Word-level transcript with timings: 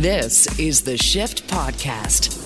This 0.00 0.58
is 0.58 0.80
the 0.80 0.96
Shift 0.96 1.46
Podcast. 1.48 2.38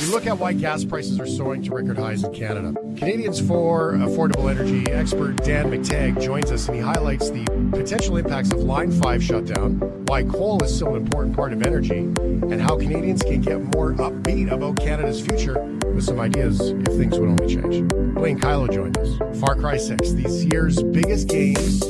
We 0.00 0.12
look 0.12 0.26
at 0.26 0.36
why 0.36 0.54
gas 0.54 0.84
prices 0.84 1.20
are 1.20 1.26
soaring 1.28 1.62
to 1.62 1.70
record 1.70 1.98
highs 1.98 2.24
in 2.24 2.34
Canada. 2.34 2.74
Canadians 2.96 3.40
for 3.40 3.92
Affordable 3.92 4.50
Energy 4.50 4.90
expert 4.90 5.36
Dan 5.44 5.66
McTeague 5.66 6.20
joins 6.20 6.50
us 6.50 6.66
and 6.66 6.74
he 6.74 6.82
highlights 6.82 7.30
the 7.30 7.44
potential 7.70 8.16
impacts 8.16 8.50
of 8.50 8.58
Line 8.58 8.90
5 8.90 9.22
shutdown, 9.22 9.78
why 10.06 10.24
coal 10.24 10.60
is 10.64 10.74
still 10.74 10.96
an 10.96 11.02
important 11.04 11.36
part 11.36 11.52
of 11.52 11.62
energy, 11.62 11.98
and 11.98 12.60
how 12.60 12.76
Canadians 12.76 13.22
can 13.22 13.40
get 13.40 13.62
more 13.76 13.92
upbeat 13.92 14.50
about 14.50 14.76
Canada's 14.76 15.24
future 15.24 15.62
with 15.94 16.02
some 16.02 16.18
ideas 16.18 16.60
if 16.60 16.88
things 16.88 17.16
would 17.20 17.28
only 17.28 17.46
change. 17.46 17.88
Blaine 18.14 18.40
Kyllo 18.40 18.68
joined 18.68 18.98
us. 18.98 19.38
Far 19.38 19.54
Cry 19.54 19.76
6, 19.76 20.10
this 20.14 20.42
year's 20.46 20.82
biggest 20.82 21.28
games, 21.28 21.84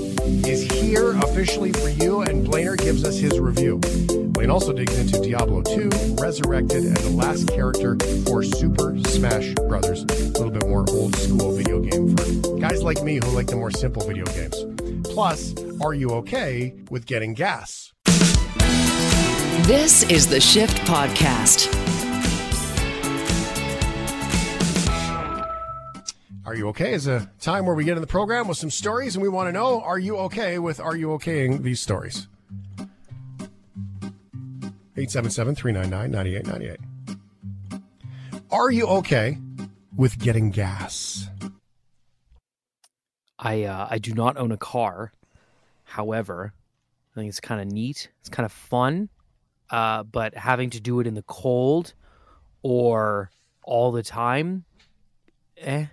is 0.46 0.70
here 0.70 1.12
officially 1.20 1.72
for 1.72 1.88
you, 1.88 2.20
and 2.20 2.46
Blainer 2.46 2.76
gives 2.76 3.02
us 3.02 3.16
his 3.16 3.40
review. 3.40 3.80
Blaine 4.36 4.50
also 4.50 4.70
digs 4.70 4.98
into 4.98 5.18
Diablo 5.18 5.62
2, 5.62 5.88
Resurrected, 6.20 6.84
and 6.84 6.96
the 6.98 7.08
last 7.08 7.48
character 7.48 7.96
for 8.26 8.42
Super 8.42 8.94
Smash 9.06 9.54
Brothers. 9.66 10.02
A 10.02 10.38
little 10.38 10.50
bit 10.50 10.68
more 10.68 10.84
old 10.90 11.16
school 11.16 11.52
video 11.52 11.80
game 11.80 12.14
for 12.14 12.58
guys 12.58 12.82
like 12.82 13.02
me 13.02 13.14
who 13.14 13.30
like 13.30 13.46
the 13.46 13.56
more 13.56 13.70
simple 13.70 14.06
video 14.06 14.26
games. 14.26 14.62
Plus, 15.04 15.54
are 15.80 15.94
you 15.94 16.10
okay 16.10 16.74
with 16.90 17.06
getting 17.06 17.32
gas? 17.32 17.94
This 19.62 20.02
is 20.10 20.26
the 20.26 20.38
Shift 20.38 20.76
Podcast. 20.86 21.74
Are 26.44 26.54
You 26.54 26.68
Okay 26.68 26.92
is 26.92 27.06
a 27.06 27.30
time 27.40 27.64
where 27.64 27.74
we 27.74 27.84
get 27.84 27.96
in 27.96 28.02
the 28.02 28.06
program 28.06 28.48
with 28.48 28.58
some 28.58 28.70
stories 28.70 29.16
and 29.16 29.22
we 29.22 29.30
want 29.30 29.48
to 29.48 29.52
know 29.52 29.80
are 29.80 29.98
you 29.98 30.18
okay 30.18 30.58
with 30.58 30.78
Are 30.78 30.94
You 30.94 31.08
Okaying 31.08 31.62
these 31.62 31.80
stories? 31.80 32.28
877 34.98 35.54
399 35.54 36.10
9898. 36.10 37.80
Are 38.50 38.70
you 38.70 38.86
okay 38.86 39.38
with 39.94 40.18
getting 40.18 40.50
gas? 40.50 41.28
I 43.38 43.64
uh, 43.64 43.88
I 43.90 43.98
do 43.98 44.14
not 44.14 44.38
own 44.38 44.52
a 44.52 44.56
car. 44.56 45.12
However, 45.84 46.54
I 47.12 47.20
think 47.20 47.28
it's 47.28 47.40
kind 47.40 47.60
of 47.60 47.68
neat. 47.68 48.08
It's 48.20 48.30
kind 48.30 48.46
of 48.46 48.52
fun. 48.52 49.10
Uh, 49.68 50.04
but 50.04 50.34
having 50.34 50.70
to 50.70 50.80
do 50.80 51.00
it 51.00 51.06
in 51.06 51.14
the 51.14 51.22
cold 51.22 51.92
or 52.62 53.30
all 53.62 53.92
the 53.92 54.02
time, 54.02 54.64
eh. 55.58 55.86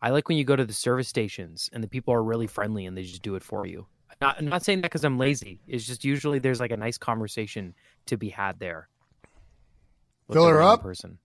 I 0.00 0.10
like 0.10 0.28
when 0.28 0.36
you 0.36 0.44
go 0.44 0.54
to 0.54 0.64
the 0.64 0.72
service 0.72 1.08
stations 1.08 1.68
and 1.72 1.82
the 1.82 1.88
people 1.88 2.14
are 2.14 2.22
really 2.22 2.46
friendly 2.46 2.86
and 2.86 2.96
they 2.96 3.02
just 3.02 3.22
do 3.22 3.34
it 3.34 3.42
for 3.42 3.66
you. 3.66 3.86
Not, 4.20 4.36
I'm 4.38 4.46
not 4.46 4.64
saying 4.64 4.80
that 4.80 4.90
because 4.90 5.04
I'm 5.04 5.18
lazy. 5.18 5.60
It's 5.66 5.86
just 5.86 6.04
usually 6.04 6.38
there's 6.38 6.60
like 6.60 6.72
a 6.72 6.76
nice 6.76 6.98
conversation 6.98 7.74
to 8.08 8.16
be 8.16 8.30
had 8.30 8.58
there. 8.58 8.88
with 10.26 10.36
Fill 10.36 10.46
her 10.46 10.60
up. 10.62 10.82
Person. 10.82 11.18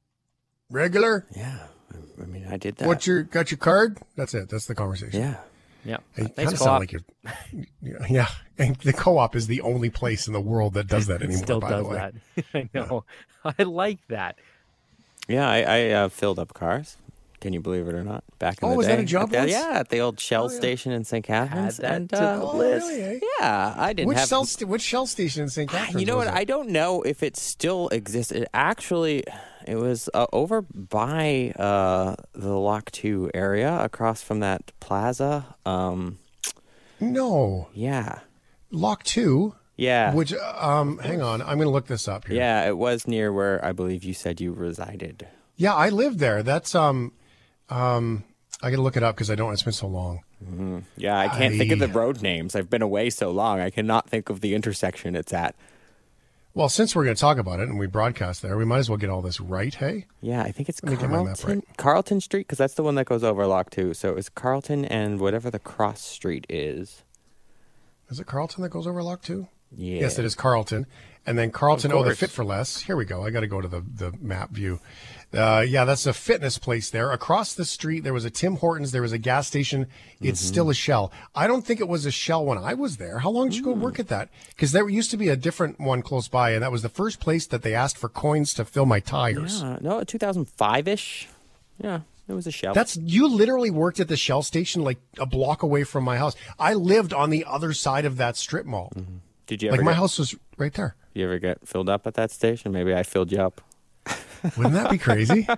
Regular? 0.70 1.25
Yeah, 1.36 1.67
I- 1.92 2.22
I 2.23 2.25
mean, 2.25 2.48
I 2.50 2.58
did 2.58 2.78
that. 2.78 2.88
What's 2.88 3.06
your 3.08 3.23
got 3.23 3.52
your 3.52 3.58
card? 3.58 3.98
That's 4.16 4.34
it. 4.34 4.50
That's 4.50 4.66
the 4.66 4.75
conversation. 4.75 5.20
yeah? 5.20 5.36
Yeah. 5.86 5.98
Hey, 6.16 6.23
Thanks, 6.23 6.36
kind 6.38 6.48
of 6.53 6.59
co-op. 6.59 6.66
sound 6.67 6.80
like 6.80 6.92
you're. 6.94 8.06
Yeah, 8.09 8.28
and 8.58 8.75
the 8.78 8.94
co-op 8.94 9.36
is 9.36 9.48
the 9.48 9.59
only 9.62 9.90
place 9.90 10.28
in 10.28 10.34
the 10.34 10.40
world 10.42 10.73
that 10.75 10.88
does 10.88 11.08
that 11.08 11.16
It 11.22 11.25
anymore. 11.25 11.44
still 11.44 11.59
by 11.59 11.70
does 11.72 11.84
the 11.84 11.90
way, 11.90 11.95
that. 11.98 12.45
I 12.53 12.70
know. 12.73 13.03
I 13.44 13.64
like 13.64 14.00
that. 14.08 14.38
Yeah, 15.28 15.50
I, 15.50 15.59
I 15.62 15.90
uh, 15.90 16.09
filled 16.09 16.40
up 16.40 16.53
cars. 16.53 16.95
Can 17.44 17.52
you 17.53 17.59
believe 17.61 17.88
it 17.89 17.94
or 17.94 18.03
not? 18.05 18.23
Back 18.39 18.61
in 18.63 18.67
Oh, 18.67 18.72
the 18.72 18.77
was 18.77 18.88
day, 18.88 18.95
that 18.95 19.02
a 19.02 19.05
job 19.05 19.36
At 19.36 19.44
the- 19.47 19.52
yeah, 19.52 19.72
at 19.73 19.89
the 19.89 19.99
old 19.99 20.17
Shell 20.19 20.45
Oh, 20.45 20.49
yeah. 20.52 20.58
station 20.58 20.91
in 20.94 21.03
St. 21.03 21.25
Catharines. 21.25 21.77
that 21.77 21.91
and, 21.94 22.09
to 22.09 22.16
the 22.16 22.23
uh, 22.23 22.39
Oh, 22.41 22.58
really, 22.58 23.02
eh? 23.03 23.19
Yeah, 23.39 23.75
I 23.77 23.91
didn't 23.94 24.08
Which 24.08 24.17
have. 24.19 24.30
Shell, 24.30 24.45
st- 24.45 24.69
which 24.69 24.81
Shell 24.81 25.08
station 25.08 25.44
in 25.44 25.50
St. 25.50 25.69
Catharines? 25.69 26.00
you 26.00 26.05
know 26.08 26.16
what? 26.17 26.27
it? 26.27 26.33
I 26.33 26.45
don't 26.45 26.69
know 26.69 27.02
if 27.02 27.22
it 27.22 27.35
still 27.35 27.89
exists. 27.89 28.31
It 28.31 28.47
actually, 28.53 29.25
it 29.67 29.75
was 29.75 30.09
uh, 30.13 30.25
over 30.31 30.61
by 30.61 31.53
uh, 31.59 32.16
the 32.34 32.53
Lock 32.57 32.91
Two 32.91 33.29
area, 33.34 33.78
across 33.84 34.22
from 34.23 34.39
that 34.39 34.72
plaza. 34.79 35.45
Um, 35.66 36.19
No, 37.01 37.68
yeah, 37.73 38.19
Lock 38.72 39.03
Two. 39.03 39.56
yeah, 39.75 40.13
Which 40.13 40.34
um, 40.34 41.00
hang 41.00 41.22
on, 41.22 41.41
I'm 41.41 41.57
going 41.57 41.68
to 41.68 41.69
look 41.69 41.88
this 41.88 42.07
up 42.07 42.28
here. 42.28 42.38
yeah. 42.38 42.68
It 42.68 42.78
was 42.78 43.06
near 43.07 43.34
where 43.34 43.63
I 43.66 43.73
believe 43.73 44.03
you 44.06 44.13
said 44.13 44.39
you 44.39 44.53
resided. 44.53 45.28
Yeah, 45.56 45.73
I 45.75 45.89
lived 45.89 46.19
there. 46.19 46.41
That's 46.44 46.73
um, 46.73 47.12
um, 47.73 48.23
I 48.61 48.69
got 48.69 48.78
to 48.78 48.81
look 48.81 48.95
it 48.95 49.03
up 49.03 49.16
because 49.16 49.29
I 49.29 49.35
don't. 49.35 49.51
It's 49.51 49.63
been 49.63 49.73
so 49.73 49.88
long. 49.88 50.23
Yeah, 50.97 51.17
I 51.17 51.28
can't 51.28 51.57
think 51.57 51.72
of 51.72 51.79
the 51.79 51.88
road 51.88 52.22
names. 52.22 52.56
I've 52.56 52.69
been 52.69 52.81
away 52.81 53.09
so 53.09 53.31
long, 53.31 53.59
I 53.59 53.69
cannot 53.69 54.09
think 54.09 54.29
of 54.29 54.41
the 54.41 54.56
intersection 54.56 55.16
it's 55.16 55.34
at. 55.34 55.56
Well, 56.53 56.69
since 56.69 56.95
we're 56.95 57.03
going 57.03 57.16
to 57.16 57.19
talk 57.19 57.39
about 57.39 57.59
it 57.59 57.67
and 57.67 57.79
we 57.79 57.88
broadcast 57.88 58.44
there, 58.44 58.56
we 58.57 58.66
might 58.66 58.78
as 58.78 58.89
well 58.89 58.97
get 58.97 59.09
all 59.09 59.23
this 59.23 59.41
right. 59.41 59.73
Hey, 59.73 60.06
Yeah, 60.22 60.44
I 60.44 60.51
think 60.51 60.69
it's 60.69 60.83
Let 60.83 60.91
me 60.91 60.97
get 60.97 61.09
my 61.09 61.23
map 61.23 61.38
Carlton, 61.38 61.63
right. 61.67 61.78
Carlton 61.78 62.22
Street 62.22 62.41
because 62.41 62.59
that's 62.59 62.75
the 62.75 62.83
one 62.83 62.94
that 62.95 63.06
goes 63.06 63.23
over 63.23 63.47
Lock 63.47 63.72
Two. 63.72 63.95
So 63.95 64.16
it's 64.16 64.29
Carlton 64.29 64.85
and 64.85 65.19
whatever 65.19 65.50
the 65.50 65.57
cross 65.57 66.01
street 66.01 66.45
is. 66.50 67.03
is 68.12 68.19
it 68.19 68.28
Carlton 68.28 68.62
that 68.62 68.69
goes 68.69 68.85
over 68.85 69.01
Lock 69.01 69.23
Two? 69.23 69.47
Yeah. 69.75 70.01
Yes, 70.01 70.19
it 70.19 70.25
is 70.25 70.35
Carlton. 70.35 70.85
And 71.25 71.39
then 71.39 71.51
Carlton, 71.51 71.91
oh, 71.91 72.03
the. 72.03 72.16
Fit 72.16 72.29
for 72.29 72.44
Less. 72.44 72.81
Here 72.81 72.95
we 72.95 73.06
go. 73.06 73.23
I 73.23 73.29
got 73.29 73.39
to 73.39 73.47
go 73.47 73.62
to 73.62 73.67
the, 73.67 73.81
the 73.81 74.13
map 74.22 74.51
view. 74.51 74.79
Uh, 75.33 75.61
yeah, 75.67 75.83
that's 75.83 76.05
a 76.05 76.13
fitness 76.13 76.59
place 76.59 76.91
there. 76.91 77.11
Across 77.11 77.55
the 77.55 77.66
street, 77.66 78.01
there 78.03 78.13
was 78.13 78.23
a 78.23 78.29
Tim 78.29 78.57
Hortons. 78.57 78.91
There 78.91 79.01
was 79.01 79.11
a 79.13 79.17
gas 79.17 79.47
station. 79.47 79.88
It's 80.21 80.39
Mm-hmm. 80.41 80.47
still 80.53 80.69
a 80.69 80.73
Shell. 80.75 81.11
I 81.33 81.47
don't 81.47 81.66
think 81.66 81.79
it 81.79 81.88
was 81.88 82.05
a 82.05 82.11
Shell 82.11 82.45
when 82.45 82.57
I 82.59 82.75
was 82.75 82.97
there. 82.97 83.19
How 83.19 83.31
long 83.31 83.49
did 83.49 83.57
you 83.57 83.63
go 83.63 83.73
Mm. 83.73 83.79
work 83.79 83.99
at 83.99 84.09
that? 84.09 84.29
Because 84.49 84.73
there 84.73 84.88
used 84.88 85.09
to 85.11 85.17
be 85.17 85.29
a 85.29 85.35
different 85.35 85.79
one 85.79 86.01
close 86.03 86.27
by, 86.27 86.51
and 86.51 86.61
that 86.61 86.71
was 86.71 86.83
the 86.83 86.89
first 86.89 87.19
place 87.19 87.47
that 87.47 87.63
they 87.63 87.73
asked 87.73 87.97
for 87.97 88.09
coins 88.09 88.53
to 88.53 88.63
fill 88.66 88.85
my 88.85 88.99
tires. 88.99 89.61
Yeah, 89.63 89.79
no, 89.81 90.03
2005 90.03 90.88
ish. 90.88 91.27
Yeah, 91.79 92.01
it 92.27 92.33
was 92.33 92.45
a 92.45 92.51
shell. 92.51 92.75
That's 92.75 92.95
you 92.97 93.27
literally 93.27 93.71
worked 93.71 94.00
at 94.00 94.07
the 94.09 94.15
Shell 94.17 94.44
station 94.44 94.83
like 94.83 95.00
a 95.17 95.25
block 95.25 95.63
away 95.63 95.83
from 95.83 96.03
my 96.03 96.17
house. 96.17 96.35
I 96.59 96.75
lived 96.75 97.11
on 97.11 97.31
the 97.31 97.44
other 97.45 97.73
side 97.73 98.05
of 98.05 98.17
that 98.17 98.38
strip 98.38 98.67
mall. 98.67 98.94
Did 99.47 99.63
you 99.63 99.69
ever 99.69 99.77
Like 99.77 99.85
my 99.85 99.94
house 99.94 100.19
was 100.19 100.35
right 100.57 100.73
there. 100.73 100.95
You 101.15 101.25
ever 101.25 101.39
get 101.39 101.67
filled 101.67 101.89
up 101.89 102.05
at 102.05 102.13
that 102.13 102.29
station? 102.31 102.71
Maybe 102.71 102.94
I 102.94 103.01
filled 103.03 103.31
you 103.31 103.39
up. 103.41 103.61
Wouldn't 104.58 104.74
that 104.76 104.90
be 104.92 104.98
crazy? 104.98 105.48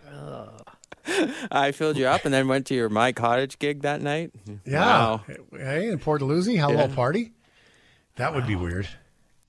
I 1.52 1.72
filled 1.72 1.98
you 1.98 2.08
up 2.08 2.26
and 2.26 2.34
then 2.34 2.48
went 2.48 2.66
to 2.68 2.74
your 2.76 2.90
My 2.90 3.12
Cottage 3.12 3.60
gig 3.60 3.82
that 3.84 4.02
night. 4.02 4.32
Yeah. 4.66 4.80
Wow. 4.80 5.24
Hey, 5.52 5.90
in 5.90 6.00
Port 6.00 6.20
Dalhousie, 6.20 6.56
have 6.58 6.70
a 6.70 6.74
Yeah. 6.74 6.80
little 6.82 6.96
party. 6.96 7.32
That 8.16 8.34
would 8.34 8.48
be 8.48 8.56
weird. 8.56 8.88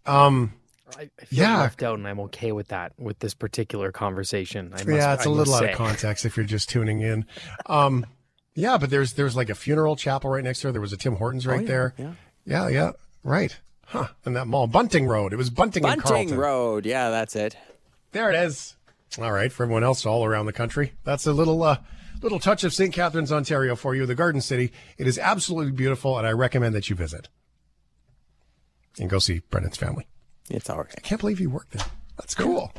Um, 0.04 0.52
I, 0.96 1.08
I 1.20 1.24
feel 1.24 1.38
Yeah. 1.44 1.58
left 1.58 1.82
out, 1.82 1.98
and 1.98 2.06
I'm 2.06 2.20
okay 2.20 2.52
with 2.52 2.68
that 2.68 2.92
with 2.98 3.18
this 3.20 3.34
particular 3.34 3.90
conversation. 3.90 4.66
I 4.74 4.76
must, 4.78 4.86
yeah, 4.88 5.14
it's 5.14 5.24
a 5.26 5.28
I 5.28 5.32
must 5.32 5.38
little 5.38 5.54
out 5.54 5.60
say. 5.62 5.72
of 5.72 5.78
context 5.78 6.24
if 6.24 6.36
you're 6.36 6.46
just 6.46 6.68
tuning 6.68 7.00
in. 7.00 7.24
Um, 7.66 8.04
yeah, 8.54 8.76
but 8.78 8.90
there's 8.90 9.14
there's 9.14 9.34
like 9.36 9.48
a 9.50 9.54
funeral 9.54 9.96
chapel 9.96 10.30
right 10.30 10.44
next 10.44 10.62
there. 10.62 10.72
There 10.72 10.80
was 10.80 10.92
a 10.92 10.96
Tim 10.96 11.16
Hortons 11.16 11.46
right 11.46 11.58
Oh, 11.58 11.62
yeah, 11.62 11.66
there. 11.68 11.94
yeah. 11.98 12.12
yeah, 12.44 12.68
yeah, 12.68 12.90
right. 13.24 13.56
Huh? 13.86 14.08
In 14.26 14.34
that 14.34 14.46
mall, 14.46 14.66
Bunting 14.66 15.06
Road. 15.06 15.32
It 15.32 15.36
was 15.36 15.48
Bunting, 15.50 15.84
and 15.84 16.02
Bunting 16.02 16.28
Carlton. 16.28 16.36
Road. 16.38 16.86
Yeah, 16.86 17.10
that's 17.10 17.34
it. 17.36 17.56
There 18.12 18.30
it 18.30 18.36
is. 18.36 18.74
All 19.18 19.32
right, 19.32 19.50
for 19.50 19.62
everyone 19.62 19.84
else 19.84 20.04
all 20.04 20.24
around 20.24 20.46
the 20.46 20.52
country, 20.52 20.92
that's 21.04 21.26
a 21.26 21.32
little 21.32 21.62
uh, 21.62 21.78
little 22.22 22.38
touch 22.38 22.64
of 22.64 22.74
St. 22.74 22.92
Catharines, 22.92 23.32
Ontario 23.32 23.74
for 23.74 23.94
you, 23.94 24.04
the 24.04 24.14
Garden 24.14 24.40
City. 24.40 24.72
It 24.98 25.06
is 25.06 25.18
absolutely 25.18 25.72
beautiful, 25.72 26.18
and 26.18 26.26
I 26.26 26.32
recommend 26.32 26.74
that 26.74 26.90
you 26.90 26.96
visit 26.96 27.28
and 28.98 29.08
go 29.08 29.18
see 29.18 29.40
Brendan's 29.50 29.76
family. 29.76 30.06
It's 30.50 30.68
all 30.68 30.80
I 30.80 31.00
can't 31.00 31.20
believe 31.20 31.40
you 31.40 31.50
worked 31.50 31.72
there. 31.72 31.86
That's 32.18 32.34
cool. 32.34 32.72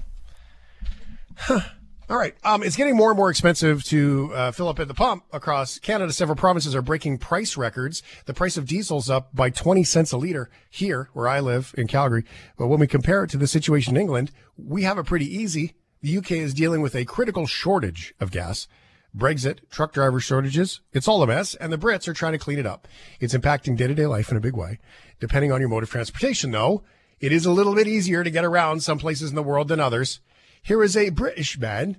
Huh. 1.36 1.62
All 2.10 2.18
right. 2.18 2.36
Um, 2.46 2.64
it's 2.64 2.78
getting 2.78 2.96
more 2.96 3.10
and 3.10 3.18
more 3.18 3.30
expensive 3.30 3.84
to 3.86 4.32
uh, 4.34 4.52
fill 4.52 4.70
up 4.70 4.80
at 4.80 4.88
the 4.88 4.94
pump 4.94 5.26
across 5.34 5.78
Canada. 5.78 6.14
Several 6.14 6.38
provinces 6.38 6.74
are 6.74 6.82
breaking 6.82 7.18
price 7.18 7.58
records. 7.58 8.02
The 8.26 8.34
price 8.34 8.56
of 8.56 8.66
diesel's 8.66 9.10
up 9.10 9.36
by 9.36 9.50
20 9.50 9.84
cents 9.84 10.14
a 10.14 10.18
liter 10.18 10.50
here, 10.70 11.10
where 11.12 11.28
I 11.28 11.42
live 11.42 11.76
in 11.78 11.88
Calgary. 11.88 12.24
But 12.58 12.68
when 12.68 12.80
we 12.80 12.88
compare 12.88 13.26
it 13.26 13.30
to 13.32 13.38
the 13.38 13.46
situation 13.46 13.98
in 13.98 14.02
England, 14.02 14.32
we 14.56 14.84
have 14.84 14.98
it 14.98 15.06
pretty 15.06 15.26
easy. 15.26 15.74
The 16.02 16.18
UK 16.18 16.32
is 16.32 16.54
dealing 16.54 16.82
with 16.82 16.96
a 16.96 17.06
critical 17.06 17.48
shortage 17.48 18.14
of 18.20 18.32
gas. 18.32 18.68
Brexit, 19.16 19.70
truck 19.70 19.94
driver 19.94 20.20
shortages, 20.20 20.82
it's 20.94 21.08
all 21.08 21.24
a 21.24 21.28
mess, 21.28 21.56
and 21.56 21.74
the 21.74 21.78
Brits 21.78 22.08
are 22.08 22.14
trying 22.14 22.34
to 22.34 22.38
clean 22.38 22.60
it 22.60 22.68
up. 22.68 22.88
It's 23.20 23.34
impacting 23.34 23.76
day 23.76 23.88
to 23.88 23.96
day 23.96 24.06
life 24.06 24.30
in 24.30 24.38
a 24.38 24.42
big 24.42 24.56
way. 24.56 24.80
Depending 25.20 25.52
on 25.52 25.60
your 25.60 25.70
mode 25.70 25.84
of 25.84 25.90
transportation, 25.90 26.52
though, 26.52 26.84
it 27.20 27.32
is 27.32 27.46
a 27.46 27.52
little 27.52 27.74
bit 27.74 27.88
easier 27.88 28.24
to 28.24 28.30
get 28.30 28.46
around 28.46 28.84
some 28.84 29.00
places 29.00 29.32
in 29.32 29.36
the 29.36 29.42
world 29.42 29.70
than 29.70 29.80
others. 29.80 30.20
Here 30.62 30.84
is 30.84 30.96
a 30.96 31.10
British 31.10 31.58
man 31.58 31.98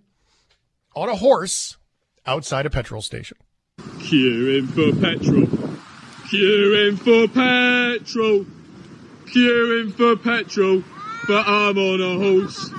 on 0.94 1.08
a 1.08 1.16
horse 1.16 1.76
outside 2.24 2.66
a 2.66 2.70
petrol 2.70 3.02
station. 3.02 3.38
Queuing 3.78 4.68
for 4.68 5.00
petrol. 5.00 5.46
Queuing 6.30 6.98
for 6.98 7.26
petrol. 7.32 8.46
Queuing 9.26 9.92
for 9.92 10.16
petrol. 10.16 10.84
But 11.26 11.48
I'm 11.48 11.78
on 11.78 12.00
a 12.00 12.18
horse. 12.18 12.70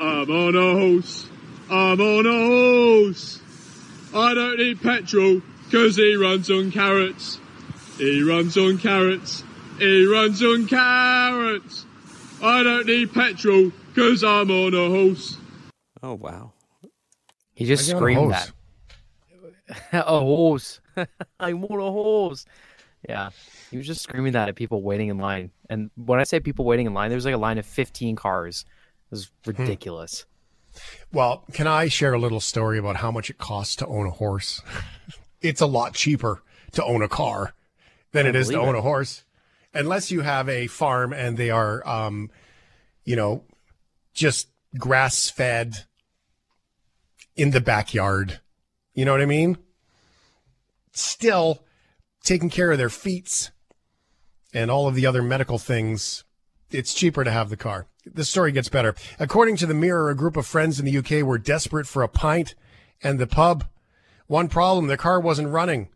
I'm 0.00 0.30
on 0.30 0.54
a 0.54 0.72
horse. 0.74 1.28
I'm 1.70 2.00
on 2.00 2.26
a 2.26 2.46
horse. 2.46 3.40
I 4.14 4.34
don't 4.34 4.58
need 4.58 4.80
petrol 4.80 5.42
because 5.64 5.96
he 5.96 6.14
runs 6.16 6.50
on 6.50 6.70
carrots. 6.70 7.38
He 7.98 8.22
runs 8.22 8.56
on 8.56 8.78
carrots. 8.78 9.42
He 9.78 10.06
runs 10.06 10.42
on 10.42 10.66
carrots. 10.66 11.84
I 12.42 12.62
don't 12.62 12.86
need 12.86 13.12
petrol 13.12 13.72
because 13.92 14.22
I'm 14.22 14.50
on 14.50 14.74
a 14.74 14.88
horse. 14.88 15.36
Oh 16.02 16.14
wow. 16.14 16.52
He 17.54 17.64
just 17.64 17.90
I 17.90 17.94
a 17.94 17.96
screamed 17.96 18.32
that. 18.32 18.52
a 19.92 20.20
horse. 20.20 20.80
I 21.40 21.52
want 21.52 21.82
a 21.82 21.90
horse. 21.90 22.46
Yeah. 23.08 23.30
He 23.70 23.76
was 23.76 23.86
just 23.86 24.02
screaming 24.02 24.32
that 24.32 24.48
at 24.48 24.54
people 24.54 24.82
waiting 24.82 25.08
in 25.08 25.18
line. 25.18 25.50
And 25.68 25.90
when 25.96 26.20
I 26.20 26.24
say 26.24 26.40
people 26.40 26.64
waiting 26.64 26.86
in 26.86 26.94
line, 26.94 27.10
there 27.10 27.16
was 27.16 27.24
like 27.24 27.34
a 27.34 27.38
line 27.38 27.58
of 27.58 27.66
15 27.66 28.16
cars. 28.16 28.64
It 29.08 29.12
was 29.12 29.30
Hmm. 29.44 29.50
ridiculous. 29.62 30.24
Well, 31.12 31.44
can 31.52 31.66
I 31.66 31.88
share 31.88 32.12
a 32.14 32.18
little 32.20 32.40
story 32.40 32.78
about 32.78 32.96
how 32.96 33.10
much 33.10 33.30
it 33.30 33.38
costs 33.38 33.74
to 33.76 33.86
own 33.86 34.06
a 34.06 34.10
horse? 34.10 34.62
it's 35.40 35.60
a 35.60 35.66
lot 35.66 35.94
cheaper 35.94 36.42
to 36.72 36.84
own 36.84 37.02
a 37.02 37.08
car 37.08 37.54
than 38.12 38.26
it 38.26 38.36
is 38.36 38.48
to 38.48 38.52
believe 38.54 38.68
own 38.68 38.74
a 38.74 38.82
horse, 38.82 39.24
unless 39.74 40.10
you 40.10 40.20
have 40.20 40.48
a 40.48 40.66
farm 40.66 41.12
and 41.12 41.36
they 41.36 41.50
are, 41.50 41.86
um, 41.88 42.30
you 43.04 43.16
know, 43.16 43.44
just 44.14 44.48
grass 44.78 45.30
fed 45.30 45.86
in 47.34 47.50
the 47.50 47.60
backyard. 47.60 48.40
You 48.94 49.04
know 49.04 49.12
what 49.12 49.20
I 49.22 49.26
mean? 49.26 49.56
Still 50.92 51.64
taking 52.24 52.50
care 52.50 52.70
of 52.72 52.78
their 52.78 52.90
feet 52.90 53.50
and 54.52 54.70
all 54.70 54.86
of 54.88 54.94
the 54.94 55.06
other 55.06 55.22
medical 55.22 55.58
things 55.58 56.24
it's 56.70 56.94
cheaper 56.94 57.24
to 57.24 57.30
have 57.30 57.50
the 57.50 57.56
car. 57.56 57.86
The 58.04 58.24
story 58.24 58.52
gets 58.52 58.68
better. 58.68 58.94
According 59.18 59.56
to 59.56 59.66
the 59.66 59.74
Mirror, 59.74 60.10
a 60.10 60.16
group 60.16 60.36
of 60.36 60.46
friends 60.46 60.78
in 60.78 60.86
the 60.86 60.98
UK 60.98 61.24
were 61.26 61.38
desperate 61.38 61.86
for 61.86 62.02
a 62.02 62.08
pint 62.08 62.54
and 63.02 63.18
the 63.18 63.26
pub. 63.26 63.64
One 64.26 64.48
problem, 64.48 64.86
their 64.86 64.96
car 64.96 65.20
wasn't 65.20 65.48
running. 65.48 65.88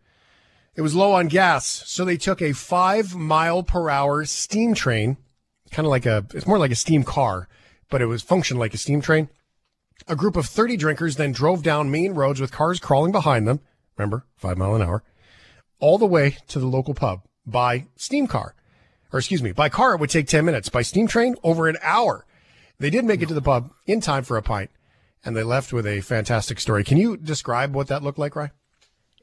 It 0.74 0.82
was 0.82 0.94
low 0.94 1.12
on 1.12 1.28
gas, 1.28 1.66
so 1.66 2.04
they 2.04 2.16
took 2.16 2.40
a 2.40 2.52
five 2.52 3.14
mile 3.14 3.62
per 3.62 3.90
hour 3.90 4.24
steam 4.24 4.74
train, 4.74 5.19
kind 5.70 5.84
of 5.86 5.90
like 5.90 6.06
a, 6.06 6.24
it's 6.32 6.46
more 6.46 6.58
like 6.58 6.70
a 6.70 6.76
steam 6.76 7.02
car, 7.02 7.48
but 7.90 8.00
it 8.00 8.06
was 8.06 8.22
functioned 8.22 8.58
like 8.58 8.72
a 8.72 8.78
steam 8.78 9.02
train. 9.02 9.28
A 10.08 10.16
group 10.16 10.34
of 10.34 10.46
30 10.46 10.78
drinkers 10.78 11.16
then 11.16 11.32
drove 11.32 11.62
down 11.62 11.90
main 11.90 12.14
roads 12.14 12.40
with 12.40 12.52
cars 12.52 12.80
crawling 12.80 13.12
behind 13.12 13.46
them. 13.46 13.60
Remember, 13.98 14.25
five 14.34 14.56
mile 14.56 14.75
an 14.75 14.82
hour, 14.82 15.02
all 15.78 15.98
the 15.98 16.06
way 16.06 16.38
to 16.48 16.58
the 16.58 16.66
local 16.66 16.94
pub 16.94 17.22
by 17.44 17.86
steam 17.96 18.26
car 18.26 18.54
or 19.12 19.19
excuse 19.19 19.43
me, 19.43 19.53
by 19.53 19.69
car 19.69 19.94
it 19.94 20.00
would 20.00 20.11
take 20.11 20.26
10 20.26 20.44
minutes. 20.44 20.69
By 20.69 20.82
steam 20.82 21.06
train, 21.06 21.37
over 21.43 21.69
an 21.69 21.76
hour. 21.82 22.25
They 22.79 22.91
did 22.91 23.05
make 23.05 23.23
it 23.23 23.29
to 23.29 23.35
the 23.35 23.43
pub 23.43 23.73
in 23.87 24.00
time 24.00 24.25
for 24.25 24.37
a 24.37 24.43
pint, 24.43 24.70
and 25.25 25.37
they 25.37 25.43
left 25.43 25.73
with 25.73 25.87
a 25.87 26.00
fantastic 26.00 26.59
story. 26.59 26.82
Can 26.82 26.99
you 26.99 27.17
describe 27.17 27.75
what 27.75 27.88
that 27.88 28.03
looked 28.03 28.19
like, 28.19 28.35
Ryan? 28.35 28.50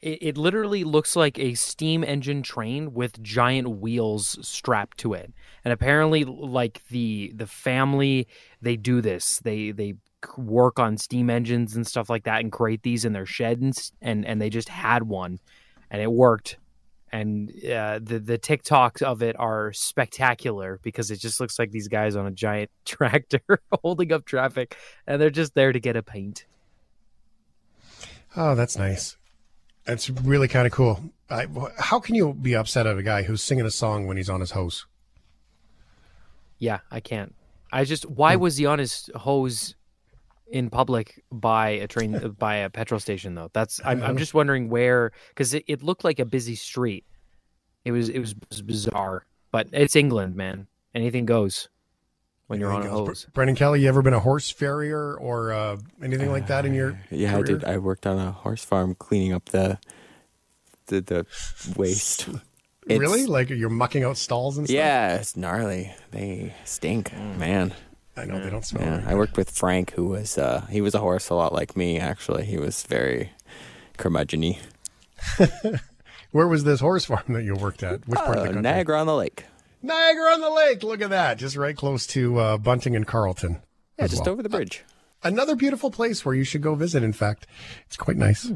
It, 0.02 0.20
it 0.22 0.38
literally 0.38 0.84
looks 0.84 1.16
like 1.16 1.38
a 1.38 1.56
steam 1.56 2.04
engine 2.04 2.42
train 2.42 2.94
with 2.94 3.22
giant 3.22 3.82
wheels 3.82 4.38
strapped 4.48 4.98
to 5.00 5.14
it. 5.14 5.34
And 5.66 5.74
apparently, 5.74 6.24
like 6.24 6.88
the 6.88 7.34
the 7.36 7.48
family, 7.48 8.28
they 8.62 8.78
do 8.78 9.02
this. 9.02 9.40
They 9.40 9.72
they 9.72 9.96
work 10.38 10.80
on 10.80 10.98
steam 10.98 11.30
engines 11.30 11.76
and 11.76 11.86
stuff 11.86 12.10
like 12.10 12.24
that, 12.24 12.42
and 12.42 12.52
create 12.52 12.84
these 12.84 13.04
in 13.04 13.14
their 13.14 13.26
shed, 13.26 13.60
and 13.60 13.74
and, 14.02 14.26
and 14.26 14.42
they 14.42 14.50
just 14.50 14.70
had 14.70 15.04
one, 15.04 15.40
and 15.92 16.02
it 16.02 16.12
worked. 16.12 16.58
And 17.12 17.50
uh, 17.66 18.00
the 18.02 18.20
the 18.20 18.38
TikToks 18.38 19.02
of 19.02 19.24
it 19.24 19.36
are 19.40 19.74
spectacular 19.74 20.80
because 20.84 21.10
it 21.10 21.20
just 21.20 21.40
looks 21.40 21.58
like 21.58 21.72
these 21.72 21.88
guys 21.88 22.16
on 22.16 22.28
a 22.28 22.32
giant 22.32 22.70
tractor 22.86 23.42
holding 23.82 24.12
up 24.14 24.26
traffic, 24.26 24.76
and 25.08 25.20
they're 25.22 25.30
just 25.30 25.56
there 25.56 25.72
to 25.74 25.80
get 25.80 25.96
a 25.96 26.04
paint. 26.04 26.46
Oh, 28.36 28.54
that's 28.56 28.78
nice. 28.78 29.18
That's 29.86 30.10
really 30.10 30.48
kind 30.48 30.68
of 30.68 30.72
cool. 30.72 31.04
I, 31.32 31.48
how 31.80 32.00
can 32.00 32.14
you 32.14 32.34
be 32.34 32.56
upset 32.56 32.86
at 32.86 32.98
a 32.98 33.04
guy 33.04 33.24
who's 33.24 33.42
singing 33.42 33.66
a 33.66 33.72
song 33.72 34.06
when 34.06 34.18
he's 34.18 34.30
on 34.30 34.40
his 34.40 34.52
hose? 34.52 34.86
Yeah, 36.60 36.80
I 36.92 37.00
can't. 37.00 37.34
I 37.72 37.86
just 37.86 38.06
why 38.08 38.36
Hmm. 38.36 38.42
was 38.42 38.58
he 38.58 38.66
on 38.66 38.80
his 38.80 39.10
hose 39.16 39.76
in 40.51 40.69
public 40.69 41.24
by 41.31 41.69
a 41.69 41.88
train 41.88 42.36
by 42.40 42.56
a 42.57 42.69
petrol 42.69 43.00
station 43.00 43.36
though? 43.36 43.50
That's 43.54 43.80
I'm, 43.86 44.01
I'm 44.04 44.18
just 44.18 44.34
wondering 44.34 44.69
where 44.69 45.12
because 45.30 45.54
it, 45.54 45.63
it 45.68 45.84
looked 45.84 46.04
like 46.04 46.19
a 46.19 46.25
busy 46.25 46.56
street. 46.56 47.06
It 47.86 47.92
was 47.92 48.10
it 48.10 48.19
was 48.19 48.34
bizarre, 48.34 49.25
but 49.51 49.68
it's 49.72 49.96
England, 49.96 50.36
man. 50.36 50.68
Anything 50.94 51.25
goes 51.25 51.69
when 52.48 52.60
you're 52.60 52.69
on 52.72 52.78
a 52.81 52.86
Anything 52.86 52.98
else? 53.00 53.07
hose. 53.07 53.28
Brendan 53.34 53.56
Kelly, 53.56 53.81
you 53.81 53.88
ever 53.88 54.01
been 54.01 54.13
a 54.13 54.19
horse 54.19 54.50
farrier 54.50 55.16
or 55.16 55.54
uh, 55.54 55.78
anything 56.04 56.31
like 56.31 56.48
that 56.48 56.66
in 56.66 56.74
your 56.74 57.00
Yeah, 57.12 57.38
I 57.38 57.42
did. 57.44 57.63
I 57.63 57.78
worked 57.78 58.06
on 58.07 58.18
a 58.18 58.31
horse 58.31 58.66
farm 58.66 58.95
cleaning 58.95 59.34
up 59.34 59.45
the 59.45 59.78
the, 60.88 61.02
the 61.02 61.25
waste. 61.78 62.28
It's- 62.28 63.00
really? 63.00 63.28
Like 63.28 63.50
you're 63.50 63.69
mucking 63.69 64.04
out 64.04 64.18
stalls 64.18 64.57
and 64.57 64.66
stuff? 64.68 64.75
Yeah, 64.75 65.16
it's 65.18 65.38
gnarly. 65.38 65.94
They 66.12 66.56
stink, 66.66 67.13
man. 67.38 67.74
I 68.19 68.25
know 68.25 68.39
they 68.44 68.50
don't 68.50 68.66
smell 68.66 68.83
Yeah, 68.83 69.00
very 69.00 69.12
I 69.13 69.16
worked 69.16 69.38
with 69.38 69.50
Frank, 69.50 69.92
who 69.94 70.06
was 70.07 70.38
uh, 70.38 70.66
he 70.69 70.81
was 70.81 70.94
a 70.95 71.00
horse 71.00 71.30
a 71.30 71.36
lot 71.36 71.54
like 71.54 71.75
me. 71.77 72.00
Actually, 72.00 72.45
he 72.45 72.57
was 72.57 72.83
very 72.83 73.31
curmudgeony. 73.98 74.60
Where 76.31 76.48
was 76.48 76.63
this 76.63 76.80
horse 76.80 77.06
farm 77.06 77.24
that 77.33 77.44
you 77.44 77.56
worked 77.56 77.81
at? 77.83 78.07
Which 78.07 78.19
part 78.19 78.30
of 78.30 78.36
the 78.36 78.42
Uh, 78.42 78.45
country? 78.54 78.62
Niagara 78.62 79.00
on 79.00 79.07
the 79.07 79.16
Lake. 79.16 79.45
Niagara 79.81 80.33
on 80.33 80.42
the 80.42 80.50
Lake. 80.50 80.83
Look 80.83 81.01
at 81.01 81.10
that. 81.10 81.38
Just 81.38 81.56
right 81.56 81.75
close 81.75 82.06
to 82.07 82.38
uh, 82.39 82.57
Bunting 82.57 82.95
and 82.95 83.07
Carlton. 83.07 83.62
Yeah, 83.98 84.07
just 84.07 84.24
well. 84.25 84.33
over 84.33 84.44
the 84.44 84.50
bridge. 84.50 84.83
Another 85.24 85.56
beautiful 85.56 85.89
place 85.92 86.24
where 86.24 86.36
you 86.36 86.44
should 86.44 86.62
go 86.62 86.75
visit, 86.75 87.04
in 87.04 87.13
fact. 87.13 87.48
It's 87.88 87.98
quite 87.98 88.16
nice. 88.18 88.51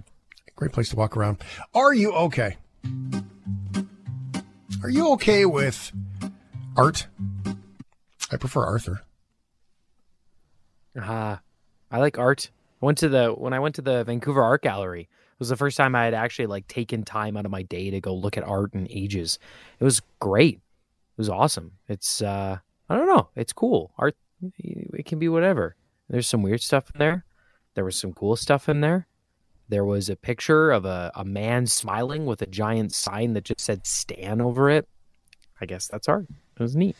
Great 0.55 0.71
place 0.71 0.89
to 0.89 0.95
walk 0.95 1.17
around. 1.17 1.37
Are 1.73 1.93
you 1.93 2.11
okay? 2.13 2.57
Are 4.83 4.89
you 4.89 5.11
okay 5.13 5.45
with 5.45 5.91
art? 6.77 7.07
I 8.31 8.37
prefer 8.37 8.63
Arthur. 8.65 9.01
Ah, 10.99 11.41
I 11.91 11.99
like 11.99 12.17
art. 12.17 12.49
I 12.81 12.85
went 12.85 12.97
to 12.99 13.09
the 13.09 13.29
when 13.29 13.53
I 13.53 13.59
went 13.59 13.75
to 13.75 13.81
the 13.81 14.03
Vancouver 14.03 14.41
Art 14.43 14.61
Gallery. 14.61 15.01
It 15.01 15.39
was 15.39 15.49
the 15.49 15.57
first 15.57 15.77
time 15.77 15.95
I 15.95 16.05
had 16.05 16.13
actually 16.13 16.47
like 16.47 16.67
taken 16.67 17.03
time 17.03 17.35
out 17.35 17.45
of 17.45 17.51
my 17.51 17.63
day 17.63 17.89
to 17.89 17.99
go 17.99 18.13
look 18.13 18.37
at 18.37 18.43
art 18.43 18.73
in 18.73 18.87
ages. 18.89 19.39
It 19.79 19.83
was 19.83 20.01
great. 20.19 20.55
It 20.55 21.17
was 21.17 21.29
awesome. 21.29 21.73
It's 21.87 22.21
uh 22.21 22.57
I 22.89 22.95
don't 22.95 23.07
know. 23.07 23.29
It's 23.35 23.53
cool. 23.53 23.91
Art 23.97 24.15
it 24.57 25.05
can 25.05 25.19
be 25.19 25.29
whatever. 25.29 25.75
There's 26.09 26.27
some 26.27 26.43
weird 26.43 26.61
stuff 26.61 26.91
in 26.93 26.99
there. 26.99 27.25
There 27.75 27.85
was 27.85 27.95
some 27.95 28.13
cool 28.13 28.35
stuff 28.35 28.69
in 28.69 28.81
there. 28.81 29.07
There 29.69 29.85
was 29.85 30.09
a 30.09 30.15
picture 30.15 30.71
of 30.71 30.85
a, 30.85 31.11
a 31.15 31.23
man 31.23 31.65
smiling 31.65 32.25
with 32.25 32.41
a 32.41 32.45
giant 32.45 32.93
sign 32.93 33.33
that 33.33 33.45
just 33.45 33.61
said 33.61 33.87
Stan 33.87 34.41
over 34.41 34.69
it. 34.69 34.87
I 35.61 35.65
guess 35.65 35.87
that's 35.87 36.09
art. 36.09 36.27
It 36.29 36.61
was 36.61 36.75
neat. 36.75 36.95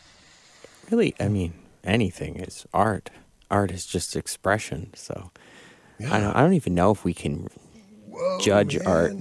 Really, 0.90 1.14
I 1.20 1.28
mean, 1.28 1.54
anything 1.84 2.38
is 2.38 2.66
art. 2.74 3.10
Art 3.52 3.72
is 3.72 3.86
just 3.86 4.16
expression. 4.16 4.92
So 4.96 5.32
I 6.10 6.20
don't. 6.20 6.36
I 6.36 6.42
don't 6.42 6.54
even 6.54 6.74
know 6.76 6.92
if 6.92 7.04
we 7.04 7.14
can 7.14 7.48
judge 8.42 8.78
art. 8.86 9.14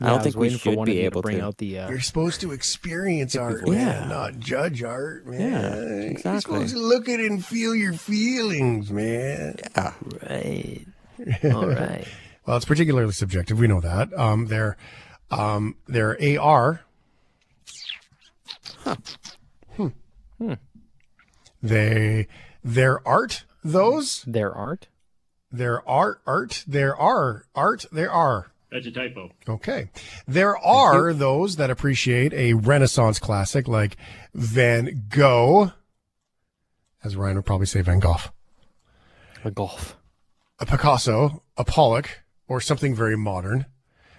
I 0.00 0.06
don't 0.10 0.16
was 0.18 0.22
think 0.24 0.36
we 0.36 0.50
should 0.50 0.84
be 0.84 1.00
able 1.00 1.22
to 1.22 1.26
bring 1.26 1.38
to. 1.38 1.44
out 1.44 1.58
the 1.58 1.80
uh, 1.80 1.90
You're 1.90 1.98
supposed 2.00 2.40
to 2.42 2.52
experience 2.52 3.34
art, 3.34 3.62
Yeah. 3.66 3.72
man, 3.74 4.08
not 4.08 4.38
judge 4.38 4.80
art, 4.84 5.26
man. 5.26 5.40
Yeah, 6.24 6.30
You're 6.32 6.40
supposed 6.40 6.74
to 6.74 6.78
look 6.78 7.08
at 7.08 7.18
it 7.18 7.28
and 7.28 7.44
feel 7.44 7.74
your 7.74 7.94
feelings, 7.94 8.92
man. 8.92 9.56
Yeah. 9.76 9.94
right. 10.30 10.86
All 11.52 11.66
right. 11.66 12.06
Well, 12.46 12.56
it's 12.56 12.64
particularly 12.64 13.12
subjective. 13.12 13.58
We 13.58 13.66
know 13.66 13.80
that. 13.80 14.16
Um, 14.16 14.46
their, 14.46 14.76
um, 15.32 15.74
their 15.88 16.16
AR. 16.40 16.82
Hmm. 18.84 19.88
Hmm. 20.38 20.52
They, 21.60 22.28
their 22.62 23.06
art, 23.06 23.44
those, 23.64 24.22
Their 24.26 24.52
art. 24.54 24.88
there 25.50 25.86
are 25.88 26.20
art, 26.26 26.64
there 26.66 26.96
are 26.96 27.44
art, 27.54 27.86
there 27.92 28.10
are. 28.12 28.50
That's 28.70 28.86
a 28.86 28.90
typo. 28.90 29.30
Okay. 29.48 29.88
There 30.26 30.58
are 30.58 31.14
those 31.14 31.56
that 31.56 31.70
appreciate 31.70 32.34
a 32.34 32.52
Renaissance 32.54 33.18
classic 33.18 33.66
like 33.66 33.96
Van 34.34 35.04
Gogh, 35.08 35.72
as 37.02 37.16
Ryan 37.16 37.36
would 37.36 37.46
probably 37.46 37.66
say 37.66 37.80
Van 37.80 37.98
Gogh, 37.98 38.16
A 39.44 39.50
golf. 39.50 39.96
a 40.58 40.66
Picasso, 40.66 41.42
a 41.56 41.64
Pollock, 41.64 42.20
or 42.46 42.60
something 42.60 42.94
very 42.94 43.16
modern. 43.16 43.64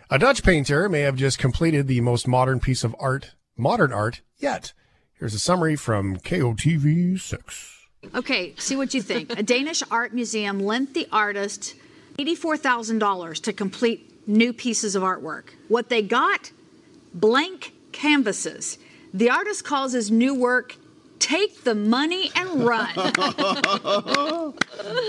A 0.09 0.17
Dutch 0.17 0.41
painter 0.43 0.89
may 0.89 1.01
have 1.01 1.15
just 1.15 1.37
completed 1.37 1.85
the 1.87 2.01
most 2.01 2.27
modern 2.27 2.59
piece 2.59 2.83
of 2.83 2.95
art, 2.99 3.35
modern 3.55 3.93
art, 3.93 4.21
yet. 4.37 4.73
Here's 5.13 5.35
a 5.35 5.39
summary 5.39 5.75
from 5.75 6.17
KOTV 6.17 7.19
6. 7.19 7.78
Okay, 8.15 8.53
see 8.57 8.75
what 8.75 8.93
you 8.93 9.01
think. 9.01 9.37
A 9.37 9.43
Danish 9.43 9.83
art 9.91 10.13
museum 10.13 10.59
lent 10.59 10.93
the 10.93 11.07
artist 11.11 11.75
$84,000 12.17 13.41
to 13.43 13.53
complete 13.53 14.27
new 14.27 14.53
pieces 14.53 14.95
of 14.95 15.03
artwork. 15.03 15.49
What 15.67 15.89
they 15.89 16.01
got? 16.01 16.51
Blank 17.13 17.73
canvases. 17.91 18.77
The 19.13 19.29
artist 19.29 19.63
calls 19.63 19.93
his 19.93 20.11
new 20.11 20.33
work 20.33 20.75
Take 21.19 21.63
the 21.65 21.75
Money 21.75 22.31
and 22.33 22.65
Run. 22.65 22.87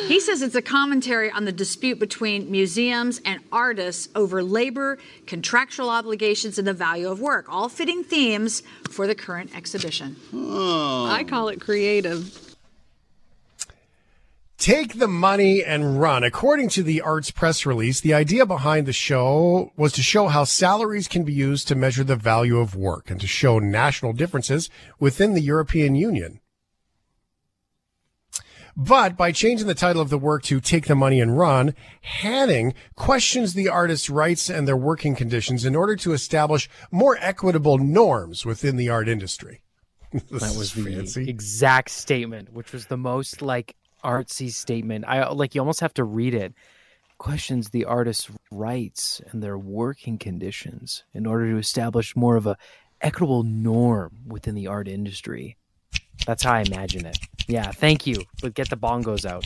he 0.09 0.19
says 0.19 0.43
it's 0.43 0.57
a 0.57 0.63
commentary 0.63 1.31
on 1.31 1.45
the 1.45 1.53
dispute 1.53 2.01
between 2.01 2.51
museums 2.51 3.21
and 3.25 3.41
artists 3.53 4.09
over 4.17 4.43
labor, 4.43 4.99
contractual 5.27 5.89
obligations, 5.89 6.59
and 6.59 6.67
the 6.67 6.75
value 6.75 7.09
of 7.09 7.21
work, 7.21 7.47
all 7.49 7.69
fitting 7.69 8.03
themes 8.03 8.65
for 8.91 9.07
the 9.07 9.15
current 9.15 9.57
exhibition. 9.57 10.17
Oh. 10.33 11.07
I 11.07 11.23
call 11.23 11.49
it 11.49 11.61
creative. 11.61 12.50
Take 14.61 14.99
the 14.99 15.09
money 15.09 15.64
and 15.64 15.99
run. 15.99 16.23
According 16.23 16.69
to 16.71 16.83
the 16.83 17.00
arts 17.00 17.31
press 17.31 17.64
release, 17.64 18.02
the 18.02 18.12
idea 18.12 18.45
behind 18.45 18.85
the 18.85 18.93
show 18.93 19.73
was 19.75 19.90
to 19.95 20.02
show 20.02 20.29
how 20.29 20.45
salaries 20.45 21.09
can 21.09 21.25
be 21.25 21.33
used 21.33 21.67
to 21.69 21.75
measure 21.75 22.05
the 22.05 22.14
value 22.14 22.59
of 22.59 22.76
work 22.76 23.11
and 23.11 23.19
to 23.23 23.26
show 23.26 23.59
national 23.59 24.12
differences 24.12 24.69
within 24.99 25.33
the 25.33 25.40
European 25.40 25.95
Union. 25.95 26.40
But 28.76 29.17
by 29.17 29.33
changing 29.33 29.67
the 29.67 29.75
title 29.75 30.02
of 30.02 30.11
the 30.11 30.19
work 30.19 30.43
to 30.43 30.61
Take 30.61 30.88
the 30.88 30.95
Money 30.95 31.23
and 31.23 31.38
Run, 31.38 31.75
Haaning 32.21 32.75
questions 32.97 33.55
the 33.55 33.71
artist's 33.71 34.11
rights 34.11 34.50
and 34.50 34.69
their 34.69 34.76
working 34.76 35.17
conditions 35.17 35.64
in 35.64 35.75
order 35.75 35.97
to 35.97 36.12
establish 36.12 36.69
more 36.90 37.17
equitable 37.23 37.79
norms 37.79 38.45
within 38.45 38.76
the 38.76 38.90
art 38.90 39.09
industry. 39.09 39.62
that 40.12 40.55
was 40.59 40.75
the 40.75 40.85
fancy. 40.85 41.31
exact 41.31 41.88
statement, 41.90 42.52
which 42.52 42.75
was 42.75 42.87
the 42.87 42.99
most 42.99 43.40
like 43.40 43.75
artsy 44.04 44.50
statement. 44.50 45.04
I 45.07 45.28
like 45.30 45.54
you 45.54 45.61
almost 45.61 45.80
have 45.80 45.95
to 45.95 46.04
read 46.04 46.35
it. 46.35 46.54
Questions 47.19 47.71
the 47.71 47.85
artist's 47.85 48.30
rights 48.50 49.21
and 49.30 49.42
their 49.42 49.59
working 49.59 50.16
conditions 50.16 51.04
in 51.12 51.26
order 51.26 51.50
to 51.50 51.59
establish 51.59 52.16
more 52.16 52.37
of 52.37 52.47
a 52.47 52.57
equitable 53.00 53.42
norm 53.42 54.12
within 54.26 54.54
the 54.54 54.66
art 54.66 54.88
industry. 54.88 55.57
That's 56.26 56.42
how 56.42 56.52
I 56.52 56.61
imagine 56.62 57.07
it. 57.07 57.19
Yeah, 57.47 57.71
thank 57.73 58.07
you. 58.07 58.25
But 58.42 58.54
get 58.54 58.71
the 58.71 58.76
bongos 58.76 59.25
out. 59.25 59.45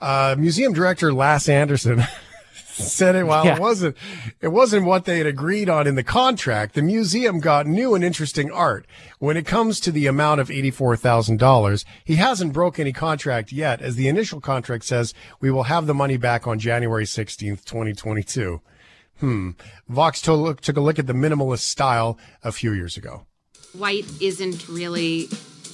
Uh, 0.00 0.34
museum 0.36 0.72
director 0.72 1.12
Lasse 1.12 1.48
Andersson 1.48 2.02
said 2.72 3.14
it 3.14 3.24
while 3.24 3.44
yeah. 3.44 3.56
it 3.56 3.60
wasn't 3.60 3.96
it 4.40 4.48
wasn't 4.48 4.86
what 4.86 5.04
they 5.04 5.18
had 5.18 5.26
agreed 5.26 5.68
on 5.68 5.86
in 5.86 5.94
the 5.94 6.02
contract. 6.02 6.74
The 6.74 6.82
museum 6.82 7.38
got 7.38 7.66
new 7.66 7.94
and 7.94 8.02
interesting 8.02 8.50
art. 8.50 8.86
When 9.18 9.36
it 9.36 9.46
comes 9.46 9.78
to 9.80 9.92
the 9.92 10.06
amount 10.06 10.40
of 10.40 10.50
eighty-four 10.50 10.96
thousand 10.96 11.38
dollars, 11.38 11.84
he 12.04 12.16
hasn't 12.16 12.52
broke 12.52 12.78
any 12.78 12.92
contract 12.92 13.52
yet, 13.52 13.82
as 13.82 13.96
the 13.96 14.08
initial 14.08 14.40
contract 14.40 14.84
says 14.84 15.14
we 15.40 15.50
will 15.50 15.64
have 15.64 15.86
the 15.86 15.94
money 15.94 16.16
back 16.16 16.46
on 16.46 16.58
January 16.58 17.06
sixteenth, 17.06 17.64
twenty 17.64 17.92
twenty-two. 17.92 18.60
Hmm. 19.20 19.50
Vox 19.88 20.20
took, 20.20 20.60
took 20.60 20.76
a 20.76 20.80
look 20.80 20.98
at 20.98 21.06
the 21.06 21.12
minimalist 21.12 21.60
style 21.60 22.18
a 22.42 22.50
few 22.50 22.72
years 22.72 22.96
ago. 22.96 23.26
White 23.72 24.06
isn't 24.20 24.68
really 24.68 25.28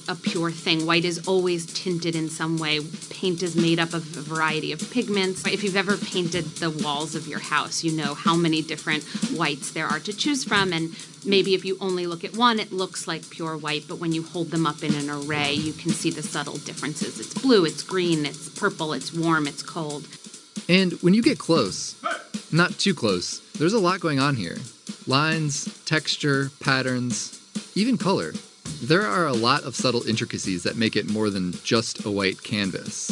a 0.09 0.15
pure 0.15 0.51
thing. 0.51 0.87
White 0.87 1.05
is 1.05 1.27
always 1.27 1.67
tinted 1.67 2.15
in 2.15 2.29
some 2.29 2.57
way. 2.57 2.79
Paint 3.11 3.43
is 3.43 3.55
made 3.55 3.79
up 3.79 3.93
of 3.93 4.17
a 4.17 4.21
variety 4.21 4.71
of 4.71 4.91
pigments. 4.91 5.45
If 5.45 5.63
you've 5.63 5.77
ever 5.77 5.95
painted 5.95 6.45
the 6.55 6.71
walls 6.71 7.13
of 7.13 7.27
your 7.27 7.39
house, 7.39 7.83
you 7.83 7.95
know 7.95 8.15
how 8.15 8.35
many 8.35 8.63
different 8.63 9.03
whites 9.37 9.71
there 9.71 9.85
are 9.85 9.99
to 9.99 10.11
choose 10.11 10.43
from. 10.43 10.73
And 10.73 10.95
maybe 11.23 11.53
if 11.53 11.63
you 11.63 11.77
only 11.79 12.07
look 12.07 12.23
at 12.23 12.35
one, 12.35 12.59
it 12.59 12.71
looks 12.71 13.07
like 13.07 13.29
pure 13.29 13.55
white, 13.55 13.85
but 13.87 13.99
when 13.99 14.11
you 14.11 14.23
hold 14.23 14.49
them 14.49 14.65
up 14.65 14.83
in 14.83 14.95
an 14.95 15.11
array, 15.11 15.53
you 15.53 15.73
can 15.73 15.91
see 15.91 16.09
the 16.09 16.23
subtle 16.23 16.57
differences. 16.57 17.19
It's 17.19 17.35
blue, 17.35 17.63
it's 17.65 17.83
green, 17.83 18.25
it's 18.25 18.49
purple, 18.49 18.93
it's 18.93 19.13
warm, 19.13 19.47
it's 19.47 19.61
cold. 19.61 20.07
And 20.67 20.93
when 21.03 21.13
you 21.13 21.21
get 21.21 21.37
close, 21.37 21.95
not 22.51 22.79
too 22.79 22.95
close, 22.95 23.39
there's 23.59 23.73
a 23.73 23.79
lot 23.79 23.99
going 23.99 24.19
on 24.19 24.35
here 24.35 24.57
lines, 25.05 25.83
texture, 25.85 26.51
patterns, 26.59 27.39
even 27.75 27.97
color. 27.97 28.33
There 28.81 29.05
are 29.05 29.27
a 29.27 29.33
lot 29.33 29.63
of 29.63 29.75
subtle 29.75 30.07
intricacies 30.07 30.63
that 30.63 30.77
make 30.77 30.95
it 30.95 31.09
more 31.09 31.29
than 31.29 31.51
just 31.63 32.05
a 32.05 32.11
white 32.11 32.43
canvas. 32.43 33.11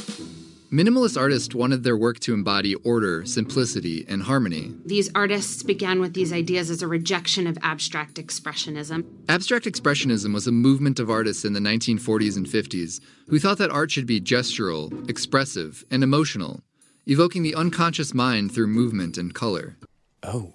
Minimalist 0.72 1.20
artists 1.20 1.54
wanted 1.54 1.84
their 1.84 1.98
work 1.98 2.20
to 2.22 2.34
embody 2.34 2.76
order, 2.76 3.26
simplicity, 3.26 4.06
and 4.08 4.24
harmony. 4.24 4.74
These 4.86 5.10
artists 5.14 5.64
began 5.64 6.00
with 6.00 6.14
these 6.14 6.32
ideas 6.32 6.70
as 6.70 6.82
a 6.82 6.88
rejection 6.88 7.48
of 7.48 7.58
abstract 7.62 8.16
expressionism. 8.16 9.06
Abstract 9.28 9.66
expressionism 9.66 10.34
was 10.34 10.48
a 10.48 10.54
movement 10.54 11.00
of 11.00 11.10
artists 11.10 11.44
in 11.44 11.52
the 11.52 11.60
1940s 11.60 12.38
and 12.38 12.46
50s 12.46 13.02
who 13.28 13.38
thought 13.38 13.58
that 13.58 13.70
art 13.70 13.92
should 13.92 14.08
be 14.08 14.22
gestural, 14.22 15.10
expressive, 15.10 15.84
and 15.92 16.02
emotional, 16.02 16.62
evoking 17.06 17.44
the 17.44 17.56
unconscious 17.56 18.14
mind 18.14 18.54
through 18.54 18.68
movement 18.68 19.18
and 19.18 19.34
color. 19.34 19.76
Oh, 20.24 20.54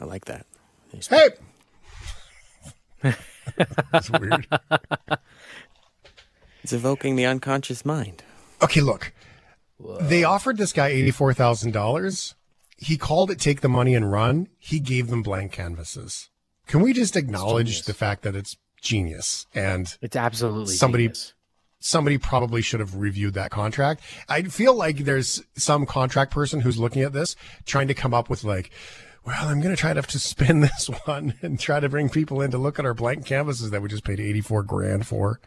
I 0.00 0.04
like 0.04 0.26
that. 0.26 0.46
Hey! 1.08 1.30
That's 3.92 4.10
weird. 4.10 4.46
It's 6.62 6.72
evoking 6.72 7.16
the 7.16 7.26
unconscious 7.26 7.84
mind. 7.84 8.22
Okay, 8.62 8.80
look. 8.80 9.12
Whoa. 9.76 9.98
They 9.98 10.24
offered 10.24 10.56
this 10.56 10.72
guy 10.72 10.92
$84,000. 10.92 12.34
He 12.78 12.96
called 12.96 13.30
it 13.30 13.38
take 13.38 13.60
the 13.60 13.68
money 13.68 13.94
and 13.94 14.10
run. 14.10 14.48
He 14.58 14.80
gave 14.80 15.08
them 15.08 15.22
blank 15.22 15.52
canvases. 15.52 16.30
Can 16.66 16.80
we 16.80 16.92
just 16.92 17.16
acknowledge 17.16 17.82
the 17.82 17.92
fact 17.92 18.22
that 18.22 18.34
it's 18.34 18.56
genius 18.84 19.46
and 19.54 19.96
it's 20.02 20.14
absolutely 20.14 20.74
somebody 20.74 21.04
genius. 21.04 21.34
somebody 21.80 22.18
probably 22.18 22.62
should 22.62 22.80
have 22.80 22.94
reviewed 22.94 23.34
that 23.34 23.50
contract. 23.50 24.02
I 24.28 24.42
feel 24.42 24.74
like 24.74 24.98
there's 24.98 25.42
some 25.56 25.86
contract 25.86 26.30
person 26.30 26.60
who's 26.60 26.78
looking 26.78 27.02
at 27.02 27.12
this 27.12 27.34
trying 27.66 27.88
to 27.88 27.94
come 27.94 28.14
up 28.14 28.30
with 28.30 28.44
like 28.44 28.70
well, 29.24 29.48
I'm 29.48 29.60
going 29.60 29.74
to 29.74 29.80
try 29.80 29.92
to 29.92 29.98
have 29.98 30.06
to 30.08 30.18
spin 30.18 30.60
this 30.60 30.88
one 31.06 31.34
and 31.42 31.58
try 31.58 31.80
to 31.80 31.88
bring 31.88 32.08
people 32.08 32.40
in 32.40 32.50
to 32.50 32.58
look 32.58 32.78
at 32.78 32.84
our 32.84 32.94
blank 32.94 33.26
canvases 33.26 33.70
that 33.70 33.82
we 33.82 33.88
just 33.88 34.04
paid 34.04 34.20
84 34.20 34.62
grand 34.64 35.06
for. 35.06 35.40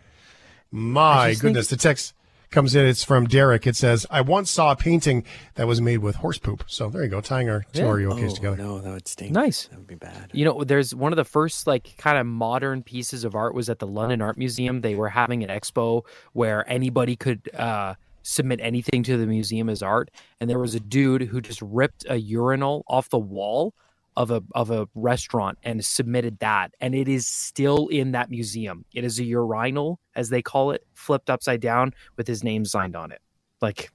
My 0.71 1.33
goodness. 1.33 1.69
Think... 1.69 1.81
The 1.81 1.87
text 1.87 2.13
comes 2.49 2.75
in. 2.75 2.85
It's 2.85 3.03
from 3.03 3.25
Derek. 3.25 3.67
It 3.67 3.75
says, 3.75 4.05
I 4.09 4.21
once 4.21 4.49
saw 4.49 4.71
a 4.71 4.75
painting 4.75 5.23
that 5.55 5.67
was 5.67 5.79
made 5.79 5.99
with 5.99 6.15
horse 6.15 6.37
poop. 6.37 6.63
So 6.67 6.89
there 6.89 7.03
you 7.03 7.09
go. 7.09 7.21
Tying 7.21 7.49
our 7.49 7.65
two 7.73 7.81
yeah. 7.81 7.87
Oreo 7.87 8.11
oh, 8.13 8.35
together. 8.35 8.57
No, 8.57 8.79
that 8.79 8.91
would 8.91 9.07
stink. 9.07 9.31
Nice. 9.31 9.67
That 9.67 9.77
would 9.77 9.87
be 9.87 9.95
bad. 9.95 10.31
You 10.33 10.45
know, 10.45 10.63
there's 10.63 10.95
one 10.95 11.13
of 11.13 11.17
the 11.17 11.25
first 11.25 11.67
like 11.67 11.95
kind 11.97 12.17
of 12.17 12.25
modern 12.25 12.83
pieces 12.83 13.23
of 13.23 13.35
art 13.35 13.53
was 13.53 13.69
at 13.69 13.79
the 13.79 13.87
London 13.87 14.21
Art 14.21 14.37
Museum. 14.37 14.81
They 14.81 14.95
were 14.95 15.09
having 15.09 15.43
an 15.43 15.49
expo 15.49 16.03
where 16.33 16.69
anybody 16.69 17.15
could, 17.15 17.53
uh, 17.53 17.95
submit 18.27 18.59
anything 18.61 19.03
to 19.03 19.17
the 19.17 19.25
museum 19.25 19.69
as 19.69 19.81
art. 19.81 20.11
And 20.39 20.49
there 20.49 20.59
was 20.59 20.75
a 20.75 20.79
dude 20.79 21.23
who 21.23 21.39
just 21.39 21.61
ripped 21.61 22.05
a 22.09 22.17
urinal 22.17 22.83
off 22.87 23.09
the 23.09 23.17
wall 23.17 23.73
of 24.17 24.31
a 24.31 24.43
of 24.53 24.71
a 24.71 24.87
restaurant 24.95 25.57
and 25.63 25.83
submitted 25.85 26.39
that. 26.39 26.73
And 26.81 26.93
it 26.93 27.07
is 27.07 27.25
still 27.25 27.87
in 27.87 28.11
that 28.11 28.29
museum. 28.29 28.83
It 28.93 29.03
is 29.03 29.19
a 29.19 29.23
urinal, 29.23 29.99
as 30.15 30.29
they 30.29 30.41
call 30.41 30.71
it, 30.71 30.85
flipped 30.93 31.29
upside 31.29 31.61
down 31.61 31.93
with 32.17 32.27
his 32.27 32.43
name 32.43 32.65
signed 32.65 32.95
on 32.95 33.11
it. 33.11 33.21
Like, 33.61 33.91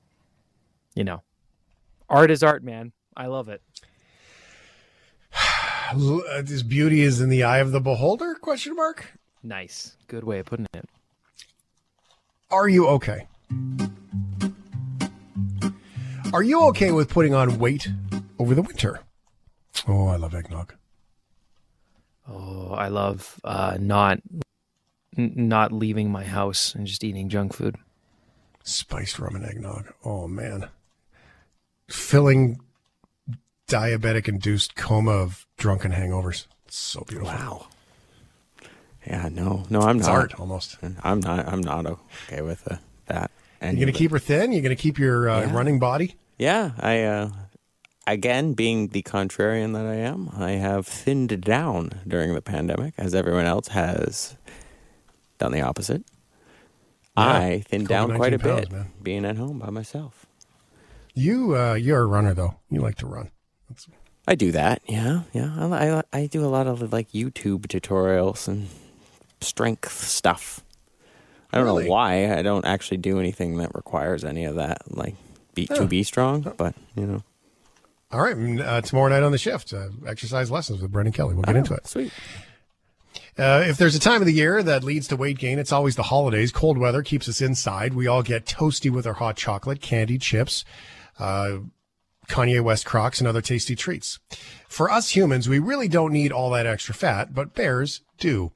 you 0.95 1.05
know, 1.05 1.23
art 2.09 2.31
is 2.31 2.43
art, 2.43 2.65
man. 2.65 2.93
I 3.17 3.27
love 3.27 3.49
it. 3.49 3.61
this 6.45 6.63
beauty 6.63 7.03
is 7.03 7.21
in 7.21 7.29
the 7.29 7.43
eye 7.43 7.59
of 7.59 7.73
the 7.73 7.81
beholder? 7.81 8.35
Question 8.37 8.77
mark. 8.77 9.13
Nice. 9.43 9.97
Good 10.07 10.25
way 10.25 10.39
of 10.39 10.47
putting 10.47 10.67
it. 10.73 10.89
Are 12.51 12.69
you 12.69 12.87
okay? 12.89 13.27
Are 16.33 16.43
you 16.43 16.65
okay 16.69 16.93
with 16.93 17.11
putting 17.11 17.35
on 17.35 17.59
weight 17.59 17.89
over 18.39 18.55
the 18.55 18.63
winter? 18.63 19.01
Oh, 19.87 20.07
I 20.07 20.17
love 20.17 20.35
eggnog. 20.35 20.75
Oh, 22.27 22.73
I 22.73 22.89
love 22.89 23.39
uh, 23.45 23.77
not 23.79 24.21
n- 25.19 25.35
not 25.37 25.73
leaving 25.73 26.11
my 26.11 26.25
house 26.25 26.75
and 26.75 26.87
just 26.87 27.05
eating 27.05 27.29
junk 27.29 27.53
food. 27.53 27.77
Spiced 28.65 29.19
rum 29.19 29.37
and 29.37 29.45
eggnog. 29.45 29.93
Oh 30.05 30.27
man, 30.27 30.69
filling 31.89 32.61
diabetic 33.69 34.27
induced 34.27 34.75
coma 34.75 35.11
of 35.11 35.47
drunken 35.59 35.93
hangovers. 35.93 36.47
It's 36.67 36.79
so 36.79 37.05
beautiful. 37.07 37.35
Wow. 37.35 37.67
Yeah, 39.07 39.29
no, 39.31 39.65
no, 39.69 39.81
I'm 39.81 39.99
it's 39.99 40.07
not. 40.07 40.15
art 40.15 40.41
almost. 40.41 40.79
I'm 41.03 41.21
not. 41.21 41.47
I'm 41.47 41.61
not 41.61 41.87
okay 41.87 42.41
with 42.41 42.67
uh, 42.71 42.77
that. 43.07 43.31
And 43.61 43.79
you 43.79 43.85
gonna 43.85 43.97
keep 43.97 44.13
her 44.13 44.19
thin? 44.19 44.53
You're 44.53 44.63
gonna 44.63 44.77
keep 44.77 44.99
your 44.99 45.29
uh, 45.29 45.41
yeah. 45.41 45.55
running 45.55 45.79
body? 45.79 46.17
Yeah, 46.39 46.73
I. 46.79 47.03
Uh, 47.03 47.31
again, 48.07 48.55
being 48.55 48.89
the 48.89 49.03
contrarian 49.03 49.73
that 49.75 49.87
I 49.87 49.95
am, 49.95 50.31
I 50.37 50.53
have 50.53 50.87
thinned 50.87 51.41
down 51.41 52.01
during 52.07 52.35
the 52.35 52.43
pandemic, 52.43 52.95
as 52.99 53.15
everyone 53.15 53.47
else 53.47 53.69
has 53.69 54.37
done 55.39 55.53
the 55.53 55.61
opposite. 55.61 56.05
Yeah, 57.17 57.25
I 57.25 57.63
thinned 57.67 57.89
down 57.89 58.15
quite 58.17 58.33
a 58.33 58.39
pounds, 58.39 58.69
bit, 58.69 58.73
man. 58.73 58.91
being 59.03 59.25
at 59.25 59.37
home 59.37 59.59
by 59.59 59.71
myself. 59.71 60.27
You, 61.15 61.57
uh, 61.57 61.75
you're 61.75 62.01
a 62.01 62.07
runner 62.07 62.33
though. 62.33 62.57
You 62.71 62.81
like 62.81 62.97
to 62.97 63.07
run. 63.07 63.31
That's... 63.69 63.87
I 64.27 64.35
do 64.35 64.51
that. 64.53 64.81
Yeah, 64.87 65.23
yeah. 65.33 65.53
I, 65.59 65.99
I, 65.99 66.03
I 66.13 66.27
do 66.27 66.45
a 66.45 66.49
lot 66.49 66.67
of 66.67 66.93
like 66.93 67.11
YouTube 67.13 67.67
tutorials 67.67 68.49
and 68.49 68.69
strength 69.43 69.93
stuff. 69.93 70.65
I 71.53 71.59
don't 71.59 71.67
really? 71.67 71.85
know 71.85 71.91
why. 71.91 72.35
I 72.35 72.41
don't 72.41 72.65
actually 72.65 72.97
do 72.97 73.21
anything 73.21 73.59
that 73.59 73.75
requires 73.75 74.25
any 74.25 74.47
of 74.47 74.55
that, 74.55 74.97
like 74.97 75.17
be, 75.55 75.67
to 75.67 75.87
be 75.87 76.03
strong. 76.03 76.53
But 76.57 76.75
you 76.97 77.07
know. 77.07 77.23
All 78.11 78.21
right. 78.21 78.37
Uh, 78.61 78.81
tomorrow 78.83 79.09
night 79.09 79.23
on 79.23 79.33
the 79.33 79.39
shift, 79.39 79.73
uh, 79.73 79.89
exercise 80.07 80.51
lessons 80.51 80.83
with 80.83 80.93
Brendan 80.93 81.13
Kelly. 81.13 81.35
We'll 81.35 81.45
get 81.45 81.57
oh, 81.57 81.59
into 81.59 81.75
it. 81.75 81.87
Sweet. 81.87 82.13
Uh, 83.39 83.65
if 83.67 83.79
there's 83.79 83.95
a 83.95 84.01
time 84.01 84.21
of 84.21 84.27
the 84.27 84.33
year 84.33 84.63
that 84.63 84.85
leads 84.85 85.09
to 85.09 85.17
weight 85.17 85.39
gain, 85.39 85.59
it's 85.59 85.73
always 85.73 85.97
the 85.97 86.03
holidays. 86.03 86.53
Cold 86.53 86.77
weather 86.77 87.03
keeps 87.03 87.29
us 87.29 87.41
inside. 87.41 87.95
We 87.95 88.07
all 88.07 88.23
get 88.23 88.45
toasty 88.45 88.91
with 88.91 89.07
our 89.07 89.15
hot 89.15 89.37
chocolate, 89.37 89.81
candy, 89.81 90.19
chips, 90.19 90.65
uh, 91.19 91.59
Kanye 92.29 92.63
West 92.63 92.85
Crocs, 92.85 93.21
and 93.21 93.29
other 93.29 93.41
tasty 93.41 93.75
treats. 93.75 94.19
For 94.69 94.91
us 94.91 95.11
humans, 95.11 95.49
we 95.49 95.59
really 95.59 95.89
don't 95.89 96.13
need 96.13 96.31
all 96.31 96.51
that 96.51 96.67
extra 96.67 96.95
fat, 96.95 97.35
but 97.35 97.55
bears 97.55 98.03
do. 98.19 98.53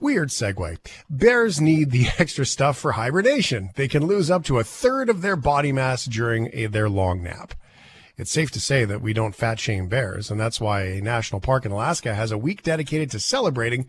Weird 0.00 0.28
segue. 0.28 0.78
Bears 1.10 1.60
need 1.60 1.90
the 1.90 2.06
extra 2.18 2.46
stuff 2.46 2.78
for 2.78 2.92
hibernation. 2.92 3.70
They 3.74 3.88
can 3.88 4.06
lose 4.06 4.30
up 4.30 4.44
to 4.44 4.58
a 4.58 4.64
third 4.64 5.08
of 5.08 5.22
their 5.22 5.36
body 5.36 5.72
mass 5.72 6.04
during 6.04 6.50
a, 6.52 6.66
their 6.66 6.88
long 6.88 7.22
nap. 7.22 7.54
It's 8.16 8.30
safe 8.30 8.50
to 8.52 8.60
say 8.60 8.84
that 8.84 9.00
we 9.00 9.12
don't 9.12 9.34
fat 9.34 9.60
shame 9.60 9.88
bears, 9.88 10.30
and 10.30 10.40
that's 10.40 10.60
why 10.60 10.82
a 10.82 11.00
national 11.00 11.40
park 11.40 11.64
in 11.64 11.72
Alaska 11.72 12.14
has 12.14 12.32
a 12.32 12.38
week 12.38 12.62
dedicated 12.62 13.10
to 13.12 13.20
celebrating 13.20 13.86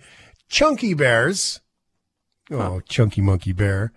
chunky 0.47 0.93
bears. 0.93 1.61
Oh, 2.51 2.79
chunky 2.81 3.21
monkey 3.21 3.53
bear. 3.53 3.91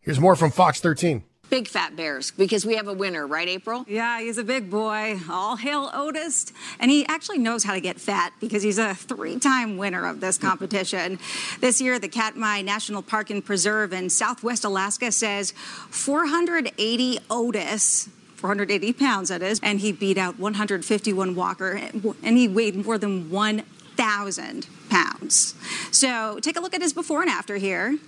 Here's 0.00 0.20
more 0.20 0.36
from 0.36 0.52
Fox 0.52 0.80
13. 0.80 1.24
Big 1.48 1.68
fat 1.68 1.94
bears, 1.94 2.32
because 2.32 2.66
we 2.66 2.74
have 2.74 2.88
a 2.88 2.92
winner, 2.92 3.24
right, 3.24 3.46
April? 3.46 3.84
Yeah, 3.86 4.20
he's 4.20 4.36
a 4.36 4.42
big 4.42 4.68
boy. 4.68 5.20
All 5.30 5.54
hail 5.54 5.90
Otis. 5.94 6.52
And 6.80 6.90
he 6.90 7.06
actually 7.06 7.38
knows 7.38 7.62
how 7.62 7.74
to 7.74 7.80
get 7.80 8.00
fat 8.00 8.32
because 8.40 8.64
he's 8.64 8.78
a 8.78 8.94
three 8.94 9.38
time 9.38 9.76
winner 9.76 10.06
of 10.06 10.20
this 10.20 10.38
competition. 10.38 11.20
This 11.60 11.80
year, 11.80 12.00
the 12.00 12.08
Katmai 12.08 12.62
National 12.62 13.00
Park 13.00 13.30
and 13.30 13.44
Preserve 13.44 13.92
in 13.92 14.10
southwest 14.10 14.64
Alaska 14.64 15.12
says 15.12 15.52
480 15.90 17.18
Otis 17.30 18.08
480 18.36 18.92
pounds, 18.92 19.28
that 19.30 19.42
is, 19.42 19.58
and 19.62 19.80
he 19.80 19.92
beat 19.92 20.18
out 20.18 20.38
151 20.38 21.34
Walker, 21.34 21.80
and 22.22 22.36
he 22.36 22.46
weighed 22.46 22.84
more 22.84 22.98
than 22.98 23.30
1,000 23.30 24.66
pounds. 24.90 25.54
So 25.90 26.38
take 26.40 26.56
a 26.56 26.60
look 26.60 26.74
at 26.74 26.82
his 26.82 26.92
before 26.92 27.22
and 27.22 27.30
after 27.30 27.56
here. 27.56 27.98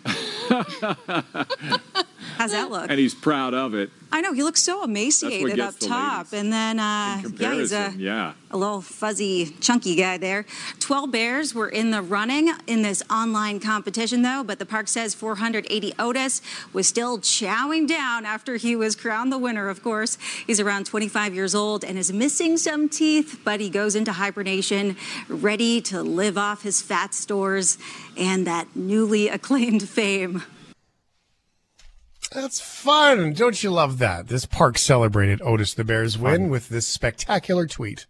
How's 2.39 2.53
that 2.53 2.71
look? 2.71 2.89
And 2.89 3.01
he's 3.01 3.17
proud 3.17 3.53
of 3.53 3.75
it. 3.75 3.91
I 4.11 4.21
know 4.21 4.33
he 4.33 4.43
looks 4.43 4.63
so 4.63 4.85
emaciated 4.85 5.61
up 5.61 5.79
top, 5.79 6.33
and 6.33 6.53
then 6.53 6.79
uh, 6.79 7.21
yeah, 7.37 7.55
he's 7.55 7.73
a 7.73 7.93
yeah. 7.97 8.33
a 8.51 8.57
little 8.57 8.81
fuzzy, 8.81 9.47
chunky 9.61 9.97
guy 9.97 10.17
there. 10.17 10.47
Twelve 10.79 11.11
bears 11.11 11.55
were 11.55 11.69
in 11.69 11.91
the 11.91 12.01
running 12.01 12.51
in 12.67 12.83
this 12.83 13.03
online 13.11 13.61
competition, 13.61 14.23
though, 14.23 14.43
but 14.45 14.59
the 14.59 14.65
park 14.65 14.89
says 14.89 15.15
480 15.15 15.93
Otis 15.99 16.41
was 16.73 16.89
still 16.89 17.19
chowing 17.19 17.87
down 17.87 18.25
after 18.25 18.57
he 18.57 18.75
was 18.77 18.97
crowned 18.97 19.31
the 19.31 19.39
winner. 19.39 19.69
Of 19.69 19.83
course, 19.83 20.17
he's 20.47 20.61
around 20.61 20.87
25 20.87 21.35
years 21.35 21.55
old 21.55 21.85
and 21.85 21.99
is 21.99 22.13
missing 22.13 22.57
some 22.57 22.89
teeth, 22.89 23.41
but 23.45 23.61
he 23.61 23.69
goes 23.69 23.95
into 23.95 24.13
hibernation, 24.13 24.97
ready 25.29 25.81
to 25.83 26.03
live 26.03 26.39
off 26.39 26.63
his 26.63 26.81
fat 26.81 27.15
stores 27.15 27.77
and 28.17 28.47
that 28.47 28.69
newly 28.75 29.29
acclaimed 29.29 29.87
fame. 29.87 30.45
That's 32.33 32.61
fun. 32.61 33.33
Don't 33.33 33.63
you 33.63 33.71
love 33.71 33.99
that? 33.99 34.29
This 34.29 34.45
park 34.45 34.79
celebrated 34.79 35.41
Otis 35.43 35.75
the 35.75 35.85
Bear's 35.85 36.19
win 36.19 36.51
with 36.51 36.69
this 36.69 36.87
spectacular 36.87 37.67
tweet. 37.67 38.07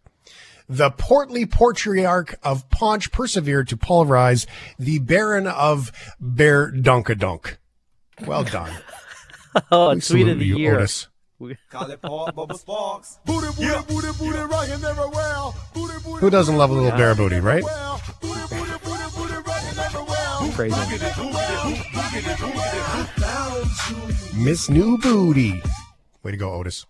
The 0.68 0.90
portly 0.90 1.46
patriarch 1.46 2.34
of 2.42 2.68
Paunch 2.68 3.10
persevered 3.10 3.68
to 3.68 3.76
pulverize 3.76 4.46
the 4.78 4.98
Baron 4.98 5.46
of 5.46 5.92
Bear 6.20 6.70
Dunkadunk. 6.70 7.56
Well 8.26 8.44
done. 8.44 8.72
oh, 9.72 9.94
We 9.94 10.00
tweet 10.00 10.28
of 10.28 10.38
the 10.38 10.46
you, 10.46 10.58
year. 10.58 10.76
Otis. 10.76 11.08
Who 16.18 16.30
doesn't 16.30 16.56
love 16.56 16.70
a 16.70 16.74
little 16.74 16.98
bear 16.98 17.14
booty, 17.14 17.38
right? 17.38 17.62
Miss 24.36 24.68
New 24.68 24.98
Booty. 24.98 25.62
Way 26.24 26.32
to 26.32 26.36
go, 26.36 26.52
Otis. 26.54 26.84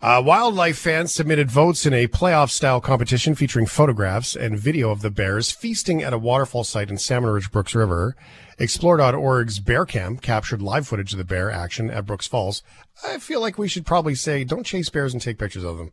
Uh, 0.00 0.20
wildlife 0.24 0.78
fans 0.78 1.12
submitted 1.12 1.50
votes 1.50 1.86
in 1.86 1.92
a 1.92 2.08
playoff 2.08 2.50
style 2.50 2.80
competition 2.80 3.34
featuring 3.34 3.66
photographs 3.66 4.34
and 4.34 4.58
video 4.58 4.90
of 4.90 5.02
the 5.02 5.10
bears 5.10 5.50
feasting 5.52 6.02
at 6.02 6.12
a 6.12 6.18
waterfall 6.18 6.64
site 6.64 6.90
in 6.90 6.98
Salmon 6.98 7.30
Ridge 7.30 7.52
Brooks 7.52 7.74
River. 7.74 8.16
Explore.org's 8.58 9.60
Bear 9.60 9.86
Cam 9.86 10.16
captured 10.16 10.60
live 10.60 10.88
footage 10.88 11.12
of 11.12 11.18
the 11.18 11.24
bear 11.24 11.52
action 11.52 11.90
at 11.90 12.06
Brooks 12.06 12.26
Falls. 12.26 12.64
I 13.04 13.18
feel 13.18 13.40
like 13.40 13.58
we 13.58 13.68
should 13.68 13.86
probably 13.86 14.16
say 14.16 14.42
don't 14.42 14.66
chase 14.66 14.88
bears 14.88 15.12
and 15.12 15.22
take 15.22 15.38
pictures 15.38 15.64
of 15.64 15.78
them. 15.78 15.92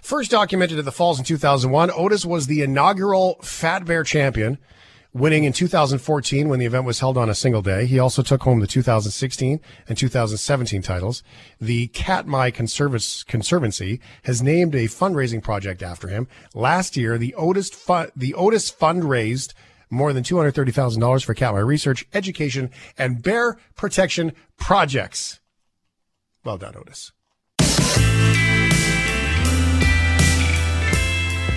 First 0.00 0.32
documented 0.32 0.80
at 0.80 0.84
the 0.84 0.90
Falls 0.90 1.20
in 1.20 1.24
2001, 1.24 1.92
Otis 1.94 2.26
was 2.26 2.46
the 2.48 2.62
inaugural 2.62 3.38
Fat 3.42 3.84
Bear 3.84 4.02
champion, 4.02 4.58
winning 5.14 5.44
in 5.44 5.52
2014 5.52 6.48
when 6.48 6.58
the 6.58 6.66
event 6.66 6.84
was 6.84 7.00
held 7.00 7.18
on 7.18 7.28
a 7.28 7.34
single 7.34 7.62
day. 7.62 7.86
He 7.86 7.98
also 7.98 8.22
took 8.22 8.42
home 8.42 8.60
the 8.60 8.66
2016 8.66 9.60
and 9.88 9.98
2017 9.98 10.82
titles. 10.82 11.22
The 11.60 11.88
Katmai 11.88 12.50
Conservis- 12.50 13.26
Conservancy 13.26 14.00
has 14.24 14.42
named 14.42 14.74
a 14.74 14.84
fundraising 14.84 15.42
project 15.42 15.82
after 15.82 16.08
him. 16.08 16.28
Last 16.54 16.96
year, 16.96 17.18
the 17.18 17.34
Otis 17.34 17.70
fund, 17.70 18.10
the 18.16 18.34
Otis 18.34 18.70
Fund 18.70 19.04
raised 19.04 19.54
more 19.90 20.14
than 20.14 20.24
$230,000 20.24 21.22
for 21.22 21.34
Katmai 21.34 21.60
research, 21.60 22.06
education, 22.14 22.70
and 22.96 23.22
bear 23.22 23.58
protection 23.76 24.32
projects. 24.56 25.40
Well 26.44 26.56
done, 26.56 26.74
Otis. 26.76 27.12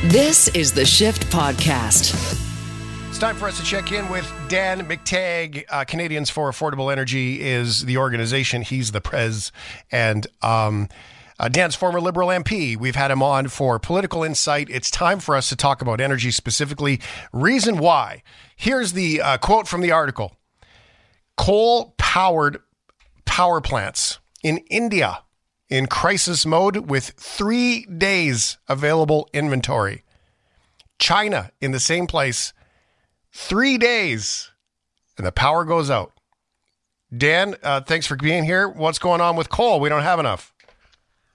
This 0.03 0.49
is 0.49 0.73
the 0.73 0.85
Shift 0.85 1.25
Podcast. 1.31 2.44
It's 3.15 3.21
time 3.21 3.37
for 3.37 3.47
us 3.47 3.57
to 3.59 3.63
check 3.63 3.93
in 3.93 4.09
with 4.09 4.29
Dan 4.49 4.85
McTeague. 4.89 5.63
Uh, 5.69 5.85
Canadians 5.85 6.29
for 6.29 6.51
Affordable 6.51 6.91
Energy 6.91 7.41
is 7.41 7.85
the 7.85 7.95
organization. 7.95 8.61
He's 8.61 8.91
the 8.91 8.99
prez. 8.99 9.53
And 9.89 10.27
um, 10.41 10.89
uh, 11.39 11.47
Dan's 11.47 11.75
former 11.75 12.01
Liberal 12.01 12.27
MP. 12.27 12.75
We've 12.75 12.97
had 12.97 13.11
him 13.11 13.23
on 13.23 13.47
for 13.47 13.79
political 13.79 14.21
insight. 14.25 14.67
It's 14.69 14.91
time 14.91 15.21
for 15.21 15.33
us 15.37 15.47
to 15.47 15.55
talk 15.55 15.81
about 15.81 16.01
energy 16.01 16.29
specifically. 16.29 16.99
Reason 17.31 17.77
why. 17.77 18.21
Here's 18.53 18.91
the 18.91 19.21
uh, 19.21 19.37
quote 19.37 19.65
from 19.65 19.79
the 19.79 19.93
article 19.93 20.35
Coal 21.37 21.95
powered 21.97 22.57
power 23.23 23.61
plants 23.61 24.19
in 24.43 24.57
India 24.69 25.23
in 25.69 25.87
crisis 25.87 26.45
mode 26.45 26.89
with 26.89 27.11
three 27.11 27.85
days 27.85 28.57
available 28.67 29.29
inventory. 29.31 30.03
China 30.99 31.51
in 31.61 31.71
the 31.71 31.79
same 31.79 32.07
place 32.07 32.51
three 33.35 33.77
days 33.77 34.49
and 35.17 35.27
the 35.27 35.31
power 35.31 35.65
goes 35.65 35.89
out. 35.89 36.13
Dan, 37.15 37.55
uh, 37.61 37.81
thanks 37.81 38.07
for 38.07 38.15
being 38.15 38.45
here. 38.45 38.67
What's 38.67 38.97
going 38.97 39.21
on 39.21 39.35
with 39.35 39.49
coal? 39.49 39.79
We 39.79 39.89
don't 39.89 40.01
have 40.03 40.19
enough. 40.19 40.53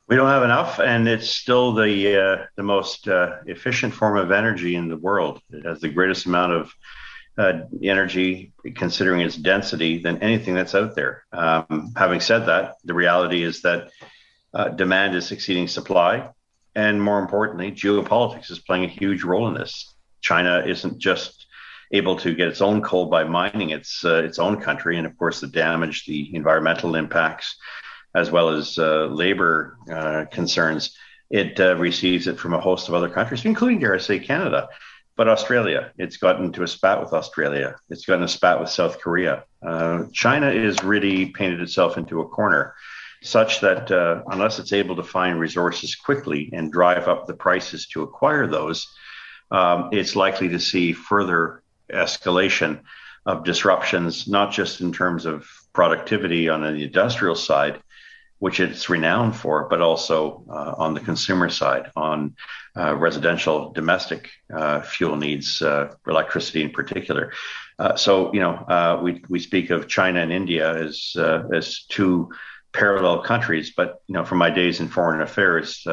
We 0.09 0.17
don't 0.17 0.29
have 0.29 0.43
enough, 0.43 0.81
and 0.81 1.07
it's 1.07 1.29
still 1.29 1.73
the 1.73 2.21
uh, 2.21 2.47
the 2.57 2.65
most 2.65 3.07
uh, 3.07 3.37
efficient 3.47 3.95
form 3.95 4.17
of 4.17 4.33
energy 4.33 4.75
in 4.75 4.89
the 4.89 4.97
world. 4.97 5.41
It 5.51 5.65
has 5.65 5.81
the 5.81 5.89
greatest 5.89 6.27
amount 6.27 6.53
of 6.53 6.73
uh, 7.39 7.61
energy, 7.83 8.53
considering 8.75 9.21
its 9.21 9.37
density, 9.37 10.03
than 10.03 10.19
anything 10.19 10.55
that's 10.55 10.75
out 10.75 10.97
there. 10.97 11.25
Um, 11.33 11.93
having 11.97 12.19
said 12.19 12.47
that, 12.47 12.77
the 12.83 12.95
reality 12.95 13.45
is 13.45 13.63
that 13.63 13.91
uh, 14.53 14.71
demand 14.71 15.15
is 15.15 15.31
exceeding 15.31 15.69
supply, 15.69 16.29
and 16.75 17.01
more 17.01 17.21
importantly, 17.21 17.71
geopolitics 17.71 18.51
is 18.51 18.59
playing 18.59 18.85
a 18.85 18.89
huge 18.89 19.23
role 19.23 19.47
in 19.47 19.55
this. 19.55 19.95
China 20.21 20.65
isn't 20.67 20.99
just 20.99 21.40
able 21.93 22.17
to 22.17 22.35
get 22.35 22.49
its 22.49 22.61
own 22.61 22.83
coal 22.83 23.07
by 23.07 23.25
mining 23.25 23.71
its 23.71 24.05
uh, 24.05 24.23
its 24.23 24.39
own 24.39 24.61
country, 24.61 24.97
and 24.97 25.07
of 25.07 25.17
course 25.19 25.41
the 25.41 25.47
damage, 25.47 26.05
the 26.07 26.35
environmental 26.35 26.95
impacts, 26.95 27.57
as 28.15 28.31
well 28.31 28.51
as 28.51 28.79
uh, 28.79 29.07
labor 29.07 29.79
uh, 29.93 30.25
concerns. 30.31 30.97
It 31.31 31.61
uh, 31.61 31.77
receives 31.77 32.27
it 32.27 32.39
from 32.39 32.55
a 32.55 32.61
host 32.61 32.89
of 32.89 32.95
other 32.95 33.09
countries, 33.09 33.45
including, 33.45 33.79
dare 33.79 33.95
I 33.95 33.99
say, 33.99 34.19
Canada, 34.19 34.69
but 35.17 35.29
Australia. 35.29 35.93
It's 35.97 36.17
gotten 36.17 36.47
into 36.47 36.65
a 36.65 36.69
spat 36.69 37.01
with 37.01 37.13
Australia. 37.13 37.77
It's 37.89 38.05
gotten 38.05 38.25
a 38.25 38.29
spat 38.29 38.59
with 38.59 38.69
South 38.69 38.99
Korea. 39.01 39.45
Uh, 39.63 40.05
China 40.13 40.51
is 40.51 40.83
really 40.83 41.27
painted 41.27 41.61
itself 41.61 41.97
into 41.97 42.21
a 42.21 42.29
corner. 42.29 42.75
Such 43.23 43.61
that 43.61 43.91
uh, 43.93 44.23
unless 44.29 44.59
it's 44.59 44.73
able 44.73 44.97
to 44.97 45.03
find 45.03 45.39
resources 45.39 45.95
quickly 45.95 46.49
and 46.55 46.73
drive 46.73 47.07
up 47.07 47.27
the 47.27 47.35
prices 47.35 47.87
to 47.89 48.03
acquire 48.03 48.47
those, 48.47 48.89
um, 49.51 49.91
it's 49.93 50.17
likely 50.17 50.49
to 50.49 50.59
see 50.59 50.93
further 50.93 51.60
escalation 51.95 52.81
of 53.27 53.45
disruptions, 53.45 54.27
not 54.27 54.53
just 54.53 54.81
in 54.81 54.93
terms 54.93 55.27
of 55.27 55.47
productivity 55.73 56.49
on 56.49 56.63
the 56.63 56.85
industrial 56.85 57.35
side, 57.35 57.81
which 58.39 58.59
it's 58.59 58.89
renowned 58.89 59.37
for, 59.37 59.69
but 59.69 59.83
also 59.83 60.43
uh, 60.49 60.75
on 60.79 60.95
the 60.95 61.01
consumer 61.01 61.51
side, 61.51 61.91
on 61.95 62.35
uh, 62.75 62.97
residential 62.97 63.71
domestic 63.73 64.31
uh, 64.55 64.81
fuel 64.81 65.15
needs, 65.17 65.61
uh, 65.61 65.93
electricity 66.07 66.63
in 66.63 66.71
particular. 66.71 67.33
Uh, 67.79 67.95
so, 67.97 68.33
you 68.33 68.41
know, 68.41 68.53
uh, 68.53 68.99
we, 69.03 69.23
we 69.29 69.39
speak 69.39 69.69
of 69.69 69.89
China 69.89 70.21
and 70.21 70.33
India 70.33 70.75
as, 70.75 71.15
as 71.53 71.85
two 71.89 72.31
parallel 72.73 73.23
countries, 73.23 73.73
but, 73.77 74.01
you 74.07 74.15
know, 74.15 74.25
from 74.25 74.39
my 74.39 74.49
days 74.49 74.81
in 74.81 74.89
foreign 74.89 75.21
affairs, 75.21 75.87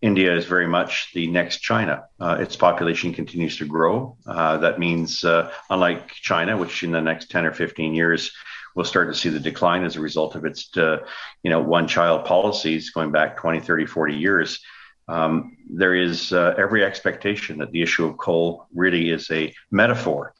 India 0.00 0.34
is 0.34 0.44
very 0.44 0.66
much 0.66 1.12
the 1.12 1.26
next 1.26 1.58
China. 1.58 2.04
Uh, 2.20 2.36
its 2.40 2.56
population 2.56 3.12
continues 3.12 3.56
to 3.56 3.66
grow. 3.66 4.16
Uh, 4.26 4.56
that 4.58 4.78
means, 4.78 5.24
uh, 5.24 5.52
unlike 5.70 6.08
China, 6.12 6.56
which 6.56 6.82
in 6.82 6.92
the 6.92 7.00
next 7.00 7.30
10 7.30 7.46
or 7.46 7.52
15 7.52 7.94
years 7.94 8.32
will 8.76 8.84
start 8.84 9.12
to 9.12 9.18
see 9.18 9.28
the 9.28 9.40
decline 9.40 9.84
as 9.84 9.96
a 9.96 10.00
result 10.00 10.36
of 10.36 10.44
its, 10.44 10.70
you 10.76 11.50
know, 11.50 11.60
one-child 11.60 12.24
policies 12.24 12.90
going 12.90 13.10
back 13.10 13.36
20, 13.36 13.60
30, 13.60 13.86
40 13.86 14.14
years. 14.14 14.60
Um, 15.08 15.56
there 15.68 15.94
is 15.94 16.32
every 16.32 16.84
expectation 16.84 17.58
that 17.58 17.72
the 17.72 17.82
issue 17.82 18.06
of 18.06 18.18
coal 18.18 18.68
really 18.72 19.10
is 19.10 19.28
a 19.32 19.52
metaphor 19.70 20.34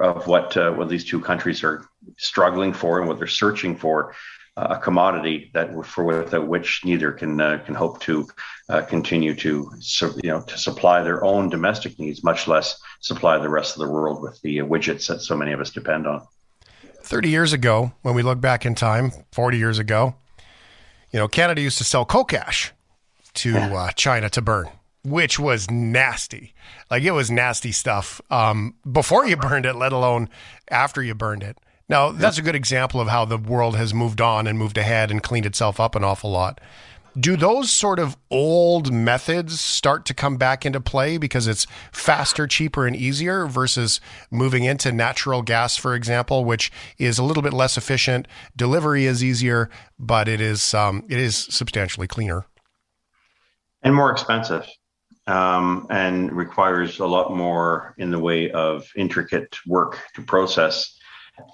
of 0.00 0.26
what 0.26 0.56
uh, 0.56 0.70
what 0.72 0.88
these 0.88 1.04
two 1.04 1.20
countries 1.20 1.64
are 1.64 1.86
struggling 2.18 2.72
for 2.72 2.98
and 2.98 3.08
what 3.08 3.18
they're 3.18 3.26
searching 3.26 3.76
for 3.76 4.14
a 4.56 4.78
commodity 4.78 5.50
that 5.54 5.70
for 5.86 6.04
without 6.04 6.46
which 6.46 6.84
neither 6.84 7.12
can 7.12 7.40
uh, 7.40 7.58
can 7.64 7.74
hope 7.74 8.00
to 8.00 8.28
uh, 8.68 8.82
continue 8.82 9.34
to 9.34 9.70
you 10.22 10.30
know 10.30 10.42
to 10.42 10.58
supply 10.58 11.02
their 11.02 11.24
own 11.24 11.48
domestic 11.48 11.98
needs, 11.98 12.22
much 12.22 12.46
less 12.46 12.78
supply 13.00 13.38
the 13.38 13.48
rest 13.48 13.74
of 13.74 13.80
the 13.80 13.90
world 13.90 14.22
with 14.22 14.40
the 14.42 14.58
widgets 14.58 15.08
that 15.08 15.20
so 15.20 15.36
many 15.36 15.52
of 15.52 15.60
us 15.60 15.70
depend 15.70 16.06
on. 16.06 16.26
Thirty 17.02 17.30
years 17.30 17.52
ago, 17.52 17.92
when 18.02 18.14
we 18.14 18.22
look 18.22 18.40
back 18.40 18.66
in 18.66 18.74
time, 18.74 19.12
forty 19.32 19.56
years 19.56 19.78
ago, 19.78 20.16
you 21.10 21.18
know, 21.18 21.28
Canada 21.28 21.62
used 21.62 21.78
to 21.78 21.84
sell 21.84 22.04
coke 22.04 22.34
ash 22.34 22.72
to 23.34 23.56
uh, 23.56 23.90
China 23.92 24.28
to 24.30 24.42
burn, 24.42 24.68
which 25.02 25.38
was 25.38 25.70
nasty. 25.70 26.54
Like 26.90 27.04
it 27.04 27.12
was 27.12 27.30
nasty 27.30 27.72
stuff 27.72 28.20
um, 28.30 28.74
before 28.90 29.24
you 29.24 29.36
burned 29.38 29.64
it, 29.64 29.76
let 29.76 29.92
alone 29.92 30.28
after 30.70 31.02
you 31.02 31.14
burned 31.14 31.42
it. 31.42 31.56
Now, 31.92 32.10
that's 32.10 32.38
a 32.38 32.42
good 32.42 32.54
example 32.54 33.02
of 33.02 33.08
how 33.08 33.26
the 33.26 33.36
world 33.36 33.76
has 33.76 33.92
moved 33.92 34.22
on 34.22 34.46
and 34.46 34.58
moved 34.58 34.78
ahead 34.78 35.10
and 35.10 35.22
cleaned 35.22 35.44
itself 35.44 35.78
up 35.78 35.94
an 35.94 36.02
awful 36.02 36.30
lot. 36.30 36.58
Do 37.20 37.36
those 37.36 37.70
sort 37.70 37.98
of 37.98 38.16
old 38.30 38.90
methods 38.90 39.60
start 39.60 40.06
to 40.06 40.14
come 40.14 40.38
back 40.38 40.64
into 40.64 40.80
play 40.80 41.18
because 41.18 41.46
it's 41.46 41.66
faster, 41.92 42.46
cheaper, 42.46 42.86
and 42.86 42.96
easier 42.96 43.46
versus 43.46 44.00
moving 44.30 44.64
into 44.64 44.90
natural 44.90 45.42
gas, 45.42 45.76
for 45.76 45.94
example, 45.94 46.46
which 46.46 46.72
is 46.96 47.18
a 47.18 47.22
little 47.22 47.42
bit 47.42 47.52
less 47.52 47.76
efficient. 47.76 48.26
Delivery 48.56 49.04
is 49.04 49.22
easier, 49.22 49.68
but 49.98 50.28
it 50.28 50.40
is 50.40 50.72
um, 50.72 51.04
it 51.10 51.18
is 51.18 51.36
substantially 51.36 52.06
cleaner 52.06 52.46
and 53.82 53.94
more 53.94 54.10
expensive, 54.10 54.66
um, 55.26 55.86
and 55.90 56.32
requires 56.32 57.00
a 57.00 57.06
lot 57.06 57.36
more 57.36 57.94
in 57.98 58.10
the 58.10 58.18
way 58.18 58.50
of 58.52 58.90
intricate 58.96 59.58
work 59.66 59.98
to 60.14 60.22
process 60.22 60.96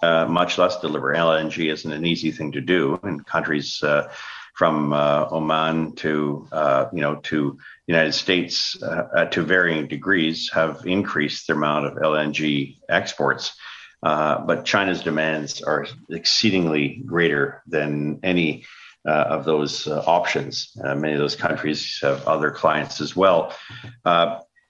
uh, 0.03 0.27
much 0.27 0.59
less 0.59 0.81
deliver. 0.81 1.14
LNG 1.14 1.71
isn't 1.71 1.93
an 1.93 2.07
easy 2.07 2.31
thing 2.31 2.53
to 2.53 2.61
do 2.61 2.99
And 3.03 3.25
countries 3.27 3.83
uh, 3.83 4.11
from 4.55 4.93
uh, 4.93 5.29
Oman 5.31 5.95
to 5.97 6.49
uh, 6.51 6.87
you 6.93 7.01
know 7.01 7.17
to 7.17 7.59
United 7.87 8.12
States 8.12 8.81
uh, 8.83 9.27
to 9.27 9.43
varying 9.43 9.87
degrees 9.87 10.51
have 10.53 10.85
increased 10.85 11.47
the 11.47 11.53
amount 11.53 11.87
of 11.87 11.95
LNG 11.95 12.79
exports. 12.88 13.55
but 14.03 14.64
China's 14.64 15.03
demands 15.03 15.62
are 15.62 15.87
exceedingly 16.11 17.03
greater 17.07 17.62
than 17.67 18.19
any 18.23 18.64
of 19.05 19.45
those 19.45 19.87
options. 19.87 20.73
many 20.77 21.12
of 21.12 21.21
those 21.21 21.37
countries 21.37 21.99
have 22.03 22.27
other 22.27 22.51
clients 22.51 23.01
as 23.01 23.14
well. 23.14 23.55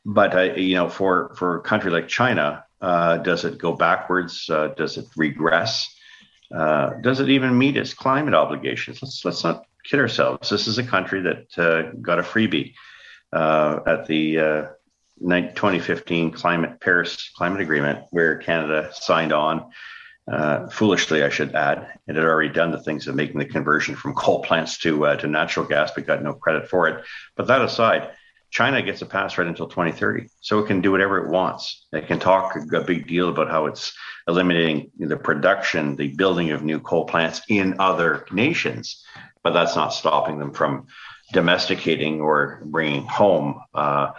but 0.05 0.59
you 0.59 0.75
know, 0.75 0.89
for 0.89 1.35
for 1.35 1.57
a 1.57 1.63
country 1.63 1.91
like 1.91 2.09
China, 2.09 2.65
uh, 2.81 3.19
does 3.19 3.45
it 3.45 3.59
go 3.59 3.73
backwards? 3.73 4.49
Uh, 4.49 4.69
does 4.69 4.97
it 4.99 5.07
regress? 5.17 5.95
Uh, 6.55 6.95
does 7.03 7.21
it 7.21 7.29
even 7.29 7.59
meet 7.59 7.77
its 7.77 7.93
climate 7.93 8.35
obligations? 8.35 9.03
Let's 9.03 9.25
let's 9.25 9.45
not 9.45 9.65
kid 9.85 10.01
ourselves. 10.01 10.49
This 10.49 10.67
is 10.67 10.79
a 10.79 10.85
country 10.85 11.23
that 11.23 11.59
uh, 11.59 11.93
got 12.01 12.19
a 12.19 12.23
freebie 12.23 12.75
uh, 13.33 13.81
at 13.87 14.07
the 14.07 14.69
2015 15.21 16.31
climate 16.31 16.81
Paris 16.81 17.31
climate 17.37 17.61
agreement, 17.61 18.05
where 18.11 18.37
Canada 18.37 18.91
signed 18.93 19.33
on. 19.33 19.71
foolishly, 20.71 21.23
I 21.23 21.31
should 21.31 21.55
add, 21.55 21.99
it 22.07 22.17
had 22.17 22.25
already 22.25 22.53
done 22.53 22.71
the 22.71 22.83
things 22.83 23.09
of 23.09 23.15
making 23.15 23.39
the 23.39 23.45
conversion 23.45 23.97
from 23.97 24.15
coal 24.15 24.43
plants 24.43 24.79
to 24.79 25.17
to 25.17 25.27
natural 25.27 25.67
gas, 25.67 25.91
but 25.95 26.07
got 26.07 26.23
no 26.23 26.35
credit 26.35 26.69
for 26.71 26.89
it. 26.89 27.05
But 27.37 27.49
that 27.49 27.63
aside, 27.63 28.11
China 28.51 28.83
gets 28.83 29.03
a 29.03 29.07
pass 29.07 29.37
right 29.37 29.47
until 29.47 29.69
2030, 29.69 30.29
so 30.41 30.59
it 30.59 30.67
can 30.67 30.81
do 30.81 30.91
whatever 30.91 31.19
it 31.19 31.31
wants. 31.31 31.87
It 31.93 32.07
can 32.07 32.19
talk 32.19 32.57
a 32.57 32.81
big 32.81 33.07
deal 33.07 33.29
about 33.29 33.51
how 33.51 33.67
it's 33.67 33.95
eliminating 34.27 34.91
the 34.99 35.17
production, 35.17 35.97
the 35.97 36.15
building 36.15 36.51
of 36.51 36.63
new 36.63 36.81
coal 36.81 37.05
plants 37.05 37.43
in 37.49 37.77
other 37.79 38.27
nations, 38.33 39.05
but 39.43 39.53
that's 39.53 39.77
not 39.77 39.93
stopping 39.93 40.39
them 40.39 40.53
from 40.53 40.87
domesticating 41.33 42.21
or 42.21 42.63
bringing 42.65 43.05
home 43.05 43.61
uh, 43.75 44.13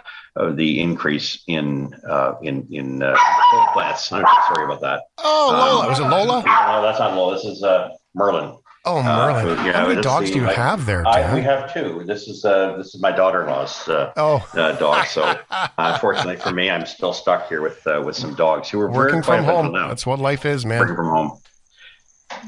the 0.54 0.80
increase 0.80 1.42
in 1.46 1.92
uh, 2.08 2.34
in 2.42 2.68
in 2.70 3.02
uh, 3.02 3.16
coal 3.50 3.66
plants. 3.72 4.12
I'm 4.12 4.24
sorry 4.54 4.64
about 4.64 4.80
that. 4.82 5.02
Oh, 5.18 5.48
Lola, 5.52 5.82
um, 5.82 5.88
was 5.88 5.98
it 5.98 6.04
Lola? 6.04 6.42
No, 6.44 6.82
that's 6.82 6.98
not 6.98 7.14
Lola. 7.14 7.34
This 7.34 7.44
is 7.44 7.62
uh, 7.62 7.90
Merlin. 8.14 8.56
Oh, 8.86 8.98
uh, 8.98 9.02
Merlin! 9.02 9.58
Uh, 9.58 9.64
yeah, 9.64 9.72
How 9.72 9.88
many 9.88 10.00
dogs 10.00 10.30
do 10.30 10.38
you 10.38 10.48
I, 10.48 10.54
have 10.54 10.86
there? 10.86 11.06
I, 11.06 11.34
we 11.34 11.42
have 11.42 11.72
two. 11.72 12.02
This 12.06 12.28
is 12.28 12.46
uh, 12.46 12.78
this 12.78 12.94
is 12.94 13.00
my 13.00 13.12
daughter-in-law's 13.12 13.88
uh, 13.88 14.12
oh. 14.16 14.48
uh, 14.54 14.72
dog. 14.72 15.06
So, 15.06 15.38
unfortunately 15.78 16.36
for 16.36 16.50
me, 16.50 16.70
I'm 16.70 16.86
still 16.86 17.12
stuck 17.12 17.46
here 17.48 17.60
with 17.60 17.86
uh, 17.86 18.02
with 18.04 18.16
some 18.16 18.34
dogs 18.34 18.70
who 18.70 18.80
are 18.80 18.90
working 18.90 19.22
from 19.22 19.44
home. 19.44 19.72
Now. 19.72 19.88
That's 19.88 20.06
what 20.06 20.18
life 20.18 20.46
is, 20.46 20.64
man. 20.64 20.78
Working 20.78 20.96
from 20.96 21.10
home. 21.10 21.38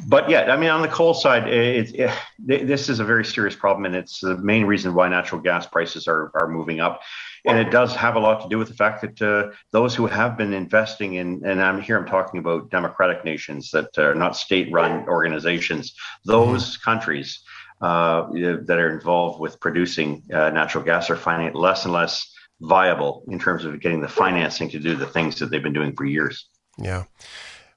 But 0.07 0.31
yeah, 0.31 0.53
I 0.53 0.57
mean, 0.57 0.71
on 0.71 0.81
the 0.81 0.89
coal 0.89 1.13
side, 1.13 1.49
it, 1.49 1.95
it, 1.95 2.11
it, 2.49 2.67
this 2.67 2.89
is 2.89 3.01
a 3.01 3.05
very 3.05 3.25
serious 3.25 3.57
problem, 3.57 3.85
and 3.85 3.95
it's 3.95 4.21
the 4.21 4.39
main 4.39 4.65
reason 4.65 4.95
why 4.95 5.09
natural 5.09 5.41
gas 5.41 5.67
prices 5.67 6.09
are 6.09 6.31
are 6.35 6.49
moving 6.49 6.81
up 6.81 7.03
and 7.45 7.59
it 7.59 7.71
does 7.71 7.95
have 7.97 8.15
a 8.15 8.21
lot 8.21 8.43
to 8.43 8.49
do 8.49 8.59
with 8.59 8.69
the 8.69 8.75
fact 8.75 9.03
that 9.03 9.23
uh, 9.23 9.51
those 9.73 9.95
who 9.95 10.07
have 10.07 10.37
been 10.37 10.53
investing 10.53 11.15
in, 11.15 11.43
and 11.45 11.61
I'm 11.61 11.81
here, 11.81 11.99
I'm 11.99 12.07
talking 12.07 12.39
about 12.39 12.71
democratic 12.71 13.25
nations 13.25 13.71
that 13.73 13.99
are 13.99 14.15
not 14.15 14.37
state-run 14.37 15.09
organizations. 15.09 15.95
Those 16.25 16.77
mm-hmm. 16.77 16.91
countries 16.91 17.41
uh, 17.81 18.29
that 18.31 18.79
are 18.79 18.93
involved 18.93 19.41
with 19.41 19.59
producing 19.59 20.23
uh, 20.33 20.51
natural 20.51 20.85
gas 20.85 21.11
are 21.11 21.17
finding 21.17 21.49
it 21.49 21.57
less 21.57 21.85
and 21.85 21.93
less 21.93 22.33
viable 22.61 23.25
in 23.29 23.41
terms 23.41 23.65
of 23.65 23.81
getting 23.81 24.01
the 24.01 24.09
financing 24.09 24.71
to 24.71 24.79
do 24.79 24.95
the 24.95 25.07
things 25.07 25.39
that 25.41 25.51
they've 25.51 25.63
been 25.63 25.73
doing 25.73 25.93
for 25.97 26.05
years. 26.05 26.49
Yeah. 26.79 27.05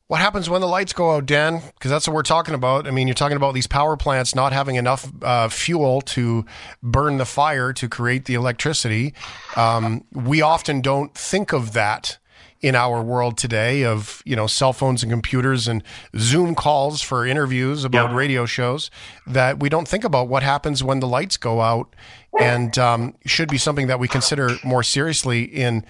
What 0.07 0.19
happens 0.19 0.47
when 0.47 0.61
the 0.61 0.67
lights 0.67 0.93
go 0.93 1.15
out, 1.15 1.25
Dan? 1.25 1.63
Because 1.73 1.89
that's 1.89 2.07
what 2.07 2.13
we're 2.13 2.21
talking 2.21 2.53
about. 2.53 2.87
I 2.87 2.91
mean, 2.91 3.07
you're 3.07 3.15
talking 3.15 3.37
about 3.37 3.55
these 3.55 3.65
power 3.65 3.97
plants 3.97 4.35
not 4.35 4.53
having 4.53 4.75
enough 4.75 5.11
uh, 5.23 5.49
fuel 5.49 6.01
to 6.01 6.45
burn 6.83 7.17
the 7.17 7.25
fire 7.25 7.73
to 7.73 7.89
create 7.89 8.25
the 8.25 8.35
electricity. 8.35 9.15
Um, 9.55 10.03
we 10.11 10.43
often 10.43 10.81
don't 10.81 11.15
think 11.15 11.53
of 11.53 11.73
that 11.73 12.19
in 12.61 12.75
our 12.75 13.01
world 13.01 13.37
today 13.37 13.83
of 13.83 14.21
you 14.25 14.35
know 14.35 14.47
cell 14.47 14.73
phones 14.73 15.03
and 15.03 15.11
computers 15.11 15.67
and 15.67 15.83
Zoom 16.17 16.55
calls 16.55 17.01
for 17.01 17.25
interviews 17.25 17.83
about 17.83 18.09
yep. 18.09 18.17
radio 18.17 18.45
shows 18.45 18.89
that 19.27 19.59
we 19.59 19.69
don't 19.69 19.87
think 19.87 20.03
about 20.03 20.27
what 20.27 20.41
happens 20.41 20.83
when 20.83 20.99
the 20.99 21.07
lights 21.07 21.37
go 21.37 21.61
out 21.61 21.95
and 22.39 22.77
um, 22.77 23.15
should 23.25 23.49
be 23.49 23.57
something 23.57 23.87
that 23.87 23.99
we 23.99 24.07
consider 24.07 24.51
more 24.63 24.83
seriously 24.83 25.43
in 25.43 25.85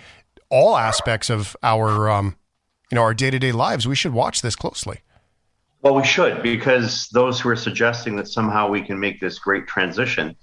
all 0.49 0.75
aspects 0.75 1.29
of 1.29 1.55
our 1.63 2.09
um, 2.09 2.35
you 2.91 2.95
know 2.95 3.01
our 3.01 3.13
day-to-day 3.13 3.51
lives 3.51 3.87
we 3.87 3.95
should 3.95 4.13
watch 4.13 4.41
this 4.41 4.55
closely 4.55 4.99
well 5.81 5.95
we 5.95 6.05
should 6.05 6.41
because 6.41 7.07
those 7.09 7.39
who 7.39 7.49
are 7.49 7.55
suggesting 7.55 8.15
that 8.15 8.27
somehow 8.27 8.69
we 8.69 8.81
can 8.81 8.99
make 8.99 9.19
this 9.19 9.39
great 9.39 9.67
transition 9.67 10.35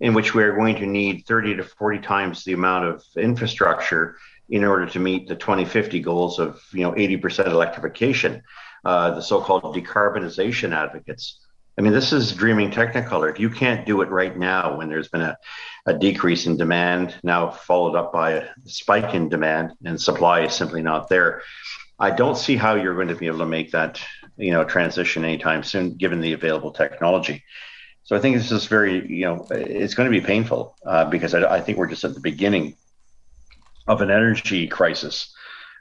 in 0.00 0.14
which 0.14 0.34
we 0.34 0.42
are 0.42 0.54
going 0.54 0.76
to 0.76 0.86
need 0.86 1.24
30 1.26 1.56
to 1.56 1.64
40 1.64 1.98
times 2.00 2.44
the 2.44 2.52
amount 2.52 2.84
of 2.84 3.02
infrastructure 3.16 4.16
in 4.48 4.64
order 4.64 4.86
to 4.86 4.98
meet 4.98 5.28
the 5.28 5.36
2050 5.36 6.00
goals 6.00 6.38
of 6.38 6.60
you 6.72 6.82
know 6.82 6.92
80% 6.92 7.46
electrification 7.46 8.42
uh, 8.84 9.12
the 9.12 9.22
so-called 9.22 9.76
decarbonization 9.76 10.74
advocates 10.74 11.38
I 11.78 11.80
mean, 11.80 11.92
this 11.92 12.12
is 12.12 12.32
dreaming 12.32 12.70
technicolor. 12.70 13.30
If 13.30 13.40
you 13.40 13.48
can't 13.48 13.86
do 13.86 14.02
it 14.02 14.10
right 14.10 14.36
now 14.36 14.76
when 14.76 14.88
there's 14.88 15.08
been 15.08 15.22
a, 15.22 15.38
a 15.86 15.94
decrease 15.94 16.46
in 16.46 16.58
demand, 16.58 17.14
now 17.22 17.50
followed 17.50 17.96
up 17.96 18.12
by 18.12 18.32
a 18.32 18.48
spike 18.66 19.14
in 19.14 19.30
demand 19.30 19.72
and 19.84 20.00
supply 20.00 20.42
is 20.42 20.54
simply 20.54 20.82
not 20.82 21.08
there, 21.08 21.42
I 21.98 22.10
don't 22.10 22.36
see 22.36 22.56
how 22.56 22.74
you're 22.74 22.94
going 22.94 23.08
to 23.08 23.14
be 23.14 23.26
able 23.26 23.38
to 23.38 23.46
make 23.46 23.70
that 23.72 24.00
you 24.36 24.52
know 24.52 24.64
transition 24.64 25.24
anytime 25.24 25.62
soon, 25.62 25.94
given 25.94 26.20
the 26.20 26.32
available 26.32 26.72
technology. 26.72 27.42
So 28.04 28.16
I 28.16 28.18
think 28.18 28.36
this 28.36 28.50
is 28.50 28.66
very 28.66 29.06
you 29.08 29.24
know 29.24 29.46
it's 29.50 29.94
going 29.94 30.10
to 30.10 30.20
be 30.20 30.24
painful 30.24 30.76
uh, 30.86 31.04
because 31.06 31.34
I, 31.34 31.56
I, 31.56 31.60
think 31.60 31.78
we're 31.78 31.86
just 31.86 32.04
at 32.04 32.14
the 32.14 32.20
beginning 32.20 32.76
of 33.86 34.00
an 34.00 34.10
energy 34.10 34.66
crisis. 34.66 35.34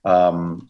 Um, 0.06 0.70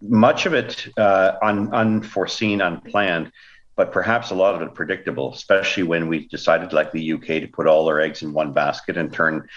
much 0.00 0.46
of 0.46 0.54
it 0.54 0.88
uh, 0.96 1.32
un, 1.42 1.72
unforeseen, 1.72 2.60
unplanned, 2.60 3.30
but 3.76 3.92
perhaps 3.92 4.30
a 4.30 4.34
lot 4.34 4.54
of 4.54 4.62
it 4.62 4.74
predictable, 4.74 5.32
especially 5.32 5.84
when 5.84 6.08
we 6.08 6.26
decided, 6.28 6.72
like 6.72 6.92
the 6.92 7.12
UK, 7.12 7.26
to 7.26 7.46
put 7.46 7.66
all 7.66 7.88
our 7.88 8.00
eggs 8.00 8.22
in 8.22 8.32
one 8.32 8.52
basket 8.52 8.96
and 8.96 9.12
turn 9.12 9.48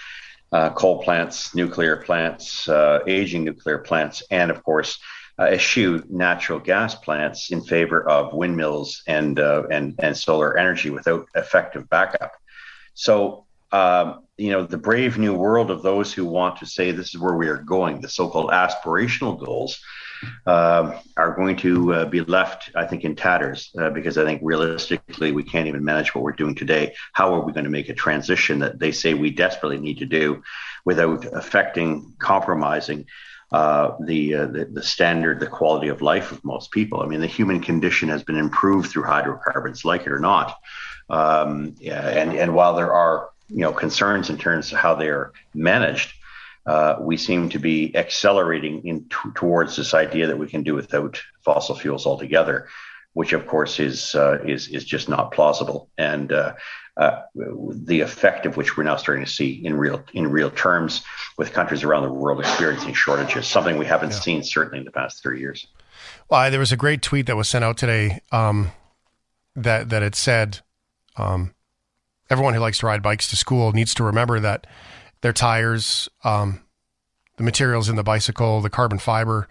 uh, 0.52 0.70
coal 0.70 1.02
plants, 1.02 1.54
nuclear 1.54 1.96
plants, 1.96 2.68
uh, 2.68 3.00
aging 3.06 3.44
nuclear 3.44 3.78
plants, 3.78 4.22
and 4.30 4.50
of 4.50 4.62
course 4.62 4.98
uh, 5.38 5.44
eschew 5.44 6.02
natural 6.08 6.58
gas 6.58 6.94
plants 6.94 7.50
in 7.50 7.62
favor 7.62 8.08
of 8.08 8.32
windmills 8.32 9.02
and 9.06 9.38
uh, 9.38 9.64
and 9.70 9.94
and 9.98 10.16
solar 10.16 10.56
energy 10.56 10.90
without 10.90 11.26
effective 11.34 11.88
backup. 11.90 12.32
So 12.94 13.44
um, 13.72 14.24
you 14.38 14.50
know 14.50 14.64
the 14.64 14.78
brave 14.78 15.18
new 15.18 15.34
world 15.34 15.70
of 15.70 15.82
those 15.82 16.12
who 16.12 16.24
want 16.24 16.58
to 16.58 16.66
say 16.66 16.90
this 16.90 17.14
is 17.14 17.20
where 17.20 17.36
we 17.36 17.48
are 17.48 17.58
going, 17.58 18.00
the 18.00 18.08
so-called 18.08 18.50
aspirational 18.50 19.38
goals. 19.38 19.78
Uh, 20.46 20.98
are 21.18 21.34
going 21.34 21.54
to 21.54 21.92
uh, 21.92 22.04
be 22.06 22.22
left, 22.22 22.70
I 22.74 22.86
think, 22.86 23.04
in 23.04 23.14
tatters 23.14 23.70
uh, 23.78 23.90
because 23.90 24.16
I 24.16 24.24
think 24.24 24.40
realistically 24.42 25.30
we 25.30 25.44
can't 25.44 25.68
even 25.68 25.84
manage 25.84 26.14
what 26.14 26.24
we're 26.24 26.32
doing 26.32 26.54
today. 26.54 26.94
How 27.12 27.34
are 27.34 27.44
we 27.44 27.52
going 27.52 27.64
to 27.64 27.70
make 27.70 27.90
a 27.90 27.94
transition 27.94 28.60
that 28.60 28.78
they 28.78 28.92
say 28.92 29.12
we 29.12 29.30
desperately 29.30 29.78
need 29.78 29.98
to 29.98 30.06
do 30.06 30.42
without 30.86 31.26
affecting, 31.34 32.14
compromising 32.18 33.04
uh, 33.52 33.92
the, 34.04 34.34
uh, 34.34 34.46
the, 34.46 34.64
the 34.64 34.82
standard, 34.82 35.38
the 35.40 35.46
quality 35.46 35.88
of 35.88 36.02
life 36.02 36.32
of 36.32 36.44
most 36.44 36.72
people. 36.72 37.00
I 37.00 37.06
mean, 37.06 37.20
the 37.20 37.26
human 37.26 37.60
condition 37.60 38.08
has 38.08 38.24
been 38.24 38.36
improved 38.36 38.90
through 38.90 39.04
hydrocarbons, 39.04 39.84
like 39.84 40.02
it 40.02 40.12
or 40.12 40.18
not. 40.18 40.56
Um, 41.08 41.76
and 41.84 42.32
and 42.34 42.54
while 42.54 42.74
there 42.74 42.92
are 42.92 43.30
you 43.48 43.60
know 43.60 43.72
concerns 43.72 44.30
in 44.30 44.38
terms 44.38 44.72
of 44.72 44.78
how 44.78 44.94
they 44.94 45.08
are 45.08 45.32
managed, 45.54 46.12
uh, 46.66 46.96
we 47.00 47.16
seem 47.16 47.48
to 47.50 47.58
be 47.58 47.94
accelerating 47.96 48.84
in 48.86 49.04
t- 49.04 49.30
towards 49.34 49.76
this 49.76 49.94
idea 49.94 50.26
that 50.26 50.38
we 50.38 50.48
can 50.48 50.62
do 50.62 50.74
without 50.74 51.22
fossil 51.44 51.76
fuels 51.76 52.06
altogether, 52.06 52.66
which 53.12 53.32
of 53.32 53.46
course 53.46 53.78
is 53.78 54.16
uh, 54.16 54.38
is 54.44 54.68
is 54.68 54.84
just 54.84 55.08
not 55.08 55.30
plausible. 55.30 55.88
And 55.96 56.32
uh, 56.32 56.54
the 56.96 58.00
effect 58.00 58.46
of 58.46 58.56
which 58.56 58.76
we're 58.76 58.84
now 58.84 58.96
starting 58.96 59.24
to 59.24 59.30
see 59.30 59.64
in 59.64 59.76
real 59.76 60.02
in 60.14 60.28
real 60.30 60.50
terms 60.50 61.02
with 61.36 61.52
countries 61.52 61.84
around 61.84 62.04
the 62.04 62.12
world 62.12 62.40
experiencing 62.40 62.94
shortages, 62.94 63.46
something 63.46 63.76
we 63.76 63.86
haven't 63.86 64.12
yeah. 64.12 64.20
seen 64.20 64.42
certainly 64.42 64.78
in 64.78 64.84
the 64.84 64.90
past 64.90 65.22
three 65.22 65.40
years. 65.40 65.66
Well, 66.30 66.50
there 66.50 66.60
was 66.60 66.72
a 66.72 66.76
great 66.76 67.02
tweet 67.02 67.26
that 67.26 67.36
was 67.36 67.48
sent 67.48 67.64
out 67.64 67.76
today 67.76 68.20
um, 68.32 68.72
that 69.54 69.90
that 69.90 70.02
it 70.02 70.14
said 70.14 70.60
um, 71.16 71.54
everyone 72.30 72.54
who 72.54 72.60
likes 72.60 72.78
to 72.78 72.86
ride 72.86 73.02
bikes 73.02 73.28
to 73.28 73.36
school 73.36 73.72
needs 73.72 73.92
to 73.94 74.04
remember 74.04 74.40
that 74.40 74.66
their 75.20 75.32
tires, 75.32 76.08
um, 76.24 76.62
the 77.36 77.42
materials 77.42 77.88
in 77.88 77.96
the 77.96 78.02
bicycle, 78.02 78.60
the 78.62 78.70
carbon 78.70 78.98
fiber, 78.98 79.48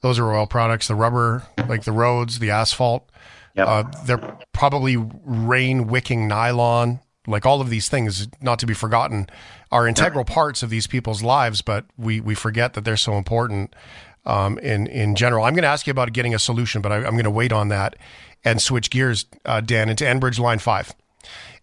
those 0.00 0.18
are 0.18 0.32
oil 0.32 0.46
products. 0.46 0.88
The 0.88 0.94
rubber, 0.94 1.44
like 1.68 1.84
the 1.84 1.92
roads, 1.92 2.38
the 2.38 2.50
asphalt, 2.50 3.10
yep. 3.58 3.68
uh, 3.68 3.84
they're 4.04 4.38
probably 4.52 4.96
rain 4.96 5.86
wicking 5.86 6.28
nylon. 6.28 7.00
Like 7.26 7.44
all 7.44 7.60
of 7.60 7.68
these 7.68 7.90
things, 7.90 8.26
not 8.40 8.58
to 8.60 8.66
be 8.66 8.72
forgotten, 8.72 9.28
are 9.70 9.86
integral 9.86 10.20
yep. 10.20 10.28
parts 10.28 10.62
of 10.62 10.70
these 10.70 10.86
people's 10.86 11.22
lives, 11.22 11.60
but 11.60 11.84
we 11.98 12.20
we 12.20 12.34
forget 12.34 12.72
that 12.72 12.86
they're 12.86 12.96
so 12.96 13.14
important 13.14 13.76
um, 14.24 14.58
in 14.60 14.86
in 14.86 15.14
general. 15.14 15.44
I'm 15.44 15.52
going 15.52 15.62
to 15.62 15.68
ask 15.68 15.86
you 15.86 15.90
about 15.90 16.12
getting 16.14 16.34
a 16.34 16.38
solution, 16.38 16.80
but 16.80 16.90
I, 16.90 16.96
am 16.98 17.12
going 17.12 17.24
to 17.24 17.30
wait 17.30 17.52
on 17.52 17.68
that 17.68 17.96
and 18.44 18.62
switch 18.62 18.88
gears, 18.88 19.26
uh, 19.44 19.60
Dan, 19.60 19.90
into 19.90 20.04
Enbridge 20.04 20.38
Line 20.38 20.58
Five. 20.58 20.94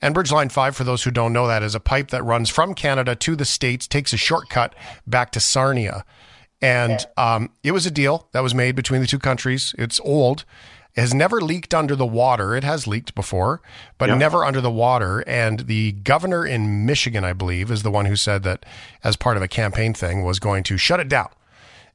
Enbridge 0.01 0.31
Line 0.31 0.49
5, 0.49 0.75
for 0.75 0.83
those 0.83 1.03
who 1.03 1.09
don't 1.09 1.33
know 1.33 1.47
that, 1.47 1.63
is 1.63 1.73
a 1.73 1.79
pipe 1.79 2.09
that 2.09 2.23
runs 2.23 2.49
from 2.49 2.73
Canada 2.73 3.15
to 3.15 3.35
the 3.35 3.45
States, 3.45 3.87
takes 3.87 4.13
a 4.13 4.17
shortcut 4.17 4.75
back 5.07 5.31
to 5.31 5.39
Sarnia. 5.39 6.05
And 6.61 7.05
um, 7.17 7.49
it 7.63 7.71
was 7.71 7.85
a 7.85 7.91
deal 7.91 8.27
that 8.31 8.41
was 8.41 8.53
made 8.53 8.75
between 8.75 9.01
the 9.01 9.07
two 9.07 9.19
countries. 9.19 9.73
It's 9.77 9.99
old. 10.01 10.45
It 10.95 11.01
has 11.01 11.13
never 11.13 11.41
leaked 11.41 11.73
under 11.73 11.95
the 11.95 12.05
water. 12.05 12.55
It 12.55 12.63
has 12.63 12.87
leaked 12.87 13.15
before, 13.15 13.61
but 13.97 14.09
yep. 14.09 14.17
never 14.17 14.45
under 14.45 14.61
the 14.61 14.71
water. 14.71 15.21
And 15.27 15.61
the 15.61 15.91
governor 15.91 16.45
in 16.45 16.85
Michigan, 16.85 17.23
I 17.25 17.33
believe, 17.33 17.69
is 17.69 17.83
the 17.83 17.91
one 17.91 18.05
who 18.05 18.15
said 18.15 18.43
that 18.43 18.65
as 19.03 19.15
part 19.15 19.37
of 19.37 19.43
a 19.43 19.47
campaign 19.47 19.93
thing 19.93 20.23
was 20.23 20.39
going 20.39 20.63
to 20.63 20.77
shut 20.77 20.99
it 20.99 21.09
down. 21.09 21.29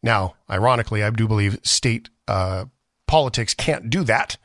Now, 0.03 0.35
ironically, 0.51 1.03
I 1.03 1.11
do 1.11 1.27
believe 1.27 1.59
state 1.63 2.11
uh, 2.29 2.67
politics 3.07 3.55
can't 3.55 3.91
do 3.91 4.05
that 4.05 4.37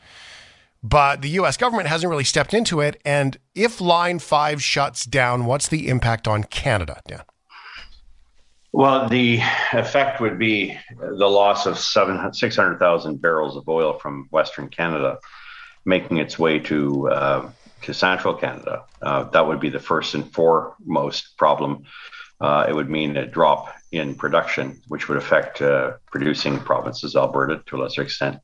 but 0.85 1.23
the 1.23 1.29
US 1.29 1.57
government 1.57 1.89
hasn't 1.89 2.11
really 2.11 2.23
stepped 2.23 2.53
into 2.53 2.79
it. 2.79 3.01
And 3.03 3.37
if 3.55 3.81
Line 3.81 4.19
5 4.19 4.61
shuts 4.61 5.03
down, 5.05 5.45
what's 5.45 5.67
the 5.67 5.87
impact 5.87 6.27
on 6.27 6.43
Canada, 6.43 7.01
Dan? 7.07 7.23
Well, 8.75 9.07
the 9.07 9.39
effect 9.71 10.19
would 10.19 10.37
be 10.37 10.77
the 10.99 11.29
loss 11.29 11.65
of 11.65 11.79
600,000 11.79 13.21
barrels 13.21 13.55
of 13.55 13.69
oil 13.69 13.93
from 13.93 14.27
Western 14.31 14.67
Canada 14.67 15.19
making 15.85 16.17
its 16.17 16.37
way 16.37 16.59
to 16.59 17.07
uh, 17.07 17.51
to 17.83 17.93
central 17.93 18.33
Canada. 18.33 18.83
Uh, 19.01 19.23
that 19.29 19.47
would 19.47 19.61
be 19.61 19.69
the 19.69 19.79
first 19.79 20.13
and 20.13 20.29
foremost 20.29 21.37
problem. 21.37 21.85
Uh, 22.41 22.65
it 22.67 22.75
would 22.75 22.89
mean 22.89 23.15
a 23.15 23.25
drop 23.25 23.73
in 23.93 24.13
production, 24.13 24.81
which 24.89 25.07
would 25.07 25.17
affect 25.17 25.61
uh, 25.61 25.93
producing 26.11 26.59
provinces, 26.59 27.15
Alberta 27.15 27.63
to 27.67 27.77
a 27.77 27.79
lesser 27.81 28.01
extent, 28.01 28.41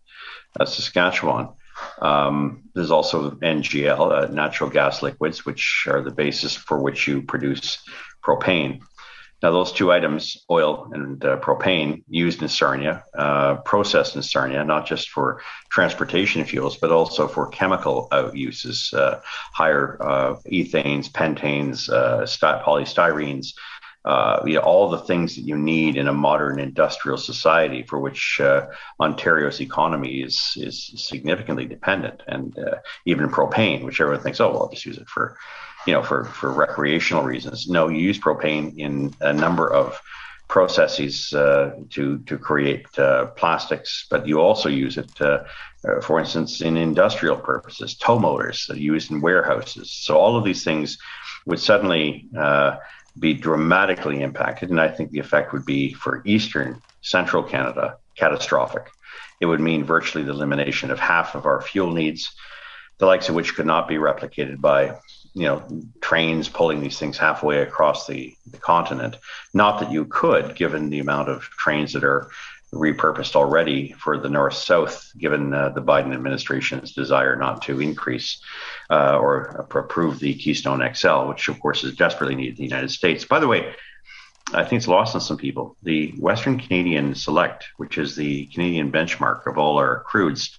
uh, 0.58 0.64
Saskatchewan. 0.64 1.50
Um, 2.02 2.70
there's 2.74 2.92
also 2.92 3.32
NGL, 3.32 4.24
uh, 4.24 4.32
natural 4.32 4.70
gas 4.70 5.02
liquids, 5.02 5.46
which 5.46 5.88
are 5.90 6.02
the 6.02 6.12
basis 6.12 6.56
for 6.56 6.80
which 6.80 7.06
you 7.06 7.22
produce 7.22 7.84
propane. 8.24 8.82
Now, 9.42 9.52
those 9.52 9.72
two 9.72 9.92
items, 9.92 10.38
oil 10.50 10.90
and 10.94 11.24
uh, 11.26 11.38
propane, 11.38 12.04
used 12.08 12.42
in 12.42 12.48
Sarnia, 12.48 13.04
uh, 13.18 13.56
processed 13.56 14.16
in 14.16 14.22
Sarnia, 14.22 14.64
not 14.64 14.86
just 14.86 15.10
for 15.10 15.42
transportation 15.70 16.44
fuels, 16.46 16.78
but 16.78 16.92
also 16.92 17.28
for 17.28 17.48
chemical 17.48 18.08
out 18.12 18.36
uses, 18.36 18.94
uh, 18.94 19.20
higher 19.54 19.98
uh, 20.02 20.36
ethanes, 20.46 21.10
pentanes, 21.10 21.90
uh, 21.90 22.22
polystyrenes, 22.64 23.54
uh, 24.04 24.42
you 24.46 24.56
know, 24.56 24.62
all 24.62 24.90
the 24.90 24.98
things 25.00 25.36
that 25.36 25.44
you 25.44 25.56
need 25.56 25.96
in 25.96 26.08
a 26.08 26.14
modern 26.14 26.60
industrial 26.60 27.18
society 27.18 27.84
for 27.84 28.00
which 28.00 28.40
uh, 28.42 28.66
Ontario's 29.00 29.62
economy 29.62 30.22
is 30.22 30.54
is 30.56 30.92
significantly 30.96 31.66
dependent, 31.66 32.24
and 32.28 32.58
uh, 32.58 32.78
even 33.06 33.30
propane, 33.30 33.84
which 33.84 34.02
everyone 34.02 34.24
thinks, 34.24 34.40
oh 34.40 34.52
well, 34.52 34.64
I'll 34.64 34.70
just 34.70 34.86
use 34.86 34.98
it 34.98 35.08
for, 35.08 35.38
you 35.86 35.94
know, 35.94 36.04
for 36.04 36.26
for 36.26 36.52
recreational 36.52 37.24
reasons. 37.24 37.68
No, 37.68 37.90
you 37.90 38.00
use 38.00 38.20
propane 38.20 38.78
in 38.78 39.14
a 39.22 39.34
number 39.34 39.72
of 39.72 40.00
processes 40.48 41.34
uh, 41.34 41.72
to 41.90 42.20
to 42.20 42.38
create 42.38 42.86
uh, 43.00 43.28
plastics, 43.38 44.06
but 44.10 44.28
you 44.28 44.40
also 44.40 44.70
use 44.70 44.98
it, 44.98 45.10
uh, 45.22 45.44
uh 45.88 46.02
for 46.02 46.20
instance, 46.20 46.62
in 46.62 46.78
industrial 46.78 47.38
purposes, 47.38 47.96
tow 47.96 48.20
motors 48.20 48.66
that 48.68 48.78
are 48.78 48.88
used 48.94 49.12
in 49.12 49.22
warehouses. 49.22 49.92
So 49.92 50.18
all 50.18 50.36
of 50.36 50.44
these 50.44 50.64
things 50.64 50.98
would 51.46 51.60
suddenly 51.60 52.28
uh, 52.38 52.78
be 53.18 53.34
dramatically 53.34 54.22
impacted. 54.22 54.70
And 54.70 54.80
I 54.80 54.90
think 54.90 55.12
the 55.12 55.20
effect 55.20 55.54
would 55.54 55.66
be 55.66 55.94
for 55.94 56.22
Eastern, 56.26 56.82
Central 57.02 57.44
Canada 57.44 57.98
catastrophic. 58.16 58.90
It 59.40 59.46
would 59.48 59.60
mean 59.60 59.84
virtually 59.84 60.24
the 60.24 60.32
elimination 60.32 60.92
of 60.92 61.00
half 61.00 61.34
of 61.36 61.46
our 61.46 61.62
fuel 61.62 61.92
needs, 61.92 62.32
the 63.00 63.08
likes 63.08 63.30
of 63.30 63.36
which 63.36 63.56
could 63.56 63.66
not 63.66 63.88
be 63.88 63.96
replicated 63.96 64.62
by 64.62 64.98
you 65.34 65.44
know 65.44 65.64
trains 66.02 66.50
pulling 66.50 66.82
these 66.82 67.00
things 67.00 67.18
halfway 67.18 67.62
across 67.62 68.08
the, 68.08 68.36
the 68.50 68.58
continent. 68.58 69.18
Not 69.54 69.80
that 69.80 69.92
you 69.92 70.06
could, 70.06 70.56
given 70.56 70.90
the 70.90 71.00
amount 71.00 71.30
of 71.30 71.44
trains 71.44 71.94
that 71.94 72.04
are 72.04 72.30
repurposed 72.74 73.36
already 73.36 73.92
for 74.00 74.18
the 74.18 74.30
north 74.30 74.54
south, 74.54 75.12
given 75.18 75.54
uh, 75.54 75.70
the 75.70 75.82
Biden 75.82 76.14
administration's 76.14 76.94
desire 76.94 77.36
not 77.36 77.62
to 77.64 77.82
increase 77.82 78.42
uh, 78.90 79.18
or 79.18 79.68
approve 79.72 80.20
the 80.20 80.34
Keystone 80.36 80.82
XL, 80.94 81.28
which 81.28 81.50
of 81.50 81.60
course 81.60 81.84
is 81.84 81.96
desperately 81.96 82.36
needed 82.36 82.52
in 82.52 82.56
the 82.56 82.70
United 82.70 82.92
States. 82.92 83.26
By 83.26 83.40
the 83.40 83.48
way, 83.48 83.74
I 84.54 84.64
think 84.64 84.80
it's 84.80 84.88
lost 84.88 85.16
on 85.16 85.22
some 85.22 85.38
people. 85.38 85.78
The 85.84 86.14
Western 86.18 86.60
Canadian 86.60 87.16
Select, 87.16 87.68
which 87.78 87.98
is 87.98 88.16
the 88.16 88.46
Canadian 88.48 88.92
benchmark 88.92 89.48
of 89.48 89.58
all 89.58 89.78
our 89.78 90.04
crudes, 90.10 90.58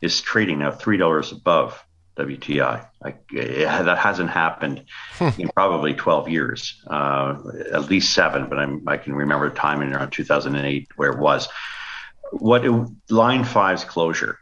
is 0.00 0.20
trading 0.20 0.58
now 0.58 0.70
three 0.70 0.96
dollars 0.96 1.32
above 1.32 1.82
WTI. 2.16 2.86
Like, 3.02 3.24
yeah, 3.32 3.82
that 3.82 3.98
hasn't 3.98 4.30
happened 4.30 4.84
hmm. 5.14 5.30
in 5.38 5.48
probably 5.48 5.94
12 5.94 6.28
years, 6.28 6.82
uh, 6.86 7.36
at 7.72 7.90
least 7.90 8.14
seven, 8.14 8.48
but 8.48 8.58
I'm, 8.58 8.88
i 8.88 8.96
can 8.96 9.14
remember 9.14 9.46
a 9.46 9.50
time 9.50 9.82
in 9.82 9.92
around 9.92 10.10
2008 10.10 10.88
where 10.96 11.10
it 11.10 11.18
was. 11.18 11.48
What 12.32 12.64
it, 12.64 12.70
Line 13.10 13.44
5's 13.44 13.84
closure 13.84 14.38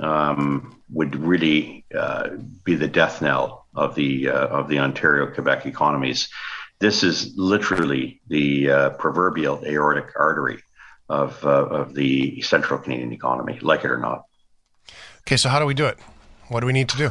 um, 0.00 0.80
would 0.90 1.16
really 1.16 1.84
uh, 1.96 2.30
be 2.64 2.74
the 2.74 2.88
death 2.88 3.22
knell 3.22 3.66
of 3.74 3.94
the 3.94 4.28
uh, 4.28 4.46
of 4.48 4.68
the 4.68 4.78
Ontario 4.78 5.26
Quebec 5.32 5.66
economies. 5.66 6.28
This 6.80 7.02
is 7.02 7.36
literally 7.36 8.20
the 8.28 8.70
uh, 8.70 8.90
proverbial 8.90 9.62
aortic 9.64 10.12
artery 10.16 10.62
of 11.08 11.44
uh, 11.44 11.66
of 11.66 11.94
the 11.94 12.40
central 12.42 12.78
Canadian 12.78 13.12
economy, 13.12 13.58
like 13.60 13.84
it 13.84 13.90
or 13.90 13.98
not. 13.98 14.24
Okay, 15.20 15.36
so 15.36 15.48
how 15.48 15.58
do 15.58 15.66
we 15.66 15.74
do 15.74 15.86
it? 15.86 15.98
What 16.48 16.60
do 16.60 16.66
we 16.66 16.72
need 16.72 16.88
to 16.90 16.96
do? 16.96 17.10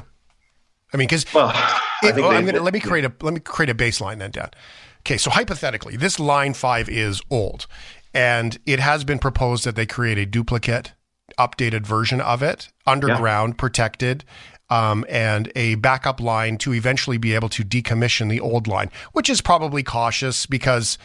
I 0.93 0.97
mean, 0.97 1.07
because 1.07 1.25
well, 1.33 1.51
oh, 1.53 2.21
gonna 2.21 2.61
let 2.61 2.73
me 2.73 2.79
create 2.79 3.05
a 3.05 3.11
let 3.21 3.33
me 3.33 3.39
create 3.39 3.69
a 3.69 3.75
baseline 3.75 4.19
then, 4.19 4.31
Dad. 4.31 4.55
Okay, 4.99 5.17
so 5.17 5.29
hypothetically, 5.29 5.97
this 5.97 6.19
line 6.19 6.53
five 6.53 6.89
is 6.89 7.21
old, 7.29 7.67
and 8.13 8.57
it 8.65 8.79
has 8.79 9.03
been 9.03 9.19
proposed 9.19 9.65
that 9.65 9.75
they 9.75 9.85
create 9.85 10.17
a 10.17 10.25
duplicate, 10.25 10.93
updated 11.37 11.85
version 11.85 12.21
of 12.21 12.41
it, 12.41 12.69
underground, 12.85 13.53
yeah. 13.53 13.59
protected, 13.59 14.23
um, 14.69 15.05
and 15.09 15.51
a 15.55 15.75
backup 15.75 16.19
line 16.19 16.57
to 16.57 16.73
eventually 16.73 17.17
be 17.17 17.33
able 17.35 17.49
to 17.49 17.63
decommission 17.63 18.29
the 18.29 18.39
old 18.39 18.67
line, 18.67 18.89
which 19.13 19.29
is 19.29 19.41
probably 19.41 19.83
cautious 19.83 20.45
because 20.45 20.97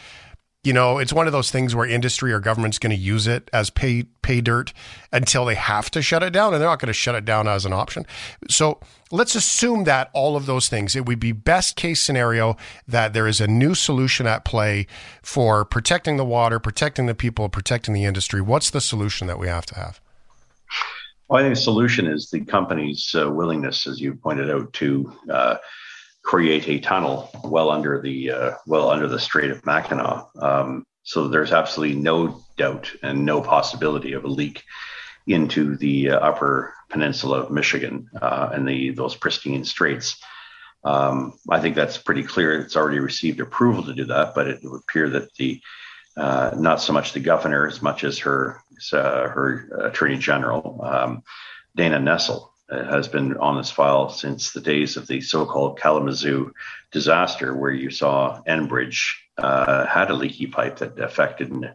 you 0.63 0.71
know, 0.71 0.97
it's 0.97 1.11
one 1.11 1.27
of 1.27 1.33
those 1.33 1.51
things 1.51 1.75
where 1.75 1.85
industry 1.85 2.31
or 2.31 2.39
government's 2.39 2.79
going 2.79 2.95
to 2.95 3.01
use 3.01 3.27
it 3.27 3.49
as 3.51 3.69
pay 3.69 4.03
pay 4.21 4.39
dirt 4.39 4.71
until 5.11 5.43
they 5.43 5.55
have 5.55 5.91
to 5.91 6.01
shut 6.01 6.23
it 6.23 6.31
down, 6.31 6.53
and 6.53 6.61
they're 6.61 6.69
not 6.69 6.79
going 6.79 6.87
to 6.87 6.93
shut 6.93 7.15
it 7.15 7.25
down 7.25 7.47
as 7.47 7.65
an 7.65 7.73
option. 7.73 8.05
So 8.49 8.79
let's 9.11 9.35
assume 9.35 9.83
that 9.83 10.09
all 10.13 10.37
of 10.37 10.45
those 10.45 10.69
things. 10.69 10.95
It 10.95 11.05
would 11.05 11.19
be 11.19 11.33
best 11.33 11.75
case 11.75 12.01
scenario 12.01 12.55
that 12.87 13.13
there 13.13 13.27
is 13.27 13.41
a 13.41 13.47
new 13.47 13.75
solution 13.75 14.25
at 14.25 14.45
play 14.45 14.87
for 15.21 15.65
protecting 15.65 16.15
the 16.15 16.25
water, 16.25 16.59
protecting 16.59 17.07
the 17.07 17.15
people, 17.15 17.49
protecting 17.49 17.93
the 17.93 18.05
industry. 18.05 18.39
What's 18.41 18.69
the 18.69 18.81
solution 18.81 19.27
that 19.27 19.39
we 19.39 19.47
have 19.47 19.65
to 19.67 19.75
have? 19.75 19.99
Well, 21.27 21.41
I 21.41 21.43
think 21.43 21.55
the 21.55 21.61
solution 21.61 22.07
is 22.07 22.29
the 22.29 22.41
company's 22.41 23.13
uh, 23.17 23.29
willingness, 23.29 23.85
as 23.87 23.99
you 23.99 24.13
pointed 24.13 24.49
out, 24.49 24.71
to 24.73 25.11
uh, 25.29 25.55
create 26.23 26.67
a 26.69 26.79
tunnel 26.79 27.29
well 27.43 27.69
under 27.69 28.01
the 28.01 28.31
uh, 28.31 28.51
well 28.65 28.89
under 28.89 29.07
the 29.07 29.19
Strait 29.19 29.51
of 29.51 29.65
Mackinac. 29.65 30.25
Um, 30.39 30.85
so 31.03 31.27
there's 31.27 31.51
absolutely 31.51 31.97
no 31.99 32.41
doubt 32.57 32.89
and 33.03 33.25
no 33.25 33.41
possibility 33.41 34.13
of 34.13 34.23
a 34.23 34.27
leak 34.27 34.63
into 35.27 35.75
the 35.77 36.11
uh, 36.11 36.19
upper 36.19 36.73
peninsula 36.89 37.41
of 37.41 37.51
Michigan 37.51 38.09
uh, 38.21 38.49
and 38.53 38.67
the 38.67 38.91
those 38.91 39.15
pristine 39.15 39.65
straits. 39.65 40.21
Um, 40.85 41.37
I 41.49 41.59
think 41.59 41.75
that's 41.75 41.97
pretty 41.97 42.23
clear. 42.23 42.59
It's 42.59 42.75
already 42.75 42.99
received 42.99 43.39
approval 43.39 43.83
to 43.83 43.93
do 43.93 44.05
that, 44.05 44.33
but 44.35 44.47
it 44.47 44.59
would 44.63 44.81
appear 44.81 45.09
that 45.09 45.33
the 45.35 45.61
uh, 46.15 46.51
not 46.57 46.81
so 46.81 46.93
much 46.93 47.13
the 47.13 47.19
governor 47.19 47.67
as 47.67 47.81
much 47.81 48.03
as 48.03 48.19
her 48.19 48.61
uh, 48.93 49.27
her 49.27 49.87
attorney 49.87 50.17
general 50.17 50.79
um, 50.83 51.23
Dana 51.75 51.99
Nessel 51.99 52.47
uh, 52.47 52.52
has 52.89 53.07
been 53.07 53.37
on 53.37 53.57
this 53.57 53.71
file 53.71 54.09
since 54.09 54.51
the 54.51 54.61
days 54.61 54.97
of 54.97 55.07
the 55.07 55.21
so-called 55.21 55.79
Kalamazoo 55.79 56.53
disaster, 56.91 57.55
where 57.55 57.71
you 57.71 57.89
saw 57.89 58.41
Enbridge 58.47 59.15
uh, 59.37 59.85
had 59.85 60.11
a 60.11 60.13
leaky 60.13 60.47
pipe 60.47 60.77
that 60.77 60.99
affected 60.99 61.51
and 61.51 61.73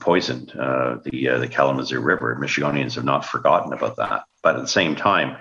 poisoned 0.00 0.54
uh, 0.58 0.98
the 1.04 1.28
uh, 1.28 1.38
the 1.38 1.48
Kalamazoo 1.48 2.00
River. 2.00 2.36
Michiganians 2.40 2.94
have 2.94 3.04
not 3.04 3.24
forgotten 3.24 3.72
about 3.72 3.96
that. 3.96 4.24
But 4.42 4.56
at 4.56 4.62
the 4.62 4.68
same 4.68 4.96
time, 4.96 5.38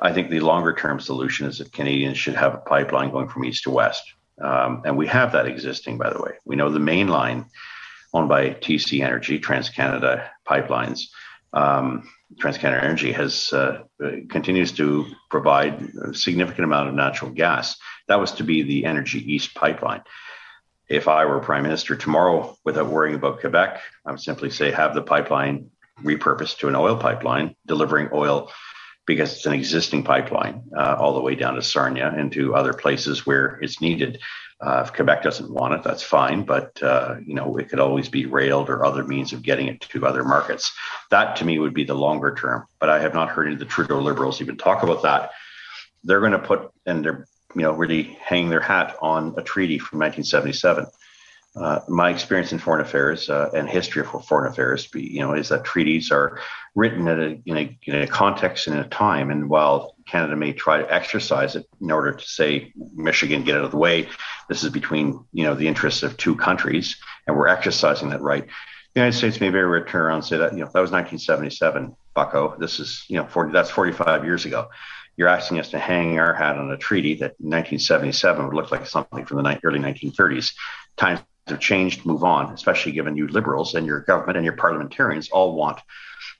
I 0.00 0.12
think 0.12 0.30
the 0.30 0.40
longer 0.40 0.74
term 0.74 1.00
solution 1.00 1.46
is 1.46 1.58
that 1.58 1.72
Canadians 1.72 2.18
should 2.18 2.34
have 2.34 2.54
a 2.54 2.58
pipeline 2.58 3.10
going 3.10 3.28
from 3.28 3.44
east 3.44 3.64
to 3.64 3.70
west, 3.70 4.02
um, 4.40 4.82
and 4.84 4.96
we 4.96 5.06
have 5.06 5.32
that 5.32 5.46
existing. 5.46 5.98
By 5.98 6.10
the 6.10 6.20
way, 6.20 6.32
we 6.44 6.56
know 6.56 6.70
the 6.70 6.78
main 6.78 7.08
line 7.08 7.46
owned 8.12 8.28
by 8.28 8.50
TC 8.50 9.02
Energy, 9.04 9.38
TransCanada 9.40 10.28
Pipelines. 10.46 11.08
Um, 11.56 12.06
TransCanada 12.38 12.84
Energy 12.84 13.12
has 13.12 13.50
uh, 13.52 13.82
continues 14.28 14.72
to 14.72 15.06
provide 15.30 15.80
a 16.04 16.14
significant 16.14 16.64
amount 16.64 16.90
of 16.90 16.94
natural 16.94 17.30
gas. 17.30 17.76
That 18.08 18.20
was 18.20 18.32
to 18.32 18.44
be 18.44 18.62
the 18.62 18.84
Energy 18.84 19.20
East 19.32 19.54
pipeline. 19.54 20.02
If 20.88 21.08
I 21.08 21.24
were 21.24 21.40
Prime 21.40 21.62
Minister 21.62 21.96
tomorrow, 21.96 22.56
without 22.64 22.88
worrying 22.88 23.16
about 23.16 23.40
Quebec, 23.40 23.80
I 24.04 24.10
would 24.10 24.20
simply 24.20 24.50
say 24.50 24.70
have 24.70 24.94
the 24.94 25.02
pipeline 25.02 25.70
repurposed 26.04 26.58
to 26.58 26.68
an 26.68 26.76
oil 26.76 26.96
pipeline, 26.96 27.56
delivering 27.66 28.10
oil 28.12 28.52
because 29.06 29.32
it's 29.32 29.46
an 29.46 29.54
existing 29.54 30.02
pipeline 30.02 30.62
uh, 30.76 30.96
all 30.98 31.14
the 31.14 31.22
way 31.22 31.36
down 31.36 31.54
to 31.54 31.62
Sarnia 31.62 32.12
and 32.14 32.30
to 32.32 32.54
other 32.54 32.74
places 32.74 33.24
where 33.24 33.58
it's 33.62 33.80
needed. 33.80 34.20
Uh, 34.58 34.82
if 34.84 34.92
Quebec 34.94 35.22
doesn't 35.22 35.52
want 35.52 35.74
it, 35.74 35.82
that's 35.82 36.02
fine, 36.02 36.42
but 36.42 36.82
uh, 36.82 37.16
you 37.24 37.34
know 37.34 37.58
it 37.58 37.68
could 37.68 37.80
always 37.80 38.08
be 38.08 38.24
railed 38.24 38.70
or 38.70 38.86
other 38.86 39.04
means 39.04 39.32
of 39.32 39.42
getting 39.42 39.68
it 39.68 39.80
to 39.80 40.06
other 40.06 40.24
markets. 40.24 40.72
That 41.10 41.36
to 41.36 41.44
me 41.44 41.58
would 41.58 41.74
be 41.74 41.84
the 41.84 41.94
longer 41.94 42.34
term. 42.34 42.66
But 42.80 42.88
I 42.88 42.98
have 43.00 43.12
not 43.12 43.28
heard 43.28 43.46
any 43.46 43.54
of 43.54 43.58
the 43.58 43.66
Trudeau 43.66 44.00
Liberals 44.00 44.40
even 44.40 44.56
talk 44.56 44.82
about 44.82 45.02
that. 45.02 45.32
They're 46.04 46.20
going 46.20 46.32
to 46.32 46.38
put 46.38 46.70
and 46.86 47.04
they're 47.04 47.26
you 47.54 47.62
know 47.62 47.72
really 47.72 48.04
hanging 48.20 48.48
their 48.48 48.60
hat 48.60 48.96
on 49.02 49.34
a 49.36 49.42
treaty 49.42 49.78
from 49.78 49.98
1977. 49.98 50.86
Uh, 51.54 51.80
my 51.88 52.10
experience 52.10 52.52
in 52.52 52.58
foreign 52.58 52.82
affairs 52.82 53.30
uh, 53.30 53.50
and 53.54 53.68
history 53.68 54.02
of 54.02 54.24
foreign 54.26 54.50
affairs, 54.50 54.88
you 54.94 55.20
know, 55.20 55.32
is 55.32 55.48
that 55.48 55.64
treaties 55.64 56.10
are 56.10 56.38
written 56.74 57.08
a, 57.08 57.40
in, 57.46 57.56
a, 57.56 57.78
in 57.84 57.94
a 58.02 58.06
context 58.06 58.66
and 58.66 58.76
in 58.76 58.82
a 58.82 58.88
time. 58.88 59.30
And 59.30 59.48
while 59.48 59.95
Canada 60.06 60.36
may 60.36 60.52
try 60.52 60.78
to 60.78 60.92
exercise 60.92 61.56
it 61.56 61.66
in 61.80 61.90
order 61.90 62.12
to 62.12 62.24
say, 62.24 62.72
Michigan, 62.94 63.44
get 63.44 63.56
out 63.56 63.64
of 63.64 63.70
the 63.70 63.76
way, 63.76 64.08
this 64.48 64.62
is 64.62 64.70
between, 64.70 65.24
you 65.32 65.44
know, 65.44 65.54
the 65.54 65.66
interests 65.66 66.02
of 66.02 66.16
two 66.16 66.36
countries, 66.36 66.96
and 67.26 67.36
we're 67.36 67.48
exercising 67.48 68.10
that 68.10 68.22
right. 68.22 68.46
The 68.94 69.00
United 69.00 69.16
States 69.18 69.40
may 69.40 69.50
very 69.50 69.68
well 69.68 69.86
turn 69.86 70.02
around 70.02 70.18
and 70.18 70.24
say 70.24 70.38
that, 70.38 70.52
you 70.52 70.60
know, 70.60 70.70
that 70.72 70.80
was 70.80 70.90
1977, 70.90 71.94
Bucko. 72.14 72.56
This 72.58 72.80
is, 72.80 73.04
you 73.08 73.16
know, 73.16 73.26
40, 73.26 73.52
that's 73.52 73.70
45 73.70 74.24
years 74.24 74.46
ago. 74.46 74.68
You're 75.16 75.28
asking 75.28 75.58
us 75.58 75.70
to 75.70 75.78
hang 75.78 76.18
our 76.18 76.34
hat 76.34 76.56
on 76.56 76.70
a 76.70 76.76
treaty 76.76 77.14
that 77.16 77.34
1977 77.38 78.46
would 78.46 78.54
look 78.54 78.70
like 78.70 78.86
something 78.86 79.24
from 79.24 79.42
the 79.42 79.60
early 79.64 79.80
1930s. 79.80 80.54
Times 80.96 81.20
have 81.46 81.60
changed, 81.60 82.04
move 82.04 82.24
on, 82.24 82.52
especially 82.52 82.92
given 82.92 83.16
you 83.16 83.28
liberals 83.28 83.74
and 83.74 83.86
your 83.86 84.00
government 84.00 84.36
and 84.36 84.44
your 84.44 84.56
parliamentarians 84.56 85.30
all 85.30 85.54
want 85.54 85.80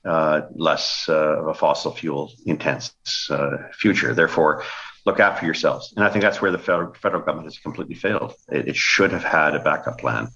less 0.03 1.05
uh, 1.09 1.39
of 1.39 1.47
a 1.47 1.53
fossil 1.53 1.91
fuel 1.91 2.31
intense 2.45 2.93
uh, 3.29 3.57
future. 3.73 4.13
Therefore, 4.13 4.63
look 5.05 5.19
after 5.19 5.45
yourselves. 5.45 5.93
And 5.95 6.05
I 6.05 6.09
think 6.09 6.21
that's 6.21 6.41
where 6.41 6.51
the 6.51 6.59
federal, 6.59 6.93
federal 6.93 7.23
government 7.23 7.47
has 7.47 7.57
completely 7.59 7.95
failed. 7.95 8.33
It, 8.51 8.69
it 8.69 8.75
should 8.75 9.11
have 9.11 9.23
had 9.23 9.55
a 9.55 9.59
backup 9.59 9.99
plan. 9.99 10.29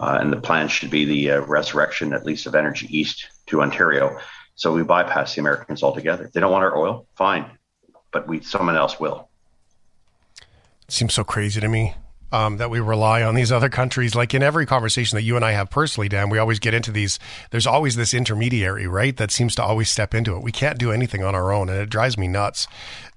Uh, 0.00 0.18
and 0.20 0.32
the 0.32 0.40
plan 0.40 0.68
should 0.68 0.90
be 0.90 1.04
the 1.04 1.30
uh, 1.32 1.40
resurrection, 1.40 2.12
at 2.12 2.24
least, 2.24 2.46
of 2.46 2.54
Energy 2.54 2.86
East 2.90 3.28
to 3.46 3.62
Ontario. 3.62 4.18
So 4.54 4.72
we 4.72 4.82
bypass 4.82 5.34
the 5.34 5.40
Americans 5.40 5.82
altogether. 5.82 6.30
They 6.32 6.40
don't 6.40 6.52
want 6.52 6.64
our 6.64 6.76
oil, 6.76 7.06
fine, 7.16 7.50
but 8.12 8.28
we 8.28 8.40
someone 8.40 8.76
else 8.76 9.00
will. 9.00 9.28
It 10.88 10.92
seems 10.92 11.14
so 11.14 11.24
crazy 11.24 11.60
to 11.60 11.68
me 11.68 11.94
um, 12.32 12.56
that 12.56 12.70
we 12.70 12.80
rely 12.80 13.22
on 13.22 13.34
these 13.34 13.52
other 13.52 13.68
countries. 13.68 14.14
Like 14.14 14.34
in 14.34 14.42
every 14.42 14.66
conversation 14.66 15.16
that 15.16 15.22
you 15.22 15.36
and 15.36 15.44
I 15.44 15.52
have 15.52 15.70
personally, 15.70 16.08
Dan, 16.08 16.30
we 16.30 16.38
always 16.38 16.58
get 16.58 16.74
into 16.74 16.90
these. 16.90 17.18
There's 17.50 17.66
always 17.66 17.94
this 17.94 18.14
intermediary, 18.14 18.86
right? 18.86 19.16
That 19.16 19.30
seems 19.30 19.54
to 19.56 19.62
always 19.62 19.90
step 19.90 20.14
into 20.14 20.34
it. 20.34 20.42
We 20.42 20.52
can't 20.52 20.78
do 20.78 20.90
anything 20.90 21.22
on 21.22 21.34
our 21.34 21.52
own, 21.52 21.68
and 21.68 21.78
it 21.78 21.90
drives 21.90 22.16
me 22.16 22.26
nuts. 22.26 22.66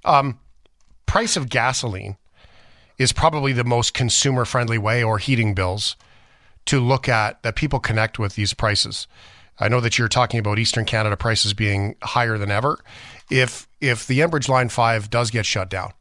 Um, 0.03 0.39
price 1.05 1.37
of 1.37 1.49
gasoline 1.49 2.17
is 2.97 3.13
probably 3.13 3.53
the 3.53 3.63
most 3.63 3.93
consumer 3.93 4.45
friendly 4.45 4.77
way, 4.77 5.01
or 5.03 5.17
heating 5.17 5.53
bills, 5.53 5.95
to 6.65 6.79
look 6.79 7.07
at 7.07 7.41
that 7.43 7.55
people 7.55 7.79
connect 7.79 8.19
with 8.19 8.35
these 8.35 8.53
prices. 8.53 9.07
I 9.57 9.69
know 9.69 9.79
that 9.79 9.97
you're 9.97 10.09
talking 10.09 10.39
about 10.39 10.59
Eastern 10.59 10.83
Canada 10.83 11.15
prices 11.15 11.53
being 11.53 11.95
higher 12.03 12.37
than 12.37 12.51
ever. 12.51 12.79
If 13.31 13.67
if 13.79 14.05
the 14.05 14.19
Enbridge 14.19 14.49
Line 14.49 14.69
Five 14.69 15.09
does 15.09 15.31
get 15.31 15.45
shut 15.45 15.69
down, 15.69 15.93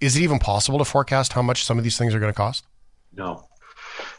is 0.00 0.16
it 0.16 0.22
even 0.22 0.38
possible 0.38 0.78
to 0.78 0.84
forecast 0.84 1.32
how 1.32 1.42
much 1.42 1.64
some 1.64 1.78
of 1.78 1.84
these 1.84 1.98
things 1.98 2.14
are 2.14 2.20
going 2.20 2.32
to 2.32 2.36
cost? 2.36 2.64
No. 3.12 3.48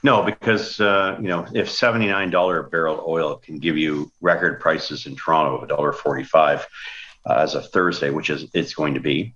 No, 0.04 0.24
because 0.24 0.80
uh, 0.82 1.18
you 1.22 1.28
know 1.28 1.46
if 1.54 1.70
seventy 1.70 2.08
nine 2.08 2.30
dollar 2.30 2.60
a 2.60 2.70
barrel 2.70 3.04
oil 3.08 3.38
can 3.38 3.60
give 3.60 3.78
you 3.78 4.12
record 4.22 4.60
prices 4.60 5.06
in 5.06 5.16
Toronto 5.16 5.58
of 5.58 5.64
a 5.64 5.68
dollar 5.68 5.94
forty 5.94 6.24
five 6.24 6.68
uh, 7.26 7.36
as 7.36 7.56
of 7.56 7.70
Thursday, 7.70 8.10
which 8.10 8.30
is 8.30 8.50
it's 8.54 8.74
going 8.74 8.94
to 8.94 9.00
be, 9.00 9.36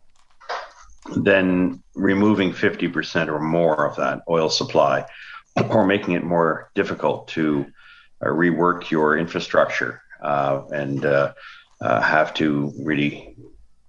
then 1.16 1.82
removing 1.96 2.52
fifty 2.52 2.88
percent 2.88 3.30
or 3.30 3.40
more 3.40 3.86
of 3.86 3.96
that 3.98 4.22
oil 4.30 4.50
supply, 4.50 5.06
or 5.70 5.86
making 5.86 6.14
it 6.14 6.24
more 6.24 6.70
difficult 6.76 7.28
to 7.30 7.66
uh, 8.22 8.28
rework 8.28 8.90
your 8.90 9.18
infrastructure 9.18 10.02
uh, 10.22 10.64
and 10.72 11.06
uh, 11.06 11.34
uh, 11.82 12.02
have 12.02 12.34
to 12.34 12.74
really 12.80 13.36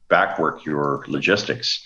backwork 0.08 0.64
your 0.64 1.04
logistics 1.08 1.84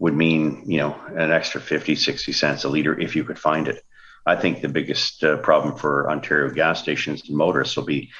would 0.00 0.16
mean, 0.16 0.64
you 0.66 0.78
know, 0.78 0.98
an 1.14 1.30
extra 1.30 1.60
50, 1.60 1.94
60 1.94 2.32
cents 2.32 2.64
a 2.64 2.68
liter 2.68 2.98
if 2.98 3.14
you 3.14 3.22
could 3.22 3.38
find 3.38 3.68
it. 3.68 3.84
I 4.26 4.34
think 4.34 4.60
the 4.60 4.68
biggest 4.68 5.22
uh, 5.22 5.36
problem 5.36 5.76
for 5.76 6.10
Ontario 6.10 6.52
gas 6.52 6.82
stations 6.82 7.28
and 7.28 7.36
motorists 7.36 7.76
will 7.76 7.84
be 7.84 8.10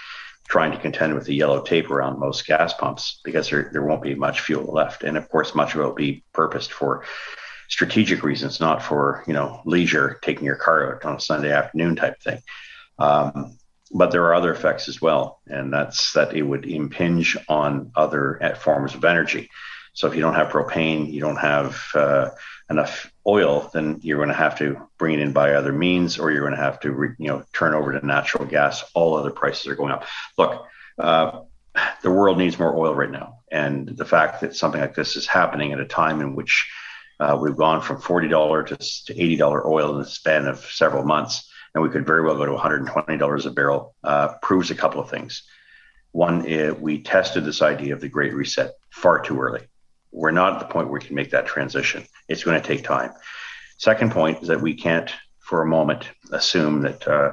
trying 0.46 0.72
to 0.72 0.78
contend 0.78 1.14
with 1.14 1.24
the 1.24 1.34
yellow 1.34 1.62
tape 1.62 1.90
around 1.90 2.18
most 2.18 2.46
gas 2.46 2.74
pumps 2.74 3.20
because 3.24 3.48
there, 3.48 3.70
there 3.72 3.82
won't 3.82 4.02
be 4.02 4.14
much 4.14 4.40
fuel 4.40 4.72
left. 4.72 5.04
And 5.04 5.16
of 5.16 5.28
course, 5.28 5.54
much 5.54 5.74
of 5.74 5.80
it 5.80 5.84
will 5.84 5.94
be 5.94 6.24
purposed 6.32 6.72
for 6.72 7.04
strategic 7.68 8.22
reasons, 8.22 8.60
not 8.60 8.82
for, 8.82 9.24
you 9.26 9.32
know, 9.32 9.62
leisure, 9.64 10.18
taking 10.22 10.44
your 10.44 10.56
car 10.56 10.96
out 10.96 11.04
on 11.04 11.16
a 11.16 11.20
Sunday 11.20 11.52
afternoon 11.52 11.96
type 11.96 12.20
thing. 12.20 12.40
Um, 12.98 13.56
but 13.92 14.10
there 14.10 14.24
are 14.24 14.34
other 14.34 14.52
effects 14.52 14.88
as 14.88 15.00
well, 15.00 15.40
and 15.46 15.72
that's 15.72 16.12
that 16.12 16.34
it 16.34 16.42
would 16.42 16.66
impinge 16.66 17.36
on 17.48 17.90
other 17.96 18.56
forms 18.60 18.94
of 18.94 19.04
energy. 19.04 19.48
So 20.00 20.08
if 20.08 20.14
you 20.14 20.22
don't 20.22 20.34
have 20.34 20.48
propane, 20.48 21.12
you 21.12 21.20
don't 21.20 21.36
have 21.36 21.78
uh, 21.94 22.30
enough 22.70 23.12
oil, 23.26 23.68
then 23.74 24.00
you're 24.00 24.16
going 24.16 24.30
to 24.30 24.34
have 24.34 24.56
to 24.56 24.88
bring 24.96 25.12
it 25.12 25.20
in 25.20 25.34
by 25.34 25.52
other 25.52 25.74
means, 25.74 26.18
or 26.18 26.30
you're 26.30 26.40
going 26.40 26.56
to 26.56 26.58
have 26.62 26.80
to, 26.80 26.90
re, 26.90 27.10
you 27.18 27.28
know, 27.28 27.44
turn 27.52 27.74
over 27.74 27.92
to 27.92 28.06
natural 28.06 28.46
gas. 28.46 28.82
All 28.94 29.14
other 29.14 29.30
prices 29.30 29.66
are 29.66 29.74
going 29.74 29.92
up. 29.92 30.06
Look, 30.38 30.64
uh, 30.98 31.40
the 32.02 32.10
world 32.10 32.38
needs 32.38 32.58
more 32.58 32.74
oil 32.74 32.94
right 32.94 33.10
now, 33.10 33.40
and 33.52 33.88
the 33.88 34.06
fact 34.06 34.40
that 34.40 34.56
something 34.56 34.80
like 34.80 34.94
this 34.94 35.16
is 35.16 35.26
happening 35.26 35.74
at 35.74 35.80
a 35.80 35.84
time 35.84 36.22
in 36.22 36.34
which 36.34 36.72
uh, 37.20 37.36
we've 37.38 37.56
gone 37.56 37.82
from 37.82 38.00
forty 38.00 38.28
dollar 38.28 38.62
to, 38.62 38.76
to 38.78 39.12
eighty 39.12 39.36
dollar 39.36 39.68
oil 39.68 39.92
in 39.92 39.98
the 39.98 40.08
span 40.08 40.46
of 40.46 40.60
several 40.60 41.04
months, 41.04 41.52
and 41.74 41.84
we 41.84 41.90
could 41.90 42.06
very 42.06 42.22
well 42.22 42.38
go 42.38 42.46
to 42.46 42.52
one 42.52 42.62
hundred 42.62 42.80
and 42.80 42.88
twenty 42.88 43.18
dollars 43.18 43.44
a 43.44 43.50
barrel, 43.50 43.94
uh, 44.02 44.28
proves 44.40 44.70
a 44.70 44.74
couple 44.74 45.02
of 45.02 45.10
things. 45.10 45.42
One, 46.12 46.42
we 46.80 47.02
tested 47.02 47.44
this 47.44 47.60
idea 47.60 47.92
of 47.92 48.00
the 48.00 48.08
Great 48.08 48.32
Reset 48.32 48.72
far 48.88 49.20
too 49.20 49.38
early 49.38 49.66
we're 50.12 50.30
not 50.30 50.54
at 50.54 50.58
the 50.60 50.72
point 50.72 50.88
where 50.88 51.00
we 51.00 51.06
can 51.06 51.16
make 51.16 51.30
that 51.30 51.46
transition. 51.46 52.04
It's 52.28 52.44
going 52.44 52.60
to 52.60 52.66
take 52.66 52.84
time. 52.84 53.12
Second 53.78 54.12
point 54.12 54.42
is 54.42 54.48
that 54.48 54.60
we 54.60 54.74
can't, 54.74 55.10
for 55.38 55.62
a 55.62 55.66
moment, 55.66 56.08
assume 56.32 56.82
that 56.82 57.06
uh, 57.06 57.32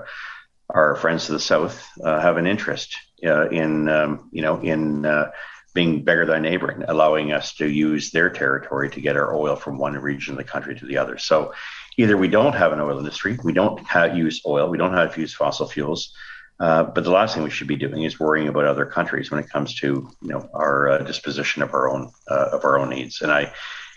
our 0.70 0.96
friends 0.96 1.26
to 1.26 1.34
the 1.34 1.40
south 1.40 1.86
uh, 2.04 2.20
have 2.20 2.38
an 2.38 2.48
interest 2.48 2.98
uh, 3.26 3.50
in, 3.50 3.90
um, 3.90 4.30
you 4.32 4.42
know, 4.42 4.60
in 4.60 5.06
uh, 5.06 5.32
being 5.74 6.04
bigger 6.04 6.26
than 6.26 6.44
neighboring, 6.44 6.84
allowing 6.88 7.32
us 7.32 7.54
to 7.56 7.68
use 7.68 8.12
their 8.12 8.30
territory 8.30 8.90
to 8.90 9.02
get 9.02 9.16
our 9.16 9.36
oil 9.36 9.56
from 9.56 9.78
one 9.78 9.94
region 9.94 10.34
of 10.34 10.38
the 10.38 10.44
country 10.44 10.76
to 10.76 10.86
the 10.86 10.98
other. 10.98 11.18
So, 11.18 11.54
either 11.98 12.16
we 12.16 12.28
don't 12.28 12.54
have 12.54 12.72
an 12.72 12.80
oil 12.80 13.00
industry, 13.00 13.38
we 13.44 13.54
don't 13.54 13.80
have, 13.88 14.16
use 14.16 14.42
oil, 14.46 14.70
we 14.70 14.78
don't 14.78 14.94
have 14.94 15.16
to 15.16 15.22
use 15.22 15.34
fossil 15.34 15.68
fuels, 15.68 16.14
uh, 16.60 16.84
but 16.84 17.04
the 17.04 17.12
last 17.12 17.36
thing 17.36 17.44
we 17.44 17.50
should 17.50 17.68
be 17.68 17.76
doing 17.76 18.04
is 18.04 18.20
worrying 18.20 18.48
about 18.48 18.66
other 18.66 18.86
countries 18.86 19.30
when 19.30 19.40
it 19.40 19.50
comes 19.50 19.76
to 19.76 20.10
you 20.22 20.30
know 20.30 20.50
our 20.54 20.90
uh, 20.90 20.98
disposition 21.00 21.62
of 21.62 21.74
our 21.74 21.90
own 21.90 22.12
uh, 22.30 22.50
of 22.54 22.66
our 22.66 22.80
own 22.80 22.90
needs. 22.90 23.22
And 23.22 23.32
I, 23.32 23.52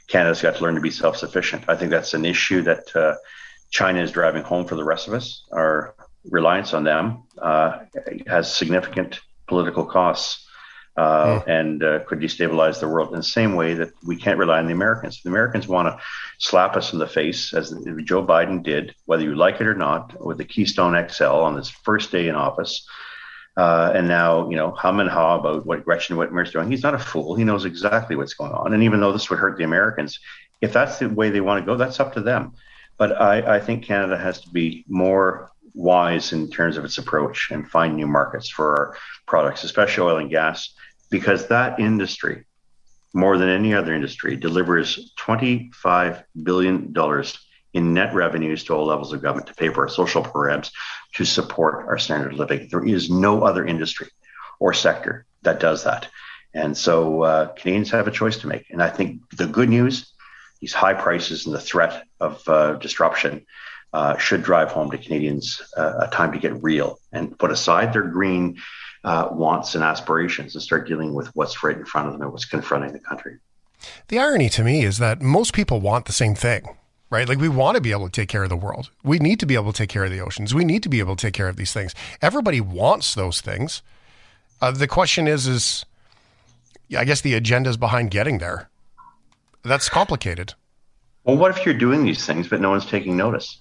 Canada's 0.09 0.43
got 0.43 0.57
to 0.57 0.63
learn 0.63 0.75
to 0.75 0.81
be 0.81 0.91
self 0.91 1.17
sufficient. 1.17 1.65
I 1.69 1.77
think 1.77 1.91
that's 1.91 2.15
an 2.15 2.25
issue 2.25 2.63
that 2.63 2.95
uh, 2.95 3.15
China 3.71 4.03
is 4.03 4.13
driving 4.13 4.43
home 4.43 4.67
for 4.67 4.75
the 4.75 4.85
rest 4.85 5.09
of 5.09 5.15
us. 5.15 5.45
Our 5.53 5.95
reliance 6.29 6.75
on 6.75 6.85
them 6.85 7.23
uh, 7.41 7.79
has 8.27 8.55
significant 8.55 9.21
political 9.47 9.87
costs 9.87 10.47
uh, 10.97 11.41
mm. 11.41 11.49
and 11.49 11.83
uh, 11.83 12.01
could 12.05 12.21
destabilize 12.21 12.81
the 12.81 12.89
world 12.89 13.11
in 13.11 13.17
the 13.17 13.23
same 13.23 13.55
way 13.55 13.75
that 13.75 13.91
we 14.05 14.17
can't 14.17 14.39
rely 14.39 14.59
on 14.59 14.67
the 14.67 14.73
Americans. 14.73 15.23
The 15.23 15.31
Americans 15.31 15.69
want 15.69 15.89
to 15.89 16.03
slap 16.39 16.77
us 16.77 16.93
in 16.93 16.99
the 16.99 17.07
face, 17.07 17.55
as 17.55 17.71
Joe 18.05 18.25
Biden 18.25 18.63
did, 18.63 18.95
whether 19.07 19.23
you 19.23 19.35
like 19.35 19.61
it 19.61 19.67
or 19.67 19.75
not, 19.75 20.25
with 20.25 20.39
the 20.39 20.45
Keystone 20.45 21.09
XL 21.09 21.25
on 21.25 21.57
his 21.57 21.71
first 21.71 22.11
day 22.11 22.29
in 22.29 22.35
office. 22.35 22.87
Uh, 23.57 23.93
and 23.95 24.09
now, 24.09 24.49
you 24.49 24.57
know, 24.57 24.71
hum 24.71 25.01
and 25.01 25.11
haw 25.11 25.39
about 25.39 25.67
what 25.67 25.85
Gretchen 25.85 26.17
Whitmer's 26.17 26.53
doing. 26.53 26.71
He's 26.71 26.83
not 26.83 26.95
a 26.95 26.99
fool. 26.99 27.35
He 27.35 27.45
knows 27.45 27.65
exactly 27.65 28.17
what's 28.17 28.35
going 28.35 28.53
on. 28.53 28.73
And 28.73 28.83
even 28.83 29.01
though 29.01 29.13
this 29.13 29.29
would 29.29 29.39
hurt 29.39 29.59
the 29.59 29.65
Americans, 29.65 30.19
if 30.61 30.73
that's 30.73 30.99
the 30.99 31.09
way 31.09 31.31
they 31.31 31.41
want 31.41 31.63
to 31.63 31.67
go, 31.67 31.77
that's 31.77 32.01
up 32.01 32.15
to 32.15 32.21
them. 32.21 32.53
But 32.97 33.21
I, 33.21 33.57
I 33.57 33.61
think 33.61 33.85
Canada 33.85 34.17
has 34.17 34.41
to 34.43 34.51
be 34.51 34.85
more 34.89 35.51
wise 35.75 36.33
in 36.33 36.51
terms 36.51 36.77
of 36.77 36.85
its 36.85 36.99
approach 36.99 37.51
and 37.51 37.71
find 37.71 37.97
new 37.97 38.07
markets 38.07 38.49
for 38.49 38.77
our 38.77 38.97
products, 39.27 39.65
especially 39.65 40.05
oil 40.05 40.19
and 40.19 40.31
gas, 40.31 40.75
because 41.11 41.49
that 41.49 41.79
industry, 41.81 42.45
more 43.13 43.37
than 43.39 43.49
any 43.49 43.75
other 43.75 43.95
industry, 43.95 44.37
delivers 44.37 45.13
$25 45.19 46.23
billion 46.43 46.95
in 47.73 47.95
net 47.95 48.15
revenues 48.15 48.65
to 48.65 48.75
all 48.75 48.87
levels 48.87 49.13
of 49.13 49.23
government 49.23 49.47
to 49.47 49.55
pay 49.55 49.69
for 49.69 49.83
our 49.83 49.89
social 49.89 50.23
programs 50.23 50.71
to 51.15 51.25
support 51.25 51.87
our 51.89 51.99
standard 51.99 52.33
of 52.33 52.39
living. 52.39 52.69
There 52.71 52.87
is 52.87 53.11
no 53.11 53.43
other 53.43 53.65
industry 53.65 54.09
or 54.59 54.75
sector 54.75 55.27
that 55.43 55.61
does 55.61 55.85
that. 55.85 56.09
And 56.53 56.77
so 56.77 57.23
uh, 57.23 57.47
Canadians 57.49 57.91
have 57.91 58.09
a 58.09 58.13
choice 58.13 58.39
to 58.39 58.49
make. 58.49 58.71
And 58.71 58.83
I 58.83 58.91
think 58.91 59.21
the 59.37 59.47
good 59.47 59.69
news, 59.69 60.13
these 60.61 60.73
high 60.73 60.95
prices 60.95 61.47
and 61.47 61.55
the 61.55 61.61
threat 61.61 62.05
of 62.19 62.47
uh, 62.49 62.75
disruption 62.75 63.47
uh, 63.93 64.17
should 64.17 64.43
drive 64.43 64.71
home 64.71 64.91
to 64.91 64.99
Canadians 64.99 65.61
uh, 65.77 65.95
a 66.01 66.09
time 66.09 66.33
to 66.33 66.39
get 66.39 66.63
real 66.63 66.99
and 67.13 67.37
put 67.39 67.51
aside 67.51 67.93
their 67.93 68.03
green 68.03 68.59
uh, 69.05 69.29
wants 69.33 69.75
and 69.75 69.83
aspirations 69.83 70.55
and 70.55 70.63
start 70.63 70.87
dealing 70.87 71.15
with 71.15 71.29
what's 71.35 71.63
right 71.63 71.77
in 71.77 71.85
front 71.85 72.07
of 72.07 72.13
them 72.13 72.23
and 72.23 72.33
what's 72.33 72.45
confronting 72.45 72.93
the 72.93 73.01
country. 73.01 73.39
The 74.09 74.19
irony 74.19 74.49
to 74.51 74.63
me 74.63 74.85
is 74.85 74.99
that 74.99 75.23
most 75.23 75.55
people 75.55 75.81
want 75.81 76.05
the 76.05 76.13
same 76.13 76.35
thing 76.35 76.77
right? 77.11 77.29
Like 77.29 77.39
we 77.39 77.49
want 77.49 77.75
to 77.75 77.81
be 77.81 77.91
able 77.91 78.07
to 78.07 78.13
take 78.13 78.29
care 78.29 78.45
of 78.45 78.49
the 78.49 78.57
world. 78.57 78.91
We 79.03 79.19
need 79.19 79.41
to 79.41 79.47
be 79.47 79.55
able 79.55 79.73
to 79.73 79.77
take 79.77 79.91
care 79.91 80.05
of 80.05 80.11
the 80.11 80.21
oceans. 80.21 80.55
We 80.55 80.65
need 80.65 80.83
to 80.85 80.89
be 80.89 81.01
able 81.01 81.17
to 81.17 81.27
take 81.27 81.35
care 81.35 81.49
of 81.49 81.57
these 81.57 81.73
things. 81.73 81.95
Everybody 82.23 82.61
wants 82.61 83.15
those 83.15 83.41
things. 83.41 83.83
Uh, 84.61 84.71
the 84.71 84.87
question 84.87 85.27
is, 85.27 85.47
is 85.47 85.85
I 86.97 87.05
guess 87.05 87.21
the 87.21 87.35
agenda 87.35 87.71
is 87.71 87.77
behind 87.77 88.11
getting 88.11 88.39
there. 88.39 88.69
That's 89.63 89.89
complicated. 89.89 90.55
Well, 91.25 91.37
what 91.37 91.51
if 91.51 91.67
you're 91.67 91.75
doing 91.75 92.05
these 92.05 92.25
things, 92.25 92.49
but 92.49 92.61
no 92.61 92.71
one's 92.71 92.87
taking 92.87 93.17
notice? 93.17 93.59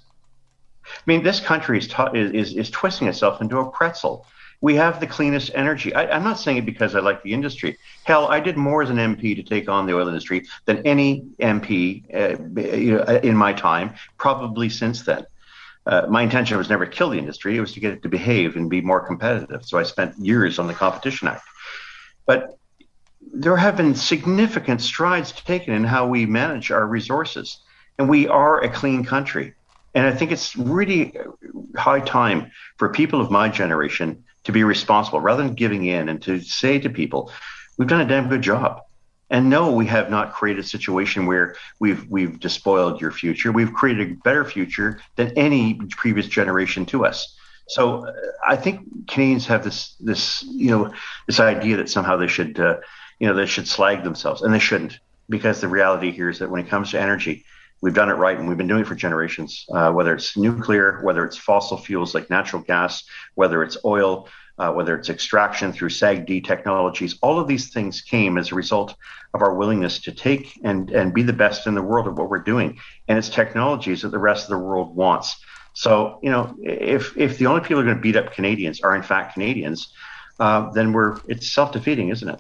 I 0.96 1.02
mean, 1.06 1.24
this 1.24 1.40
country 1.40 1.78
is, 1.78 1.88
ta- 1.88 2.12
is, 2.14 2.54
is 2.54 2.70
twisting 2.70 3.08
itself 3.08 3.42
into 3.42 3.60
a 3.60 3.70
pretzel. 3.70 4.26
We 4.62 4.76
have 4.76 5.00
the 5.00 5.08
cleanest 5.08 5.52
energy. 5.56 5.94
I, 5.94 6.16
am 6.16 6.24
not 6.24 6.40
saying 6.40 6.58
it 6.58 6.66
because 6.66 6.94
I 6.94 7.00
like 7.00 7.24
the 7.24 7.34
industry. 7.34 7.78
Hell, 8.04 8.28
I 8.28 8.40
did 8.42 8.58
more 8.58 8.82
as 8.82 8.90
an 8.90 8.98
MP 8.98 9.36
to 9.36 9.44
take 9.44 9.70
on 9.70 9.86
the 9.86 9.96
oil 9.96 10.08
industry 10.08 10.46
than 10.66 10.86
any 10.86 11.22
MP 11.40 12.04
uh, 12.14 13.20
in 13.20 13.36
my 13.38 13.54
time, 13.54 13.94
probably 14.18 14.68
since 14.70 15.04
then. 15.04 15.26
Uh, 15.86 16.06
my 16.10 16.22
intention 16.22 16.58
was 16.58 16.70
never 16.70 16.86
to 16.86 16.92
kill 16.92 17.10
the 17.10 17.18
industry; 17.18 17.56
it 17.56 17.62
was 17.62 17.72
to 17.74 17.80
get 17.80 17.94
it 17.94 18.04
to 18.04 18.10
behave 18.10 18.58
and 18.58 18.70
be 18.70 18.82
more 18.82 19.00
competitive. 19.00 19.66
So 19.66 19.80
I 19.80 19.84
spent 19.84 20.18
years 20.20 20.60
on 20.60 20.68
the 20.68 20.74
Competition 20.74 21.30
Act. 21.30 21.44
But 22.26 22.60
there 23.34 23.56
have 23.56 23.78
been 23.78 23.96
significant 23.96 24.82
strides 24.82 25.32
taken 25.32 25.74
in 25.74 25.84
how 25.84 26.08
we 26.08 26.26
manage 26.26 26.70
our 26.70 26.86
resources, 26.86 27.60
and 27.98 28.10
we 28.10 28.28
are 28.28 28.62
a 28.62 28.70
clean 28.70 29.06
country. 29.06 29.54
And 30.00 30.08
I 30.08 30.16
think 30.16 30.32
it's 30.32 30.56
really 30.56 31.14
high 31.76 32.00
time 32.00 32.54
for 32.78 32.88
people 32.88 33.20
of 33.20 33.30
my 33.30 33.50
generation 33.50 34.24
to 34.46 34.54
be 34.54 34.64
responsible 34.64 35.20
rather 35.20 35.44
than 35.44 35.56
giving 35.56 35.84
in 35.84 36.08
and 36.08 36.22
to 36.22 36.40
say 36.40 36.80
to 36.80 36.90
people, 36.90 37.34
we've 37.78 37.90
done 37.90 38.00
a 38.00 38.08
damn 38.08 38.30
good 38.30 38.42
job. 38.42 38.80
And 39.30 39.50
no, 39.50 39.74
we 39.74 39.88
have 39.88 40.10
not 40.10 40.32
created 40.32 40.64
a 40.64 40.68
situation 40.68 41.26
where 41.26 41.58
we've 41.82 42.08
we've 42.10 42.40
despoiled 42.40 43.02
your 43.02 43.12
future. 43.12 43.52
We've 43.52 43.74
created 43.74 44.10
a 44.10 44.14
better 44.24 44.46
future 44.46 45.02
than 45.18 45.38
any 45.38 45.74
previous 45.98 46.28
generation 46.28 46.86
to 46.86 47.06
us. 47.06 47.36
So 47.68 48.06
uh, 48.06 48.14
I 48.48 48.56
think 48.56 49.06
Canadians 49.10 49.48
have 49.48 49.66
this 49.66 49.96
this 50.00 50.44
you 50.44 50.72
know 50.72 50.94
this 51.28 51.42
idea 51.42 51.76
that 51.76 51.90
somehow 51.90 52.16
they 52.16 52.28
should 52.28 52.58
uh, 52.58 52.78
you 53.20 53.28
know 53.28 53.34
they 53.34 53.48
should 53.48 53.68
slag 53.68 54.04
themselves, 54.06 54.44
and 54.44 54.54
they 54.54 54.60
shouldn't, 54.60 54.98
because 55.28 55.60
the 55.60 55.68
reality 55.68 56.12
here 56.12 56.30
is 56.30 56.40
that 56.40 56.50
when 56.50 56.62
it 56.62 56.70
comes 56.70 56.92
to 56.92 57.02
energy, 57.02 57.44
We've 57.82 57.94
done 57.94 58.10
it 58.10 58.16
right, 58.16 58.38
and 58.38 58.48
we've 58.48 58.58
been 58.58 58.68
doing 58.68 58.82
it 58.82 58.88
for 58.88 58.96
generations. 58.96 59.66
Uh, 59.72 59.92
whether 59.92 60.14
it's 60.14 60.36
nuclear, 60.36 61.00
whether 61.02 61.26
it's 61.26 61.38
fossil 61.38 61.78
fuels 61.78 62.14
like 62.14 62.30
natural 62.30 62.62
gas, 62.62 63.04
whether 63.36 63.64
it's 63.64 63.78
oil, 63.86 64.28
uh, 64.58 64.72
whether 64.72 64.98
it's 64.98 65.10
extraction 65.10 65.72
through 65.72 65.90
SAGD 65.90 66.46
technologies, 66.46 67.18
all 67.22 67.40
of 67.40 67.48
these 67.48 67.70
things 67.70 68.02
came 68.02 68.38
as 68.38 68.52
a 68.52 68.56
result 68.56 68.96
of 69.34 69.42
our 69.42 69.56
willingness 69.56 70.00
to 70.00 70.12
take 70.12 70.60
and 70.64 70.90
and 70.92 71.14
be 71.14 71.24
the 71.24 71.34
best 71.34 71.68
in 71.68 71.76
the 71.76 71.82
world 71.82 72.08
at 72.08 72.16
what 72.16 72.30
we're 72.30 72.40
doing. 72.40 72.78
And 73.08 73.18
it's 73.18 73.30
technologies 73.30 74.02
that 74.02 74.10
the 74.10 74.20
rest 74.20 74.44
of 74.44 74.50
the 74.50 74.64
world 74.64 74.96
wants. 74.96 75.38
So 75.74 76.20
you 76.22 76.30
know, 76.30 76.56
if 76.62 77.18
if 77.18 77.38
the 77.38 77.46
only 77.46 77.62
people 77.62 77.78
who 77.78 77.82
are 77.84 77.86
going 77.86 77.98
to 77.98 78.02
beat 78.02 78.18
up 78.18 78.34
Canadians 78.34 78.82
are 78.82 78.96
in 78.96 79.04
fact 79.04 79.34
Canadians, 79.34 79.94
uh, 80.40 80.70
then 80.72 80.92
we're 80.92 81.20
it's 81.30 81.50
self 81.50 81.72
defeating, 81.72 82.10
isn't 82.10 82.28
it? 82.28 82.40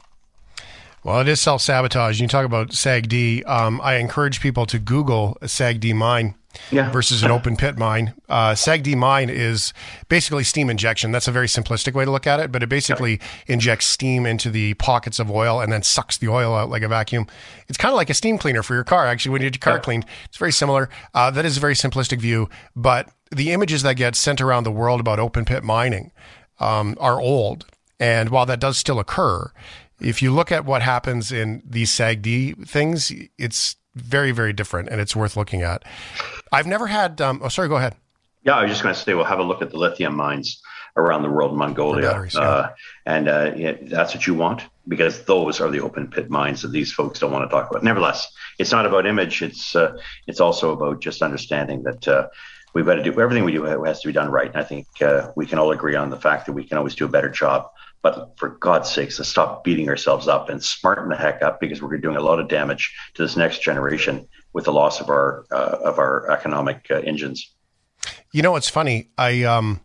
Well, 1.04 1.22
it 1.22 1.28
is 1.28 1.40
self 1.40 1.62
sabotage. 1.62 2.20
You 2.20 2.28
talk 2.28 2.46
about 2.46 2.70
SAGD. 2.70 3.48
Um, 3.48 3.80
I 3.82 3.96
encourage 3.96 4.42
people 4.42 4.66
to 4.68 4.80
Google 4.80 5.38
a 5.42 5.46
SAGD 5.46 5.96
mine 5.96 6.36
yeah. 6.72 6.92
versus 6.92 7.24
an 7.24 7.32
open 7.32 7.56
pit 7.56 7.78
mine. 7.78 8.14
Uh, 8.28 8.52
SAGD 8.52 8.96
mine 8.96 9.30
is 9.30 9.74
basically 10.10 10.44
steam 10.44 10.70
injection. 10.70 11.12
That's 11.12 11.28
a 11.28 11.32
very 11.32 11.48
simplistic 11.48 11.94
way 11.94 12.06
to 12.06 12.12
look 12.12 12.28
at 12.28 12.40
it, 12.40 12.52
but 12.52 12.64
it 12.64 12.70
basically 12.70 13.20
injects 13.48 13.86
steam 13.86 14.26
into 14.26 14.50
the 14.50 14.74
pockets 14.76 15.20
of 15.20 15.32
oil 15.32 15.62
and 15.62 15.72
then 15.72 15.84
sucks 15.84 16.18
the 16.18 16.28
oil 16.28 16.56
out 16.56 16.70
like 16.70 16.82
a 16.82 16.88
vacuum. 16.88 17.28
It's 17.68 17.78
kind 17.78 17.94
of 17.94 17.98
like 17.98 18.10
a 18.10 18.14
steam 18.14 18.38
cleaner 18.38 18.64
for 18.64 18.74
your 18.74 18.84
car. 18.84 19.06
Actually, 19.08 19.34
when 19.34 19.42
you 19.42 19.50
get 19.50 19.66
your 19.66 19.74
car 19.74 19.80
cleaned, 19.82 20.06
it's 20.26 20.38
very 20.38 20.52
similar. 20.52 20.90
Uh, 21.14 21.32
that 21.32 21.46
is 21.46 21.58
a 21.58 21.60
very 21.60 21.76
simplistic 21.76 22.20
view, 22.20 22.50
but 22.76 23.10
the 23.32 23.52
images 23.52 23.84
that 23.84 23.96
get 23.96 24.16
sent 24.16 24.42
around 24.42 24.64
the 24.64 24.72
world 24.72 25.00
about 25.00 25.20
open 25.20 25.46
pit 25.46 25.64
mining 25.64 26.12
um, 26.60 26.96
are 27.00 27.22
old. 27.22 27.66
And 28.00 28.30
while 28.30 28.46
that 28.46 28.60
does 28.60 28.78
still 28.78 29.00
occur, 29.00 29.52
if 30.00 30.22
you 30.22 30.32
look 30.34 30.52
at 30.52 30.66
what 30.66 30.82
happens 30.82 31.32
in 31.32 31.62
these 31.66 31.92
SAGD 31.92 32.68
things, 32.68 33.12
it's 33.38 33.76
very, 33.96 34.32
very 34.32 34.54
different 34.54 34.90
and 34.90 35.02
it's 35.02 35.16
worth 35.16 35.36
looking 35.36 35.62
at. 35.62 35.84
I've 36.52 36.68
never 36.68 36.88
had, 36.88 37.22
um, 37.22 37.42
oh, 37.44 37.50
sorry, 37.50 37.68
go 37.68 37.78
ahead. 37.78 37.96
Yeah, 38.44 38.56
I 38.56 38.64
was 38.64 38.72
just 38.72 38.84
going 38.84 38.96
to 38.96 39.00
say, 39.00 39.14
we'll 39.14 39.26
have 39.26 39.40
a 39.40 39.44
look 39.44 39.62
at 39.62 39.72
the 39.72 39.78
lithium 39.78 40.16
mines 40.16 40.62
around 40.96 41.24
the 41.24 41.30
world 41.30 41.52
in 41.52 41.58
Mongolia. 41.58 42.08
Batteries, 42.08 42.36
yeah. 42.36 42.42
uh, 42.42 42.70
and 43.06 43.28
uh, 43.28 43.52
yeah, 43.56 43.74
that's 43.82 44.14
what 44.14 44.26
you 44.26 44.34
want 44.34 44.64
because 44.88 45.24
those 45.26 45.62
are 45.62 45.70
the 45.70 45.82
open 45.82 46.08
pit 46.08 46.30
mines 46.30 46.62
that 46.62 46.70
these 46.70 46.92
folks 46.92 47.20
don't 47.20 47.32
want 47.32 47.50
to 47.50 47.50
talk 47.50 47.70
about. 47.70 47.84
Nevertheless, 47.84 48.32
it's 48.58 48.72
not 48.72 48.86
about 48.86 49.06
image. 49.06 49.42
It's 49.42 49.76
uh, 49.76 49.98
it's 50.28 50.40
also 50.40 50.72
about 50.72 51.02
just 51.02 51.22
understanding 51.22 51.84
that 51.84 52.08
uh, 52.08 52.28
we've 52.74 52.86
got 52.86 52.96
to 52.96 53.04
do 53.04 53.20
everything 53.20 53.44
we 53.44 53.52
do 53.52 53.64
has 53.64 54.02
to 54.02 54.08
be 54.08 54.14
done 54.14 54.32
right. 54.32 54.48
And 54.48 54.58
I 54.58 54.64
think 54.64 54.88
uh, 55.02 55.32
we 55.36 55.46
can 55.46 55.60
all 55.60 55.72
agree 55.72 55.96
on 55.96 56.10
the 56.10 56.18
fact 56.18 56.46
that 56.46 56.54
we 56.54 56.64
can 56.64 56.78
always 56.78 56.96
do 56.96 57.06
a 57.06 57.10
better 57.10 57.30
job 57.30 57.70
but 58.02 58.34
for 58.38 58.50
God's 58.50 58.90
sakes, 58.90 59.20
let's 59.20 59.30
stop 59.30 59.64
beating 59.64 59.90
ourselves 59.90 60.28
up 60.28 60.50
and 60.50 60.64
smarten 60.64 61.10
the 61.10 61.16
heck 61.16 61.42
up 61.42 61.60
because 61.60 61.82
we're 61.82 61.98
doing 61.98 62.16
a 62.16 62.22
lot 62.22 62.40
of 62.40 62.48
damage 62.48 62.96
to 63.16 63.22
this 63.22 63.36
next 63.36 63.62
generation 63.62 64.28
with 64.54 64.66
the 64.66 64.72
loss 64.72 65.02
of 65.02 65.10
our 65.10 65.46
uh, 65.52 65.78
of 65.84 66.00
our 66.00 66.30
economic 66.32 66.88
uh, 66.90 66.96
engines. 66.96 67.54
You 68.32 68.42
know, 68.42 68.56
it's 68.56 68.70
funny. 68.70 69.10
I 69.18 69.44
um, 69.44 69.82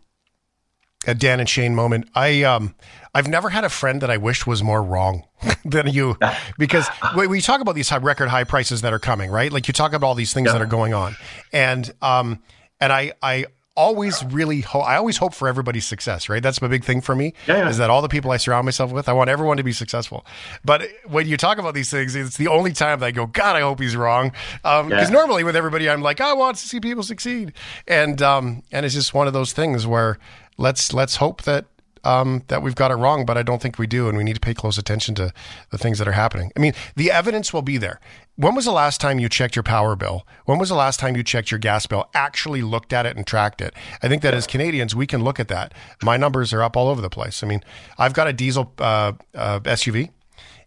a 1.07 1.13
Dan 1.13 1.39
and 1.39 1.49
Shane 1.49 1.75
moment. 1.75 2.09
I 2.15 2.43
um, 2.43 2.75
I've 3.13 3.27
never 3.27 3.49
had 3.49 3.63
a 3.63 3.69
friend 3.69 4.01
that 4.01 4.09
I 4.09 4.17
wished 4.17 4.47
was 4.47 4.63
more 4.63 4.81
wrong 4.81 5.23
than 5.65 5.87
you, 5.87 6.17
because 6.57 6.87
we 7.15 7.41
talk 7.41 7.61
about 7.61 7.75
these 7.75 7.89
high, 7.89 7.97
record 7.97 8.29
high 8.29 8.43
prices 8.43 8.81
that 8.81 8.93
are 8.93 8.99
coming, 8.99 9.29
right? 9.29 9.51
Like 9.51 9.67
you 9.67 9.73
talk 9.73 9.93
about 9.93 10.07
all 10.07 10.15
these 10.15 10.33
things 10.33 10.47
yeah. 10.47 10.53
that 10.53 10.61
are 10.61 10.67
going 10.67 10.93
on, 10.93 11.15
and 11.51 11.91
um, 12.01 12.41
and 12.79 12.91
I 12.91 13.13
I 13.21 13.45
always 13.75 14.23
really 14.25 14.61
hope 14.61 14.85
I 14.85 14.95
always 14.95 15.17
hope 15.17 15.33
for 15.33 15.47
everybody's 15.47 15.85
success, 15.85 16.29
right? 16.29 16.41
That's 16.41 16.61
my 16.61 16.67
big 16.67 16.83
thing 16.83 17.01
for 17.01 17.15
me. 17.15 17.33
Yeah, 17.47 17.57
yeah. 17.57 17.69
Is 17.69 17.77
that 17.77 17.89
all 17.89 18.01
the 18.01 18.07
people 18.07 18.31
I 18.31 18.37
surround 18.37 18.65
myself 18.65 18.91
with, 18.91 19.09
I 19.09 19.13
want 19.13 19.29
everyone 19.29 19.57
to 19.57 19.63
be 19.63 19.73
successful. 19.73 20.25
But 20.63 20.87
when 21.07 21.27
you 21.27 21.37
talk 21.37 21.57
about 21.57 21.73
these 21.73 21.89
things, 21.89 22.15
it's 22.15 22.37
the 22.37 22.47
only 22.47 22.73
time 22.73 22.99
that 22.99 23.05
I 23.05 23.11
go, 23.11 23.27
God, 23.27 23.55
I 23.55 23.61
hope 23.61 23.79
he's 23.79 23.95
wrong. 23.95 24.31
Because 24.63 24.85
um, 24.85 24.91
yeah. 24.91 25.07
normally 25.09 25.43
with 25.43 25.55
everybody, 25.55 25.89
I'm 25.89 26.01
like, 26.01 26.21
I 26.21 26.33
want 26.33 26.57
to 26.57 26.67
see 26.67 26.79
people 26.79 27.03
succeed, 27.03 27.53
and 27.87 28.21
um, 28.21 28.63
and 28.71 28.85
it's 28.85 28.95
just 28.95 29.13
one 29.13 29.27
of 29.27 29.33
those 29.33 29.53
things 29.53 29.85
where 29.85 30.17
let's 30.57 30.93
let's 30.93 31.17
hope 31.17 31.43
that 31.43 31.65
um, 32.05 32.43
that 32.47 32.61
we've 32.61 32.75
got 32.75 32.91
it 32.91 32.95
wrong, 32.95 33.25
but 33.25 33.37
I 33.37 33.43
don't 33.43 33.61
think 33.61 33.79
we 33.79 33.87
do, 33.87 34.07
and 34.07 34.17
we 34.17 34.23
need 34.23 34.35
to 34.35 34.39
pay 34.39 34.53
close 34.53 34.77
attention 34.77 35.15
to 35.15 35.33
the 35.71 35.77
things 35.77 35.97
that 35.99 36.07
are 36.07 36.13
happening. 36.13 36.51
I 36.55 36.59
mean, 36.59 36.73
the 36.95 37.11
evidence 37.11 37.51
will 37.51 37.63
be 37.63 37.77
there. 37.77 37.99
When 38.37 38.53
was 38.53 38.65
the 38.65 38.71
last 38.71 38.99
time 38.99 39.17
you 39.17 39.29
checked 39.29 39.55
your 39.55 39.63
power 39.63 39.95
bill? 39.95 40.27
When 40.43 40.59
was 40.59 40.67
the 40.67 40.75
last 40.75 40.99
time 40.99 41.15
you 41.15 41.23
checked 41.23 41.51
your 41.51 41.59
gas 41.59 41.85
bill? 41.85 42.09
Actually 42.13 42.61
looked 42.61 42.91
at 42.91 43.05
it 43.05 43.15
and 43.15 43.25
tracked 43.25 43.61
it. 43.61 43.73
I 44.03 44.09
think 44.09 44.23
that 44.23 44.33
as 44.33 44.45
Canadians, 44.45 44.93
we 44.93 45.07
can 45.07 45.23
look 45.23 45.39
at 45.39 45.47
that. 45.47 45.73
My 46.03 46.17
numbers 46.17 46.51
are 46.51 46.61
up 46.61 46.75
all 46.75 46.89
over 46.89 46.99
the 46.99 47.09
place. 47.09 47.43
I 47.43 47.47
mean, 47.47 47.63
I've 47.97 48.13
got 48.13 48.27
a 48.27 48.33
diesel 48.33 48.73
uh, 48.77 49.13
uh, 49.33 49.61
SUV, 49.61 50.09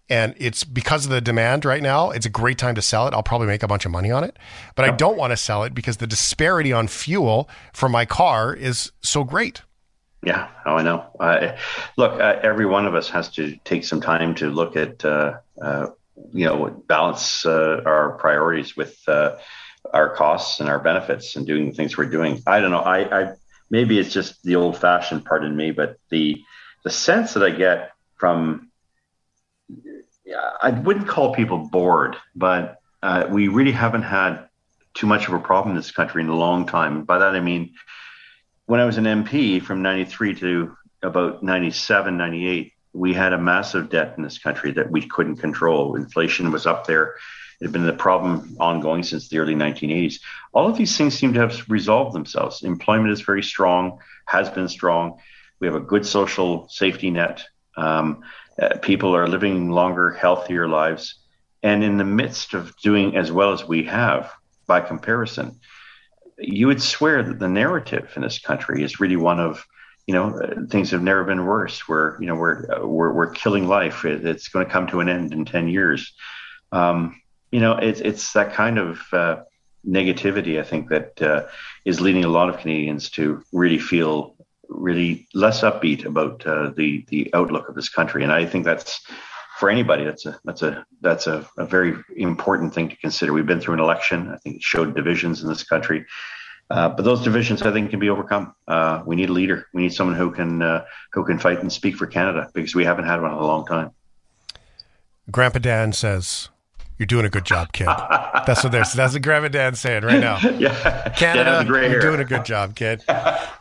and 0.09 0.35
it's 0.39 0.64
because 0.64 1.05
of 1.05 1.11
the 1.11 1.21
demand 1.21 1.66
right 1.66 1.83
now. 1.83 2.09
It's 2.11 2.25
a 2.25 2.31
great 2.31 2.57
time 2.57 2.75
to 2.75 2.81
sell 2.81 3.07
it. 3.07 3.12
I'll 3.12 3.23
probably 3.23 3.49
make 3.49 3.62
a 3.62 3.69
bunch 3.69 3.85
of 3.85 3.93
money 3.93 4.11
on 4.11 4.25
it, 4.25 4.39
but 4.75 4.87
I 4.87 4.91
don't 4.91 5.19
want 5.19 5.33
to 5.33 5.37
sell 5.37 5.62
it 5.64 5.75
because 5.75 5.99
the 5.99 6.07
disparity 6.07 6.73
on 6.73 6.89
fuel 6.89 7.51
for 7.75 7.91
my 7.91 8.07
car 8.07 8.55
is 8.55 8.93
so 9.03 9.25
great. 9.25 9.61
Yeah, 10.23 10.49
oh, 10.64 10.77
I 10.77 10.83
know. 10.83 11.05
Uh, 11.21 11.55
look, 11.99 12.19
uh, 12.19 12.41
every 12.43 12.64
one 12.64 12.87
of 12.87 12.95
us 12.95 13.11
has 13.11 13.29
to 13.33 13.57
take 13.64 13.85
some 13.85 14.01
time 14.01 14.35
to 14.37 14.49
look 14.49 14.75
at, 14.75 15.05
uh, 15.05 15.39
uh 15.61 15.89
you 16.33 16.45
know, 16.45 16.83
balance 16.87 17.47
uh, 17.47 17.83
our 17.85 18.12
priorities 18.12 18.77
with 18.77 18.97
uh, 19.09 19.37
our 19.93 20.14
costs 20.14 20.61
and 20.61 20.69
our 20.69 20.79
benefits 20.79 21.37
and 21.37 21.47
doing 21.47 21.66
the 21.66 21.73
things 21.73 21.97
we're 21.97 22.07
doing. 22.07 22.43
I 22.47 22.61
don't 22.61 22.71
know. 22.71 22.81
I, 22.81 23.21
I 23.23 23.33
maybe 23.71 23.99
it's 23.99 24.12
just 24.12 24.43
the 24.43 24.57
old-fashioned 24.57 25.25
part 25.25 25.45
in 25.45 25.57
me, 25.57 25.71
but 25.71 25.97
the 26.11 26.43
the 26.85 26.91
sense 26.91 27.35
that 27.35 27.43
I 27.43 27.51
get 27.51 27.93
from 28.16 28.71
I 30.62 30.71
wouldn't 30.71 31.09
call 31.09 31.35
people 31.35 31.59
bored, 31.59 32.16
but 32.35 32.81
uh, 33.03 33.27
we 33.31 33.49
really 33.49 33.73
haven't 33.73 34.03
had 34.03 34.49
too 34.95 35.07
much 35.07 35.29
of 35.29 35.35
a 35.35 35.39
problem 35.39 35.71
in 35.71 35.77
this 35.77 35.91
country 35.91 36.23
in 36.23 36.29
a 36.29 36.37
long 36.37 36.66
time. 36.66 37.05
By 37.05 37.19
that 37.19 37.35
I 37.35 37.41
mean, 37.41 37.75
when 38.66 38.81
I 38.81 38.85
was 38.85 38.99
an 38.99 39.05
MP 39.05 39.62
from 39.62 39.83
93 39.83 40.35
to 40.37 40.77
about 41.03 41.43
97, 41.43 42.16
98, 42.16 42.73
we 42.99 43.14
had 43.14 43.32
a 43.32 43.38
massive 43.38 43.88
debt 43.88 44.14
in 44.16 44.22
this 44.22 44.38
country 44.38 44.72
that 44.72 44.90
we 44.90 45.07
couldn't 45.07 45.36
control. 45.36 45.94
Inflation 45.94 46.51
was 46.51 46.66
up 46.66 46.86
there. 46.86 47.14
It 47.61 47.66
had 47.66 47.72
been 47.72 47.86
the 47.86 47.92
problem 47.92 48.57
ongoing 48.61 49.03
since 49.03 49.28
the 49.28 49.38
early 49.38 49.55
1980s. 49.55 50.20
All 50.53 50.68
of 50.68 50.76
these 50.76 50.96
things 50.96 51.18
seem 51.18 51.32
to 51.34 51.40
have 51.40 51.68
resolved 51.68 52.14
themselves. 52.14 52.62
Employment 52.62 53.12
is 53.12 53.20
very 53.20 53.42
strong, 53.42 53.99
has 54.26 54.49
been 54.51 54.68
strong. 54.68 55.18
We 55.61 55.66
have 55.66 55.76
a 55.76 55.80
good 55.80 56.05
social 56.07 56.68
safety 56.68 57.11
net. 57.11 57.44
Um, 57.76 58.22
uh, 58.61 58.78
people 58.78 59.14
are 59.14 59.28
living 59.28 59.70
longer, 59.70 60.11
healthier 60.11 60.68
lives. 60.68 61.16
And 61.62 61.82
in 61.82 61.96
the 61.96 62.05
midst 62.05 62.55
of 62.55 62.76
doing 62.78 63.16
as 63.16 63.32
well 63.32 63.53
as 63.53 63.66
we 63.66 63.84
have, 63.84 64.32
by 64.66 64.80
comparison, 64.80 65.61
you 66.38 66.68
would 66.68 66.82
swear 66.82 67.22
that 67.22 67.38
the 67.38 67.49
narrative 67.49 68.12
in 68.14 68.22
this 68.22 68.38
country 68.38 68.82
is 68.82 69.01
really 69.01 69.16
one 69.16 69.40
of, 69.40 69.64
you 70.09 70.14
know, 70.14 70.66
things 70.70 70.90
have 70.92 71.02
never 71.02 71.22
been 71.22 71.44
worse. 71.44 71.86
We're, 71.86 72.18
you 72.18 72.26
know, 72.26 72.34
we're 72.34 72.64
we're, 72.82 73.12
we're 73.12 73.30
killing 73.30 73.68
life. 73.68 74.06
It, 74.06 74.26
it's 74.26 74.48
going 74.48 74.64
to 74.64 74.72
come 74.72 74.86
to 74.86 75.00
an 75.00 75.09
end 75.11 75.34
in 75.34 75.44
ten 75.44 75.68
years. 75.68 76.14
Um, 76.72 77.20
you 77.52 77.61
know, 77.61 77.76
it's 77.76 78.00
it's 78.00 78.32
that 78.32 78.54
kind 78.54 78.78
of 78.78 79.00
uh, 79.12 79.42
negativity 79.86 80.59
I 80.59 80.62
think 80.62 80.88
that 80.88 81.20
uh, 81.20 81.46
is 81.84 82.00
leading 82.00 82.24
a 82.24 82.28
lot 82.28 82.48
of 82.48 82.59
Canadians 82.59 83.11
to 83.11 83.44
really 83.52 83.78
feel 83.78 84.34
really 84.70 85.28
less 85.34 85.61
upbeat 85.61 86.06
about 86.06 86.44
uh, 86.46 86.70
the 86.74 87.04
the 87.09 87.30
outlook 87.34 87.68
of 87.68 87.74
this 87.74 87.90
country, 87.90 88.22
and 88.22 88.32
I 88.32 88.46
think 88.46 88.64
that's 88.64 89.06
for 89.59 89.68
anybody 89.68 90.04
that's 90.04 90.24
a 90.24 90.40
that's 90.46 90.62
a 90.62 90.86
that's 91.02 91.26
a, 91.26 91.46
a, 91.59 91.66
very 91.66 91.94
important 92.16 92.72
thing 92.72 92.88
to 92.88 92.96
consider. 92.96 93.34
We've 93.34 93.44
been 93.44 93.61
through 93.61 93.74
an 93.74 93.80
election. 93.80 94.30
I 94.30 94.38
think 94.38 94.56
it 94.56 94.62
showed 94.62 94.96
divisions 94.96 95.42
in 95.42 95.50
this 95.50 95.64
country, 95.64 96.06
uh, 96.71 96.89
but 96.91 97.05
those 97.05 97.23
divisions 97.23 97.62
I 97.62 97.73
think 97.73 97.91
can 97.91 97.99
be 97.99 98.11
overcome. 98.11 98.55
Uh, 98.66 99.03
we 99.07 99.16
need 99.16 99.31
a 99.31 99.33
leader. 99.33 99.66
We 99.73 99.83
need 99.83 99.93
someone 99.93 100.16
who 100.16 100.31
can 100.31 100.62
uh, 100.62 100.85
who 101.12 101.25
can 101.25 101.39
fight 101.39 101.61
and 101.61 101.73
speak 101.73 101.97
for 101.97 102.07
Canada 102.07 102.51
because 102.53 102.75
we 102.75 102.85
haven't 102.85 103.07
had 103.07 103.23
one 103.23 103.31
in 103.31 103.39
a 103.39 103.47
long 103.47 103.66
time. 103.66 103.91
Grandpa 105.31 105.59
Dan 105.59 105.93
says 105.93 106.51
you're 106.99 107.07
doing 107.07 107.25
a 107.25 107.31
good 107.31 107.45
job, 107.45 107.73
kid. 107.73 107.87
That's 107.87 108.62
what 108.62 108.73
there's. 108.73 108.93
That's 108.93 109.14
what 109.14 109.23
Grandma 109.23 109.49
Dan's 109.49 109.81
saying 109.81 110.03
right 110.03 110.21
now. 110.21 110.39
yeah, 110.59 111.09
Canada, 111.11 111.64
you're 111.64 112.01
doing 112.01 112.21
a 112.21 112.25
good 112.25 112.45
job, 112.45 112.75
kid. 112.75 113.03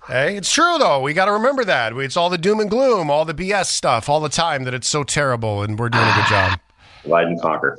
hey, 0.07 0.35
it's 0.35 0.51
true 0.51 0.77
though. 0.79 1.01
We 1.01 1.13
got 1.13 1.25
to 1.25 1.33
remember 1.33 1.63
that 1.63 1.93
it's 1.93 2.17
all 2.17 2.29
the 2.29 2.37
doom 2.37 2.59
and 2.59 2.69
gloom, 2.69 3.09
all 3.09 3.25
the 3.25 3.33
BS 3.33 3.67
stuff, 3.67 4.09
all 4.09 4.19
the 4.19 4.29
time 4.29 4.63
that 4.63 4.73
it's 4.73 4.87
so 4.87 5.03
terrible, 5.03 5.63
and 5.63 5.77
we're 5.79 5.89
doing 5.89 6.03
a 6.03 6.15
good 6.15 6.27
job. 6.27 6.59
Ride 7.05 7.27
and 7.27 7.39
conquer. 7.39 7.77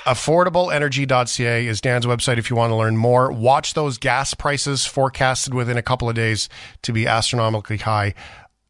AffordableEnergy.ca 0.00 1.66
is 1.66 1.80
Dan's 1.80 2.06
website 2.06 2.38
if 2.38 2.50
you 2.50 2.56
want 2.56 2.70
to 2.70 2.76
learn 2.76 2.96
more. 2.96 3.32
Watch 3.32 3.74
those 3.74 3.98
gas 3.98 4.34
prices 4.34 4.84
forecasted 4.84 5.54
within 5.54 5.76
a 5.76 5.82
couple 5.82 6.08
of 6.08 6.14
days 6.14 6.48
to 6.82 6.92
be 6.92 7.06
astronomically 7.06 7.78
high 7.78 8.14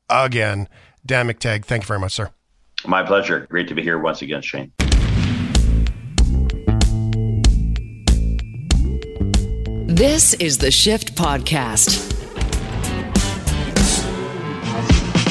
again. 0.08 0.68
Dan 1.04 1.28
McTeague, 1.28 1.64
thank 1.64 1.84
you 1.84 1.86
very 1.86 2.00
much, 2.00 2.12
sir. 2.12 2.30
My 2.86 3.02
pleasure. 3.02 3.46
Great 3.50 3.68
to 3.68 3.74
be 3.74 3.82
here 3.82 3.98
once 3.98 4.22
again, 4.22 4.42
Shane. 4.42 4.72
This 9.86 10.34
is 10.34 10.58
the 10.58 10.70
Shift 10.70 11.14
Podcast. 11.14 12.10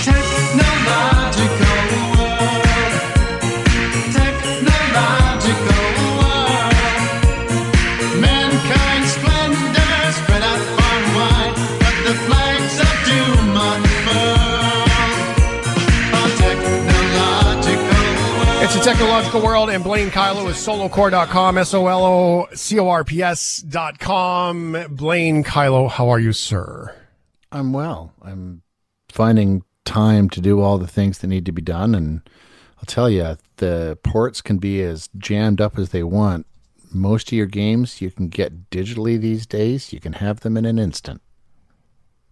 Technological 0.03 2.02
World 18.85 19.69
and 19.69 19.81
Blaine 19.81 20.09
Kyllo 20.09 20.49
is 20.49 20.57
solocorps.com, 20.57 21.57
S 21.57 21.73
O 21.73 21.87
L 21.87 22.03
O 22.03 22.47
C 22.53 22.77
O 22.79 22.89
R 22.89 23.05
P 23.05 23.21
S.com. 23.21 24.87
Blaine 24.89 25.41
Kyllo, 25.41 25.89
how 25.89 26.09
are 26.09 26.19
you, 26.19 26.33
sir? 26.33 26.93
I'm 27.49 27.71
well. 27.71 28.11
I'm 28.21 28.61
finding 29.07 29.63
time 29.85 30.29
to 30.31 30.41
do 30.41 30.59
all 30.59 30.77
the 30.77 30.87
things 30.87 31.19
that 31.19 31.27
need 31.27 31.45
to 31.45 31.53
be 31.53 31.61
done. 31.61 31.95
And 31.95 32.29
I'll 32.77 32.85
tell 32.85 33.09
you, 33.09 33.37
the 33.55 33.97
ports 34.03 34.41
can 34.41 34.57
be 34.57 34.81
as 34.81 35.07
jammed 35.17 35.61
up 35.61 35.79
as 35.79 35.91
they 35.91 36.03
want. 36.03 36.45
Most 36.91 37.29
of 37.29 37.37
your 37.37 37.45
games 37.45 38.01
you 38.01 38.11
can 38.11 38.27
get 38.27 38.69
digitally 38.69 39.17
these 39.17 39.45
days, 39.45 39.93
you 39.93 40.01
can 40.01 40.13
have 40.13 40.41
them 40.41 40.57
in 40.57 40.65
an 40.65 40.77
instant. 40.77 41.21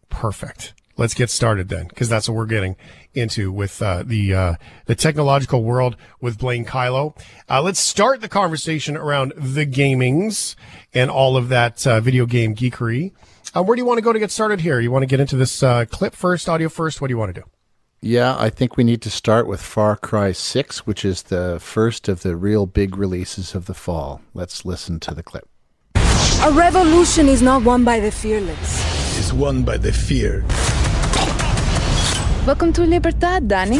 Perfect 0.10 0.74
let's 1.02 1.16
get 1.16 1.32
started 1.32 1.68
then, 1.68 1.88
because 1.88 2.08
that's 2.08 2.30
what 2.30 2.36
we're 2.36 2.46
getting 2.46 2.76
into 3.14 3.52
with 3.52 3.82
uh, 3.82 4.04
the 4.06 4.34
uh, 4.34 4.54
the 4.86 4.96
technological 4.96 5.64
world 5.64 5.98
with 6.22 6.38
Blaine 6.38 6.64
Kyllo. 6.64 7.20
Uh, 7.50 7.62
let's 7.62 7.80
start 7.80 8.22
the 8.22 8.30
conversation 8.30 8.96
around 8.96 9.34
the 9.36 9.66
gamings 9.66 10.56
and 10.94 11.10
all 11.10 11.36
of 11.36 11.50
that 11.50 11.86
uh, 11.88 12.00
video 12.00 12.26
game 12.26 12.56
geekery. 12.56 13.12
Uh, 13.54 13.64
where 13.64 13.76
do 13.76 13.82
you 13.82 13.86
want 13.86 13.98
to 13.98 14.04
go 14.04 14.14
to 14.14 14.20
get 14.20 14.32
started 14.32 14.62
here? 14.62 14.80
You 14.80 14.92
want 14.92 15.02
to 15.02 15.08
get 15.08 15.20
into 15.20 15.36
this 15.36 15.64
uh, 15.64 15.86
clip 15.86 16.14
first, 16.14 16.48
audio 16.48 16.70
first? 16.70 17.02
What 17.02 17.08
do 17.08 17.14
you 17.14 17.18
want 17.18 17.34
to 17.36 17.42
do? 17.42 17.48
Yeah, 18.04 18.36
I 18.40 18.50
think 18.50 18.78
we 18.78 18.84
need 18.84 19.02
to 19.02 19.10
start 19.10 19.48
with 19.48 19.62
Far 19.62 19.96
Cry 19.96 20.32
6, 20.32 20.88
which 20.88 21.04
is 21.04 21.24
the 21.24 21.60
first 21.60 22.08
of 22.08 22.22
the 22.22 22.36
real 22.36 22.66
big 22.66 22.96
releases 22.96 23.54
of 23.54 23.66
the 23.66 23.74
fall. 23.74 24.22
Let's 24.34 24.66
listen 24.66 25.00
to 25.02 25.14
the 25.14 25.22
clip. 25.22 25.48
A 25.96 26.52
revolution 26.52 27.28
is 27.28 27.42
not 27.42 27.64
won 27.64 27.84
by 27.84 28.00
the 28.00 28.12
fearless. 28.12 29.20
It's 29.20 29.34
won 29.34 29.64
by 29.64 29.78
the 29.78 29.92
feared. 29.92 30.46
Welcome 32.48 32.74
to 32.74 32.82
Libertad, 32.82 33.48
Danny. 33.48 33.78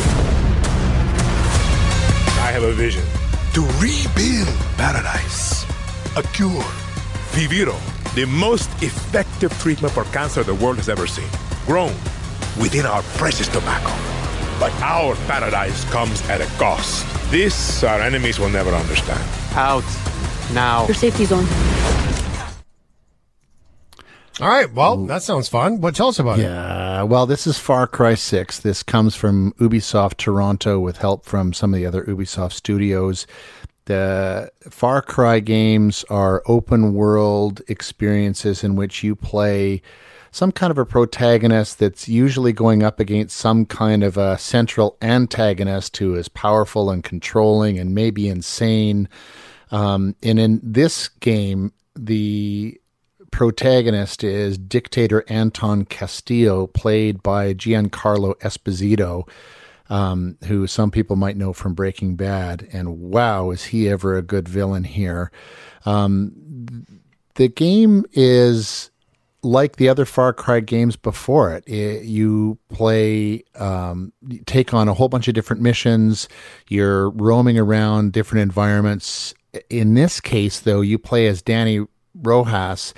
I 2.38 2.52
have 2.54 2.62
a 2.62 2.72
vision 2.72 3.04
to 3.56 3.62
rebuild 3.82 4.56
paradise. 4.78 5.66
A 6.16 6.22
cure. 6.22 6.62
Viviro, 7.34 7.74
the 8.14 8.26
most 8.26 8.70
effective 8.84 9.52
treatment 9.60 9.92
for 9.92 10.04
cancer 10.14 10.44
the 10.44 10.54
world 10.54 10.78
has 10.78 10.90
ever 10.90 11.08
seen. 11.08 11.28
Grown 11.66 11.92
within 12.62 12.86
our 12.86 13.02
precious 13.18 13.48
tobacco. 13.48 13.90
But 14.60 14.72
our 14.84 15.16
paradise 15.26 15.84
comes 15.86 16.22
at 16.30 16.40
a 16.40 16.46
cost. 16.60 17.04
This 17.32 17.84
our 17.84 18.00
enemies 18.00 18.38
will 18.38 18.50
never 18.50 18.70
understand. 18.70 19.28
Out. 19.56 19.84
Now. 20.54 20.86
Your 20.86 20.94
safety 20.94 21.26
zone. 21.26 21.48
All 24.40 24.48
right. 24.48 24.72
Well, 24.72 24.98
that 25.08 25.24
sounds 25.24 25.50
fun. 25.50 25.82
What 25.82 25.96
tell 25.96 26.10
us 26.10 26.20
about 26.20 26.38
yeah, 26.38 26.46
it? 26.46 26.50
Yeah. 26.50 26.81
Well, 27.04 27.26
this 27.26 27.48
is 27.48 27.58
Far 27.58 27.88
Cry 27.88 28.14
6. 28.14 28.60
This 28.60 28.84
comes 28.84 29.16
from 29.16 29.54
Ubisoft 29.54 30.18
Toronto 30.18 30.80
with 30.80 30.98
help 30.98 31.26
from 31.26 31.52
some 31.52 31.74
of 31.74 31.78
the 31.78 31.86
other 31.86 32.04
Ubisoft 32.04 32.52
studios. 32.52 33.26
The 33.86 34.52
Far 34.70 35.02
Cry 35.02 35.40
games 35.40 36.06
are 36.10 36.44
open 36.46 36.94
world 36.94 37.62
experiences 37.68 38.64
in 38.64 38.76
which 38.76 39.04
you 39.04 39.16
play 39.16 39.82
some 40.32 40.52
kind 40.52 40.70
of 40.70 40.78
a 40.78 40.86
protagonist 40.86 41.80
that's 41.80 42.08
usually 42.08 42.54
going 42.54 42.84
up 42.84 43.00
against 43.00 43.38
some 43.38 43.66
kind 43.66 44.04
of 44.04 44.18
a 44.18 44.38
central 44.38 44.98
antagonist 45.02 45.98
who 45.98 46.16
is 46.16 46.30
powerful 46.30 46.92
and 46.92 47.04
controlling 47.04 47.80
and 47.80 47.96
maybe 47.96 48.28
insane. 48.28 49.10
Um, 49.72 50.16
and 50.22 50.40
in 50.40 50.60
this 50.62 51.08
game, 51.08 51.74
the 51.96 52.81
protagonist 53.32 54.24
is 54.24 54.58
dictator 54.58 55.24
Anton 55.28 55.86
Castillo, 55.86 56.68
played 56.68 57.24
by 57.24 57.54
Giancarlo 57.54 58.36
Esposito, 58.40 59.28
um, 59.90 60.38
who 60.46 60.68
some 60.68 60.92
people 60.92 61.16
might 61.16 61.38
know 61.38 61.54
from 61.54 61.74
Breaking 61.74 62.16
Bad. 62.16 62.68
And 62.72 63.00
wow, 63.00 63.52
is 63.52 63.66
he 63.66 63.90
ever 63.90 64.16
a 64.16 64.22
good 64.22 64.48
villain 64.48 64.84
here? 64.84 65.32
Um, 65.86 66.86
the 67.36 67.48
game 67.48 68.06
is 68.12 68.92
like 69.44 69.78
the 69.78 69.90
other 69.90 70.06
Far 70.06 70.34
Cry 70.34 70.60
games 70.60 70.96
before 70.96 71.54
it, 71.54 71.68
it 71.68 72.06
you 72.06 72.60
play, 72.70 73.44
um, 73.56 74.14
take 74.46 74.74
on 74.74 74.88
a 74.88 74.94
whole 74.94 75.10
bunch 75.10 75.28
of 75.28 75.34
different 75.34 75.62
missions. 75.62 76.30
You're 76.70 77.10
roaming 77.10 77.58
around 77.58 78.14
different 78.14 78.44
environments. 78.44 79.34
In 79.70 79.96
this 79.96 80.22
case, 80.22 80.60
though, 80.60 80.82
you 80.82 81.00
play 81.00 81.28
as 81.28 81.42
Danny 81.42 81.86
Rojas, 82.22 82.94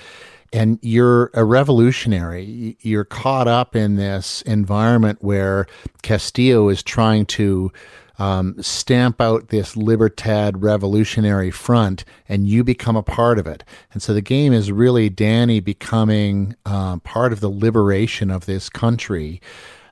and 0.51 0.77
you're 0.81 1.31
a 1.33 1.43
revolutionary. 1.43 2.77
You're 2.81 3.05
caught 3.05 3.47
up 3.47 3.75
in 3.75 3.95
this 3.95 4.41
environment 4.43 5.19
where 5.21 5.65
Castillo 6.03 6.69
is 6.69 6.83
trying 6.83 7.25
to 7.27 7.71
um, 8.19 8.61
stamp 8.61 9.19
out 9.19 9.49
this 9.49 9.75
Libertad 9.75 10.61
revolutionary 10.61 11.49
front, 11.49 12.05
and 12.29 12.47
you 12.47 12.63
become 12.63 12.95
a 12.95 13.03
part 13.03 13.39
of 13.39 13.47
it. 13.47 13.63
And 13.91 14.01
so 14.01 14.13
the 14.13 14.21
game 14.21 14.53
is 14.53 14.71
really 14.71 15.09
Danny 15.09 15.59
becoming 15.59 16.55
um, 16.65 16.99
part 16.99 17.33
of 17.33 17.39
the 17.39 17.49
liberation 17.49 18.29
of 18.29 18.45
this 18.45 18.69
country. 18.69 19.41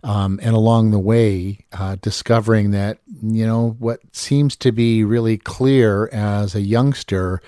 Um, 0.04 0.40
and 0.42 0.56
along 0.56 0.92
the 0.92 1.00
way, 1.00 1.60
uh, 1.74 1.96
discovering 2.02 2.72
that, 2.72 3.00
you 3.22 3.46
know, 3.46 3.76
what 3.78 4.00
seems 4.12 4.56
to 4.58 4.72
be 4.72 5.04
really 5.04 5.38
clear 5.38 6.08
as 6.08 6.56
a 6.56 6.62
youngster, 6.62 7.40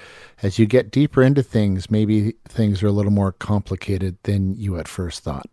as 0.44 0.60
you 0.60 0.66
get 0.66 0.92
deeper 0.92 1.24
into 1.24 1.42
things, 1.42 1.90
maybe 1.90 2.34
things 2.48 2.84
are 2.84 2.88
a 2.88 2.92
little 2.92 3.12
more 3.12 3.32
complicated 3.32 4.18
than 4.24 4.56
you 4.56 4.78
at 4.78 4.90
first 4.90 5.24
thought. 5.24 5.50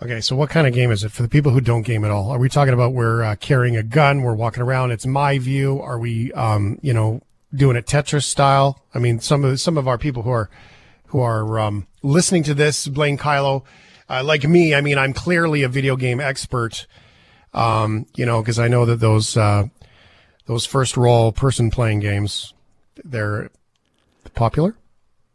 Okay, 0.00 0.20
so 0.20 0.36
what 0.36 0.48
kind 0.48 0.68
of 0.68 0.72
game 0.72 0.92
is 0.92 1.02
it 1.02 1.10
for 1.10 1.22
the 1.22 1.28
people 1.28 1.50
who 1.50 1.60
don't 1.60 1.82
game 1.82 2.04
at 2.04 2.12
all? 2.12 2.30
Are 2.30 2.38
we 2.38 2.48
talking 2.48 2.72
about 2.72 2.92
we're 2.92 3.24
uh, 3.24 3.34
carrying 3.34 3.76
a 3.76 3.82
gun, 3.82 4.22
we're 4.22 4.36
walking 4.36 4.62
around, 4.62 4.92
it's 4.92 5.04
my 5.04 5.38
view? 5.38 5.80
Are 5.82 5.98
we, 5.98 6.32
um, 6.34 6.78
you 6.80 6.94
know, 6.94 7.20
doing 7.52 7.76
it 7.76 7.86
Tetris 7.86 8.22
style? 8.22 8.84
I 8.94 9.00
mean, 9.00 9.18
some 9.18 9.44
of 9.44 9.58
some 9.58 9.76
of 9.76 9.88
our 9.88 9.98
people 9.98 10.22
who 10.22 10.30
are 10.30 10.48
who 11.06 11.20
are 11.20 11.58
um, 11.58 11.88
listening 12.04 12.44
to 12.44 12.54
this, 12.54 12.86
Blaine 12.86 13.18
Kyllo, 13.18 13.64
uh, 14.08 14.22
like 14.22 14.44
me, 14.44 14.72
I 14.72 14.80
mean, 14.80 14.98
I'm 14.98 15.12
clearly 15.12 15.64
a 15.64 15.68
video 15.68 15.96
game 15.96 16.20
expert, 16.20 16.86
um, 17.52 18.06
you 18.14 18.24
know, 18.24 18.40
because 18.40 18.60
I 18.60 18.68
know 18.68 18.84
that 18.84 19.00
those 19.00 19.36
uh, 19.36 19.64
those 20.48 20.66
first 20.66 20.96
role 20.96 21.30
person 21.30 21.70
playing 21.70 22.00
games, 22.00 22.52
they're 23.04 23.50
popular. 24.34 24.74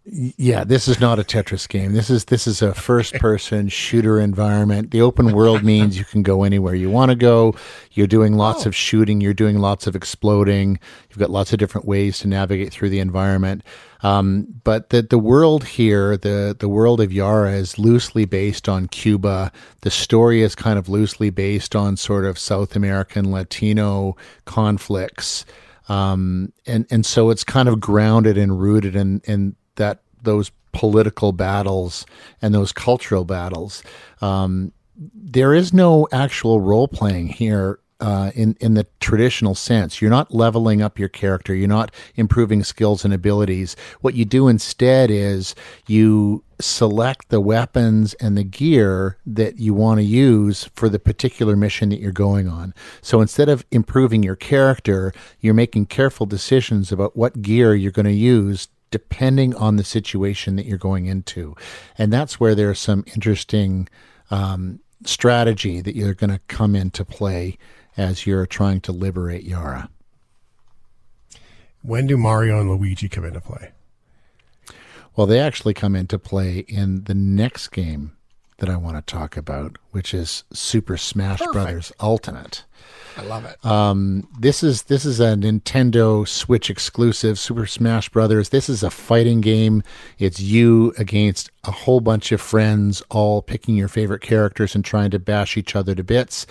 Yeah, 0.05 0.65
this 0.65 0.89
is 0.89 0.99
not 0.99 1.17
a 1.17 1.23
Tetris 1.23 1.65
game. 1.69 1.93
This 1.93 2.09
is 2.09 2.25
this 2.25 2.45
is 2.45 2.61
a 2.61 2.73
first 2.73 3.13
person 3.21 3.69
shooter 3.69 4.19
environment. 4.19 4.91
The 4.91 4.99
open 5.01 5.31
world 5.31 5.63
means 5.63 5.97
you 5.97 6.03
can 6.03 6.23
go 6.23 6.43
anywhere 6.43 6.75
you 6.75 6.89
want 6.89 7.11
to 7.11 7.15
go. 7.15 7.55
You're 7.93 8.07
doing 8.07 8.33
lots 8.35 8.65
Oh. 8.65 8.69
of 8.69 8.75
shooting, 8.75 9.21
you're 9.21 9.33
doing 9.33 9.59
lots 9.59 9.87
of 9.87 9.95
exploding. 9.95 10.77
You've 11.09 11.19
got 11.19 11.29
lots 11.29 11.53
of 11.53 11.59
different 11.59 11.87
ways 11.87 12.19
to 12.19 12.27
navigate 12.27 12.73
through 12.73 12.89
the 12.89 12.99
environment. 12.99 13.63
Um, 14.03 14.47
but 14.63 14.89
the 14.89 15.01
the 15.01 15.17
world 15.17 15.63
here, 15.63 16.17
the 16.17 16.55
the 16.57 16.69
world 16.69 16.99
of 16.99 17.11
Yara 17.11 17.53
is 17.53 17.79
loosely 17.79 18.25
based 18.25 18.69
on 18.69 18.87
Cuba. 18.87 19.51
The 19.81 19.91
story 19.91 20.41
is 20.41 20.55
kind 20.55 20.77
of 20.77 20.89
loosely 20.89 21.29
based 21.29 21.75
on 21.75 21.97
sort 21.97 22.25
of 22.25 22.37
South 22.37 22.75
American 22.75 23.31
Latino 23.31 24.15
conflicts. 24.45 25.45
Um, 25.89 26.51
and 26.67 26.85
and 26.91 27.05
so 27.05 27.29
it's 27.29 27.43
kind 27.43 27.69
of 27.69 27.79
grounded 27.79 28.37
and 28.37 28.59
rooted 28.59 28.95
in 28.95 29.21
in 29.25 29.55
that 29.75 30.01
those 30.21 30.51
political 30.73 31.31
battles 31.31 32.05
and 32.41 32.53
those 32.53 32.73
cultural 32.73 33.23
battles. 33.23 33.83
Um, 34.21 34.73
there 34.95 35.53
is 35.53 35.73
no 35.73 36.07
actual 36.11 36.61
role 36.61 36.87
playing 36.87 37.27
here. 37.27 37.79
Uh, 37.99 38.31
in 38.35 38.57
in 38.59 38.73
the 38.73 38.85
traditional 38.99 39.55
sense, 39.55 40.01
you're 40.01 40.11
not 40.11 40.33
leveling 40.33 40.81
up 40.81 40.99
your 40.99 41.07
character. 41.07 41.53
You're 41.55 41.67
not 41.67 41.93
improving 42.15 42.63
skills 42.63 43.05
and 43.05 43.13
abilities. 43.13 43.75
What 44.01 44.13
you 44.15 44.25
do 44.25 44.49
instead 44.49 45.09
is 45.09 45.55
you 45.87 46.43
select 46.59 47.29
the 47.29 47.41
weapons 47.41 48.13
and 48.15 48.37
the 48.37 48.43
gear 48.43 49.17
that 49.25 49.59
you 49.59 49.73
want 49.73 49.99
to 49.99 50.03
use 50.03 50.69
for 50.75 50.89
the 50.89 50.99
particular 50.99 51.55
mission 51.55 51.89
that 51.89 51.99
you're 51.99 52.11
going 52.11 52.47
on. 52.47 52.73
So 53.01 53.21
instead 53.21 53.49
of 53.49 53.65
improving 53.71 54.23
your 54.23 54.35
character, 54.35 55.13
you're 55.39 55.53
making 55.53 55.87
careful 55.87 56.25
decisions 56.25 56.91
about 56.91 57.15
what 57.15 57.41
gear 57.41 57.75
you're 57.75 57.91
going 57.91 58.05
to 58.05 58.11
use 58.11 58.67
depending 58.91 59.55
on 59.55 59.75
the 59.75 59.83
situation 59.83 60.55
that 60.55 60.65
you're 60.65 60.77
going 60.77 61.07
into. 61.07 61.55
And 61.97 62.13
that's 62.13 62.39
where 62.39 62.53
there's 62.53 62.79
some 62.79 63.03
interesting 63.07 63.89
um, 64.29 64.79
strategy 65.03 65.81
that 65.81 65.95
you're 65.95 66.13
going 66.13 66.29
to 66.29 66.39
come 66.47 66.75
into 66.75 67.03
play 67.03 67.57
as 67.97 68.25
you're 68.25 68.45
trying 68.45 68.81
to 68.81 68.91
liberate 68.91 69.43
Yara. 69.43 69.89
When 71.81 72.07
do 72.07 72.17
Mario 72.17 72.59
and 72.59 72.69
Luigi 72.69 73.09
come 73.09 73.25
into 73.25 73.41
play? 73.41 73.71
Well, 75.15 75.27
they 75.27 75.39
actually 75.39 75.73
come 75.73 75.95
into 75.95 76.17
play 76.17 76.59
in 76.67 77.03
the 77.03 77.13
next 77.13 77.67
game 77.69 78.13
that 78.57 78.69
I 78.69 78.77
want 78.77 78.95
to 78.95 79.01
talk 79.01 79.35
about, 79.35 79.77
which 79.91 80.13
is 80.13 80.43
Super 80.53 80.97
Smash 80.97 81.39
Perfect. 81.39 81.53
Brothers 81.53 81.91
Ultimate. 81.99 82.63
I 83.17 83.23
love 83.23 83.45
it. 83.45 83.63
Um, 83.65 84.27
this 84.39 84.63
is 84.63 84.83
this 84.83 85.05
is 85.05 85.19
a 85.19 85.35
Nintendo 85.35 86.27
Switch 86.27 86.69
exclusive, 86.69 87.37
Super 87.37 87.65
Smash 87.65 88.09
Brothers. 88.09 88.49
This 88.49 88.69
is 88.69 88.81
a 88.81 88.89
fighting 88.89 89.41
game. 89.41 89.83
It's 90.17 90.39
you 90.39 90.93
against 90.97 91.51
a 91.63 91.71
whole 91.71 91.99
bunch 91.99 92.31
of 92.31 92.41
friends, 92.41 93.03
all 93.09 93.41
picking 93.41 93.75
your 93.75 93.87
favorite 93.87 94.21
characters 94.21 94.73
and 94.73 94.83
trying 94.83 95.11
to 95.11 95.19
bash 95.19 95.57
each 95.57 95.75
other 95.75 95.93
to 95.93 96.03
bits. 96.03 96.47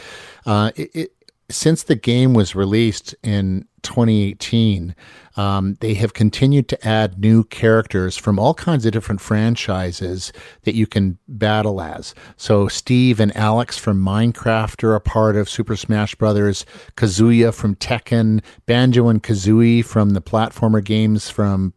Uh, 0.47 0.70
it, 0.76 0.90
it, 0.95 1.12
since 1.51 1.82
the 1.82 1.97
game 1.97 2.34
was 2.34 2.55
released 2.55 3.14
in 3.22 3.66
2018, 3.82 4.95
um, 5.36 5.76
they 5.80 5.95
have 5.95 6.14
continued 6.14 6.68
to 6.68 6.86
add 6.86 7.18
new 7.18 7.45
characters 7.45 8.16
from 8.16 8.38
all 8.38 8.55
kinds 8.55 8.86
of 8.86 8.93
different 8.93 9.20
franchises 9.20 10.32
that 10.62 10.74
you 10.74 10.86
can 10.86 11.18
battle 11.28 11.80
as. 11.80 12.14
So 12.36 12.68
Steve 12.68 13.20
and 13.20 13.36
Alex 13.36 13.78
from 13.78 14.03
Minecraft 14.03 14.82
are 14.84 14.95
a 14.95 15.01
part 15.01 15.36
of 15.36 15.49
Super 15.49 15.76
Smash 15.76 16.14
Brothers. 16.14 16.64
Kazuya 16.97 17.53
from 17.53 17.74
Tekken, 17.76 18.43
Banjo 18.66 19.09
and 19.09 19.22
Kazooie 19.22 19.84
from 19.84 20.11
the 20.11 20.22
platformer 20.22 20.82
games 20.82 21.28
from 21.28 21.74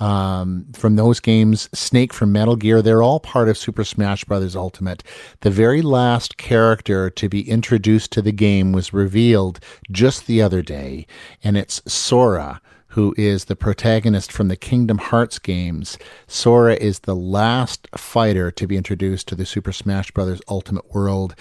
um, 0.00 0.66
from 0.74 0.96
those 0.96 1.20
games, 1.20 1.68
Snake 1.72 2.12
from 2.12 2.32
Metal 2.32 2.56
Gear, 2.56 2.82
they're 2.82 3.02
all 3.02 3.20
part 3.20 3.48
of 3.48 3.56
Super 3.56 3.84
Smash 3.84 4.24
Bros. 4.24 4.56
Ultimate. 4.56 5.02
The 5.40 5.50
very 5.50 5.82
last 5.82 6.36
character 6.36 7.10
to 7.10 7.28
be 7.28 7.48
introduced 7.48 8.10
to 8.12 8.22
the 8.22 8.32
game 8.32 8.72
was 8.72 8.92
revealed 8.92 9.60
just 9.90 10.26
the 10.26 10.42
other 10.42 10.62
day, 10.62 11.06
and 11.42 11.56
it's 11.56 11.80
Sora. 11.86 12.60
Who 12.88 13.12
is 13.18 13.46
the 13.46 13.56
protagonist 13.56 14.30
from 14.30 14.46
the 14.46 14.56
Kingdom 14.56 14.98
Hearts 14.98 15.40
games? 15.40 15.98
Sora 16.28 16.74
is 16.74 17.00
the 17.00 17.16
last 17.16 17.88
fighter 17.96 18.52
to 18.52 18.66
be 18.68 18.76
introduced 18.76 19.26
to 19.28 19.34
the 19.34 19.46
Super 19.46 19.72
Smash 19.72 20.12
Bros. 20.12 20.40
Ultimate 20.48 20.94
world. 20.94 21.34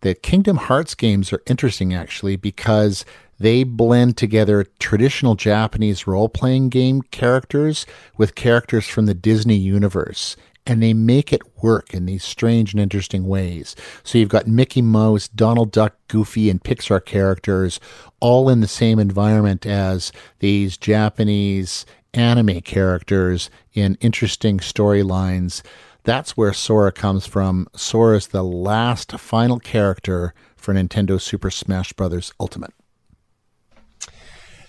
The 0.00 0.14
Kingdom 0.14 0.56
Hearts 0.56 0.94
games 0.94 1.32
are 1.32 1.42
interesting 1.46 1.94
actually 1.94 2.34
because 2.34 3.04
they 3.38 3.64
blend 3.64 4.16
together 4.16 4.66
traditional 4.78 5.34
Japanese 5.34 6.06
role 6.06 6.28
playing 6.28 6.68
game 6.68 7.02
characters 7.02 7.86
with 8.16 8.34
characters 8.34 8.86
from 8.86 9.06
the 9.06 9.14
Disney 9.14 9.56
universe. 9.56 10.36
And 10.68 10.82
they 10.82 10.94
make 10.94 11.32
it 11.32 11.42
work 11.62 11.94
in 11.94 12.06
these 12.06 12.24
strange 12.24 12.72
and 12.72 12.80
interesting 12.80 13.28
ways. 13.28 13.76
So 14.02 14.18
you've 14.18 14.30
got 14.30 14.48
Mickey 14.48 14.82
Mouse, 14.82 15.28
Donald 15.28 15.70
Duck, 15.70 15.94
Goofy, 16.08 16.50
and 16.50 16.60
Pixar 16.60 17.04
characters 17.04 17.78
all 18.18 18.48
in 18.48 18.60
the 18.60 18.66
same 18.66 18.98
environment 18.98 19.64
as 19.64 20.10
these 20.40 20.76
Japanese 20.76 21.86
anime 22.14 22.62
characters 22.62 23.48
in 23.74 23.96
interesting 24.00 24.58
storylines. 24.58 25.62
That's 26.02 26.36
where 26.36 26.52
Sora 26.52 26.90
comes 26.90 27.26
from. 27.26 27.68
Sora 27.76 28.16
is 28.16 28.28
the 28.28 28.42
last 28.42 29.12
final 29.20 29.60
character 29.60 30.34
for 30.56 30.74
Nintendo 30.74 31.20
Super 31.20 31.50
Smash 31.50 31.92
Bros. 31.92 32.32
Ultimate. 32.40 32.74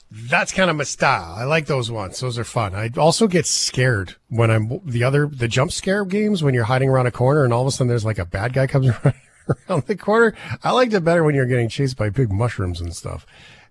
That's 0.10 0.54
kind 0.54 0.70
of 0.70 0.78
my 0.78 0.84
style. 0.86 1.34
I 1.38 1.44
like 1.44 1.66
those 1.66 1.92
ones. 1.92 2.20
Those 2.20 2.40
are 2.40 2.44
fun. 2.46 2.74
I 2.74 2.90
also 2.98 3.28
get 3.28 3.46
scared 3.46 4.16
when 4.30 4.50
I'm 4.50 4.80
the 4.86 5.04
other 5.04 5.28
the 5.28 5.48
jump 5.50 5.72
scare 5.72 6.06
games 6.06 6.42
when 6.42 6.54
you're 6.54 6.64
hiding 6.64 6.90
around 6.90 7.08
a 7.08 7.12
corner 7.12 7.44
and 7.44 7.54
all 7.54 7.62
of 7.62 7.68
a 7.68 7.72
sudden 7.72 7.88
there's 7.90 8.06
like 8.06 8.18
a 8.18 8.26
bad 8.26 8.54
guy 8.54 8.68
comes 8.68 8.88
around 9.70 9.84
the 9.86 9.98
corner. 9.98 10.34
I 10.64 10.72
liked 10.72 10.94
it 10.94 11.04
better 11.04 11.24
when 11.24 11.36
you're 11.36 11.46
getting 11.46 11.68
chased 11.70 11.98
by 11.98 12.10
big 12.10 12.32
mushrooms 12.32 12.80
and 12.80 12.96
stuff. 12.96 13.26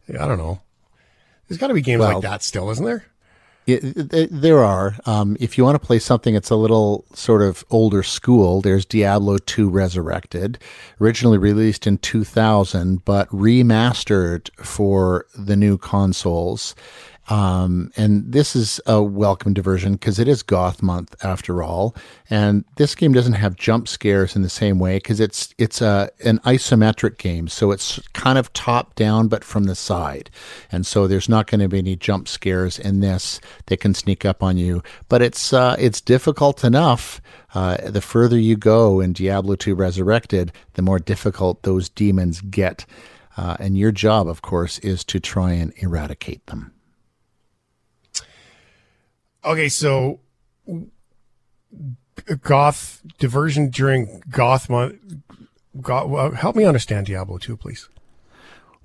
I 0.08 0.26
don't 0.26 0.38
know. 0.38 0.60
There's 1.48 1.58
got 1.58 1.68
to 1.68 1.74
be 1.74 1.80
games 1.82 2.00
Well- 2.00 2.14
like 2.14 2.22
that 2.22 2.42
still, 2.42 2.70
isn't 2.70 2.84
there? 2.84 3.04
Yeah, 3.66 3.80
th- 3.80 4.30
there 4.30 4.62
are. 4.62 4.96
Um, 5.06 5.36
if 5.40 5.58
you 5.58 5.64
want 5.64 5.74
to 5.80 5.84
play 5.84 5.98
something 5.98 6.34
that's 6.34 6.50
a 6.50 6.56
little 6.56 7.04
sort 7.14 7.42
of 7.42 7.64
older 7.68 8.04
school, 8.04 8.60
there's 8.60 8.84
Diablo 8.84 9.38
2 9.38 9.68
Resurrected, 9.68 10.58
originally 11.00 11.36
released 11.36 11.84
in 11.84 11.98
2000, 11.98 13.04
but 13.04 13.28
remastered 13.30 14.50
for 14.64 15.26
the 15.36 15.56
new 15.56 15.78
consoles. 15.78 16.76
Um, 17.28 17.90
and 17.96 18.32
this 18.32 18.54
is 18.54 18.80
a 18.86 19.02
welcome 19.02 19.52
diversion 19.52 19.94
because 19.94 20.18
it 20.18 20.28
is 20.28 20.42
Goth 20.42 20.82
Month 20.82 21.16
after 21.24 21.62
all. 21.62 21.96
And 22.30 22.64
this 22.76 22.94
game 22.94 23.12
doesn't 23.12 23.32
have 23.32 23.56
jump 23.56 23.88
scares 23.88 24.36
in 24.36 24.42
the 24.42 24.48
same 24.48 24.78
way 24.78 24.96
because 24.98 25.18
it's 25.18 25.54
it's 25.58 25.80
a 25.80 26.10
an 26.24 26.38
isometric 26.40 27.18
game, 27.18 27.48
so 27.48 27.72
it's 27.72 27.98
kind 28.12 28.38
of 28.38 28.52
top 28.52 28.94
down 28.94 29.28
but 29.28 29.42
from 29.42 29.64
the 29.64 29.74
side, 29.74 30.30
and 30.70 30.86
so 30.86 31.06
there's 31.06 31.28
not 31.28 31.48
going 31.48 31.60
to 31.60 31.68
be 31.68 31.78
any 31.78 31.96
jump 31.96 32.28
scares 32.28 32.78
in 32.78 33.00
this 33.00 33.40
that 33.66 33.80
can 33.80 33.94
sneak 33.94 34.24
up 34.24 34.42
on 34.42 34.56
you. 34.56 34.82
But 35.08 35.22
it's 35.22 35.52
uh, 35.52 35.76
it's 35.78 36.00
difficult 36.00 36.62
enough. 36.62 37.20
Uh, 37.54 37.90
the 37.90 38.00
further 38.02 38.38
you 38.38 38.56
go 38.56 39.00
in 39.00 39.14
Diablo 39.14 39.56
2 39.56 39.74
Resurrected, 39.74 40.52
the 40.74 40.82
more 40.82 40.98
difficult 40.98 41.62
those 41.62 41.88
demons 41.88 42.40
get. 42.42 42.84
Uh, 43.38 43.56
and 43.60 43.76
your 43.76 43.92
job, 43.92 44.28
of 44.28 44.42
course, 44.42 44.78
is 44.80 45.04
to 45.04 45.20
try 45.20 45.52
and 45.52 45.72
eradicate 45.76 46.44
them. 46.46 46.72
Okay, 49.46 49.68
so 49.68 50.18
goth 52.42 53.00
diversion 53.18 53.70
during 53.70 54.22
goth 54.28 54.68
month. 54.68 54.96
Goth, 55.80 56.34
help 56.34 56.56
me 56.56 56.64
understand 56.64 57.06
Diablo 57.06 57.38
2, 57.38 57.56
please. 57.56 57.88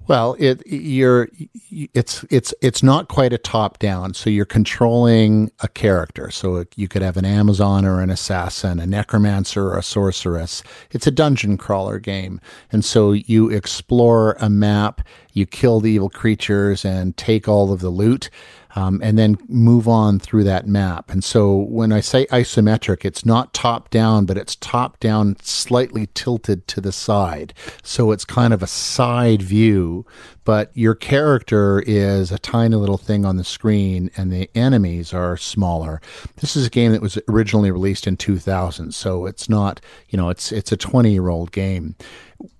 Well, 0.07 0.35
it 0.39 0.65
you're 0.67 1.29
it's 1.71 2.25
it's 2.29 2.53
it's 2.61 2.83
not 2.83 3.07
quite 3.07 3.33
a 3.33 3.37
top 3.37 3.79
down. 3.79 4.13
So 4.13 4.29
you're 4.29 4.45
controlling 4.45 5.51
a 5.61 5.67
character. 5.67 6.31
So 6.31 6.65
you 6.75 6.87
could 6.87 7.01
have 7.01 7.17
an 7.17 7.25
Amazon 7.25 7.85
or 7.85 8.01
an 8.01 8.09
assassin, 8.09 8.79
a 8.79 8.87
necromancer 8.87 9.67
or 9.69 9.77
a 9.77 9.83
sorceress. 9.83 10.63
It's 10.89 11.07
a 11.07 11.11
dungeon 11.11 11.55
crawler 11.55 11.99
game, 11.99 12.41
and 12.71 12.83
so 12.83 13.11
you 13.11 13.49
explore 13.49 14.35
a 14.39 14.49
map. 14.49 15.01
You 15.33 15.45
kill 15.45 15.79
the 15.79 15.91
evil 15.91 16.09
creatures 16.09 16.83
and 16.83 17.15
take 17.15 17.47
all 17.47 17.71
of 17.71 17.79
the 17.79 17.89
loot 17.89 18.29
um, 18.75 19.01
and 19.03 19.17
then 19.17 19.37
move 19.47 19.87
on 19.87 20.19
through 20.19 20.43
that 20.45 20.67
map. 20.67 21.09
And 21.11 21.23
so 21.23 21.55
when 21.55 21.91
I 21.91 21.99
say 21.99 22.25
isometric, 22.27 23.05
it's 23.05 23.25
not 23.25 23.53
top 23.53 23.89
down, 23.89 24.25
but 24.25 24.37
it's 24.37 24.55
top 24.55 24.99
down 24.99 25.35
slightly 25.41 26.07
tilted 26.13 26.67
to 26.69 26.81
the 26.81 26.91
side. 26.91 27.53
So 27.83 28.11
it's 28.11 28.25
kind 28.25 28.53
of 28.53 28.63
a 28.63 28.67
side 28.67 29.41
view, 29.41 30.05
but 30.43 30.71
your 30.73 30.95
character 30.95 31.83
is 31.85 32.31
a 32.31 32.39
tiny 32.39 32.75
little 32.75 32.97
thing 32.97 33.25
on 33.25 33.37
the 33.37 33.43
screen 33.43 34.09
and 34.17 34.31
the 34.31 34.49
enemies 34.55 35.13
are 35.13 35.37
smaller. 35.37 36.01
This 36.37 36.55
is 36.55 36.67
a 36.67 36.69
game 36.69 36.91
that 36.91 37.01
was 37.01 37.17
originally 37.29 37.71
released 37.71 38.07
in 38.07 38.17
2000, 38.17 38.93
so 38.93 39.25
it's 39.25 39.49
not, 39.49 39.81
you 40.09 40.17
know, 40.17 40.29
it's 40.29 40.51
it's 40.51 40.71
a 40.71 40.77
20-year-old 40.77 41.51
game 41.51 41.95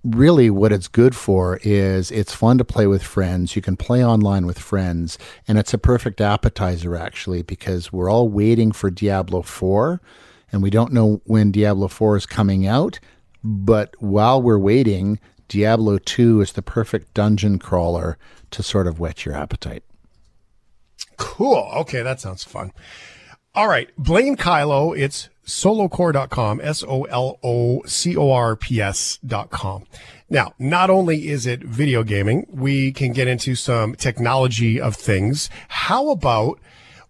really 0.04 0.50
what 0.50 0.72
it's 0.72 0.88
good 0.88 1.14
for 1.14 1.58
is 1.62 2.10
it's 2.10 2.34
fun 2.34 2.58
to 2.58 2.64
play 2.64 2.86
with 2.86 3.02
friends. 3.02 3.56
You 3.56 3.62
can 3.62 3.76
play 3.76 4.04
online 4.04 4.46
with 4.46 4.58
friends, 4.58 5.18
and 5.48 5.58
it's 5.58 5.74
a 5.74 5.78
perfect 5.78 6.20
appetizer 6.20 6.96
actually 6.96 7.42
because 7.42 7.92
we're 7.92 8.10
all 8.10 8.28
waiting 8.28 8.72
for 8.72 8.90
Diablo 8.90 9.42
4 9.42 10.00
and 10.50 10.62
we 10.62 10.70
don't 10.70 10.92
know 10.92 11.20
when 11.24 11.50
Diablo 11.50 11.88
4 11.88 12.16
is 12.16 12.26
coming 12.26 12.66
out, 12.66 13.00
but 13.42 13.94
while 14.00 14.40
we're 14.40 14.58
waiting, 14.58 15.18
Diablo 15.48 15.98
2 15.98 16.40
is 16.40 16.52
the 16.52 16.62
perfect 16.62 17.14
dungeon 17.14 17.58
crawler 17.58 18.18
to 18.50 18.62
sort 18.62 18.86
of 18.86 18.98
whet 18.98 19.24
your 19.24 19.34
appetite. 19.34 19.82
Cool. 21.16 21.70
Okay, 21.76 22.02
that 22.02 22.20
sounds 22.20 22.44
fun. 22.44 22.72
All 23.54 23.68
right, 23.68 23.90
Blaine 23.98 24.36
Kyllo. 24.36 24.98
it's 24.98 25.28
solocorps.com, 25.46 26.60
S 26.62 26.82
O 26.84 27.04
L 27.04 27.38
O 27.42 27.82
C 27.84 28.16
O 28.16 28.30
R 28.32 28.56
P 28.56 28.80
S.com. 28.80 29.84
Now, 30.30 30.54
not 30.58 30.88
only 30.88 31.28
is 31.28 31.46
it 31.46 31.60
video 31.60 32.02
gaming, 32.02 32.46
we 32.50 32.92
can 32.92 33.12
get 33.12 33.28
into 33.28 33.54
some 33.54 33.94
technology 33.94 34.80
of 34.80 34.96
things. 34.96 35.50
How 35.68 36.10
about 36.10 36.58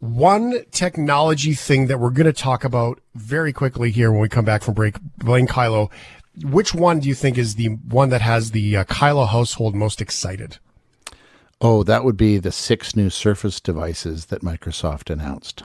one 0.00 0.64
technology 0.72 1.54
thing 1.54 1.86
that 1.86 2.00
we're 2.00 2.10
going 2.10 2.26
to 2.26 2.32
talk 2.32 2.64
about 2.64 3.00
very 3.14 3.52
quickly 3.52 3.92
here 3.92 4.10
when 4.10 4.20
we 4.20 4.28
come 4.28 4.44
back 4.44 4.62
from 4.62 4.74
break? 4.74 4.96
Blaine 5.18 5.46
Kyllo, 5.46 5.90
which 6.42 6.74
one 6.74 7.00
do 7.00 7.08
you 7.08 7.14
think 7.14 7.36
is 7.36 7.56
the 7.56 7.68
one 7.68 8.08
that 8.10 8.22
has 8.22 8.50
the 8.50 8.76
uh, 8.76 8.84
household 8.88 9.74
most 9.74 10.00
excited? 10.00 10.58
Oh, 11.60 11.82
that 11.84 12.04
would 12.04 12.16
be 12.16 12.38
the 12.38 12.52
six 12.52 12.96
new 12.96 13.10
Surface 13.10 13.60
devices 13.60 14.26
that 14.26 14.42
Microsoft 14.42 15.10
announced. 15.10 15.62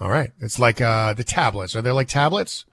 All 0.00 0.10
right. 0.10 0.32
It's 0.40 0.58
like 0.58 0.80
uh, 0.80 1.14
the 1.14 1.22
tablets. 1.22 1.76
Are 1.76 1.82
they 1.82 1.92
like 1.92 2.08
tablets? 2.08 2.64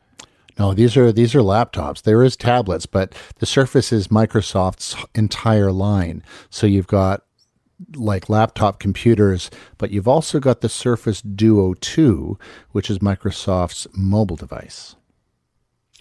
No, 0.57 0.73
these 0.73 0.97
are 0.97 1.11
these 1.11 1.35
are 1.35 1.41
laptops. 1.41 2.01
There 2.01 2.23
is 2.23 2.35
tablets, 2.35 2.85
but 2.85 3.13
the 3.37 3.45
Surface 3.45 3.93
is 3.93 4.07
Microsoft's 4.07 4.95
entire 5.15 5.71
line. 5.71 6.23
So 6.49 6.65
you've 6.67 6.87
got 6.87 7.21
like 7.95 8.29
laptop 8.29 8.79
computers, 8.79 9.49
but 9.77 9.91
you've 9.91 10.07
also 10.07 10.39
got 10.39 10.61
the 10.61 10.69
Surface 10.69 11.21
Duo 11.21 11.75
2, 11.75 12.37
which 12.71 12.89
is 12.89 12.99
Microsoft's 12.99 13.87
mobile 13.93 14.35
device. 14.35 14.95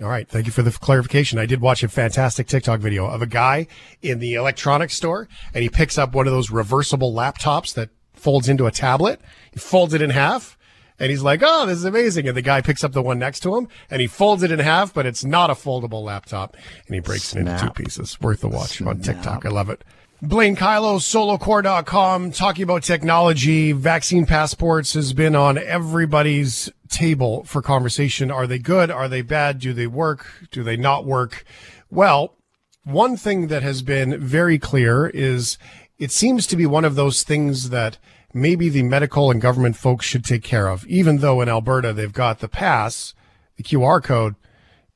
All 0.01 0.09
right. 0.09 0.29
Thank 0.29 0.47
you 0.47 0.53
for 0.53 0.63
the 0.63 0.71
clarification. 0.71 1.39
I 1.39 1.47
did 1.47 1.61
watch 1.61 1.83
a 1.83 1.89
fantastic 1.89 2.47
TikTok 2.47 2.81
video 2.81 3.07
of 3.07 3.21
a 3.21 3.27
guy 3.27 3.67
in 4.01 4.21
the 4.21 4.35
electronics 4.35 4.95
store 4.95 5.29
and 5.53 5.63
he 5.63 5.69
picks 5.69 5.99
up 5.99 6.15
one 6.15 6.27
of 6.27 6.33
those 6.33 6.51
reversible 6.51 7.13
laptops 7.13 7.75
that 7.75 7.91
folds 8.15 8.49
into 8.49 8.67
a 8.67 8.71
tablet. 8.71 9.21
He 9.53 9.59
folds 9.59 9.95
it 9.95 10.03
in 10.03 10.11
half 10.11 10.57
and 11.01 11.11
he's 11.11 11.23
like, 11.23 11.41
"Oh, 11.45 11.67
this 11.67 11.79
is 11.79 11.85
amazing!" 11.85 12.27
And 12.29 12.37
the 12.37 12.43
guy 12.43 12.61
picks 12.61 12.83
up 12.83 12.93
the 12.93 13.03
one 13.03 13.19
next 13.19 13.41
to 13.41 13.57
him, 13.57 13.69
and 13.91 14.01
he 14.01 14.07
folds 14.07 14.43
it 14.43 14.51
in 14.51 14.59
half, 14.59 14.93
but 14.93 15.07
it's 15.07 15.25
not 15.25 15.51
a 15.51 15.55
foldable 15.55 16.03
laptop, 16.03 16.57
and 16.87 16.95
he 16.95 17.01
breaks 17.01 17.25
Snap. 17.25 17.47
it 17.47 17.51
into 17.51 17.65
two 17.65 17.71
pieces. 17.85 18.21
Worth 18.21 18.41
the 18.41 18.49
watch 18.49 18.79
Snap. 18.79 18.89
on 18.89 19.01
TikTok. 19.01 19.47
I 19.47 19.49
love 19.49 19.71
it. 19.71 19.85
Blaine 20.21 20.57
Kyllo, 20.57 20.99
solocorps.com, 20.99 22.33
talking 22.33 22.65
about 22.65 22.83
technology. 22.83 23.71
Vaccine 23.71 24.27
passports 24.27 24.95
has 24.95 25.13
been 25.13 25.37
on 25.37 25.57
everybody's 25.59 26.69
table 26.89 27.45
for 27.45 27.63
conversation. 27.63 28.29
Are 28.29 28.49
they 28.49 28.59
good? 28.59 28.91
Are 28.91 29.07
they 29.07 29.23
bad? 29.23 29.61
Do 29.61 29.73
they 29.73 29.87
work? 29.87 30.27
Do 30.51 30.65
they 30.65 30.77
not 30.77 31.05
work? 31.05 31.45
Well, 31.89 32.35
one 32.83 33.17
thing 33.17 33.47
that 33.47 33.63
has 33.63 33.81
been 33.83 34.19
very 34.19 34.59
clear 34.59 35.07
is 35.07 35.57
it 36.01 36.11
seems 36.11 36.49
to 36.49 36.57
be 36.57 36.67
one 36.67 36.85
of 36.85 36.97
those 36.97 37.23
things 37.23 37.71
that 37.71 37.99
maybe 38.35 38.69
the 38.69 38.83
medical 38.83 39.31
and 39.31 39.41
government 39.41 39.77
folks 39.77 40.05
should 40.05 40.25
take 40.25 40.43
care 40.43 40.67
of, 40.67 40.85
even 40.87 41.19
though 41.19 41.41
in 41.41 41.49
Alberta 41.49 41.93
they've 41.93 42.13
got 42.13 42.41
the 42.41 42.49
pass, 42.49 43.15
the 43.57 43.63
QR 43.63 44.03
code, 44.03 44.35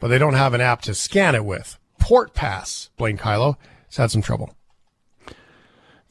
but 0.00 0.08
they 0.08 0.18
don't 0.18 0.34
have 0.34 0.52
an 0.52 0.60
app 0.60 0.82
to 0.82 0.94
scan 0.94 1.36
it 1.36 1.44
with. 1.44 1.78
Port 2.00 2.34
Pass, 2.34 2.90
Blaine 2.96 3.18
Kyllo, 3.18 3.54
has 3.86 3.98
had 3.98 4.10
some 4.10 4.22
trouble. 4.22 4.52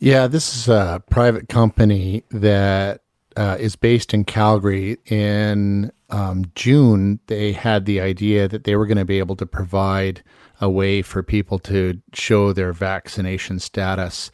Yeah, 0.04 0.26
this 0.26 0.56
is 0.56 0.68
a 0.68 1.04
private 1.12 1.48
company 1.48 2.24
that 2.32 3.02
uh, 3.38 3.58
is 3.60 3.76
based 3.76 4.16
in 4.16 4.24
Calgary. 4.24 4.98
In 5.06 5.92
um, 6.10 6.46
June, 6.56 7.20
they 7.28 7.52
had 7.52 7.86
the 7.86 8.02
idea 8.02 8.48
that 8.48 8.64
they 8.64 8.76
were 8.76 8.88
going 8.88 8.98
to 8.98 9.06
be 9.06 9.20
able 9.20 9.36
to 9.36 9.46
provide 9.46 10.24
a 10.60 10.68
way 10.68 11.04
for 11.04 11.22
people 11.22 11.60
to 11.60 12.02
show 12.14 12.52
their 12.52 12.74
vaccination 12.74 13.60
status. 13.60 14.32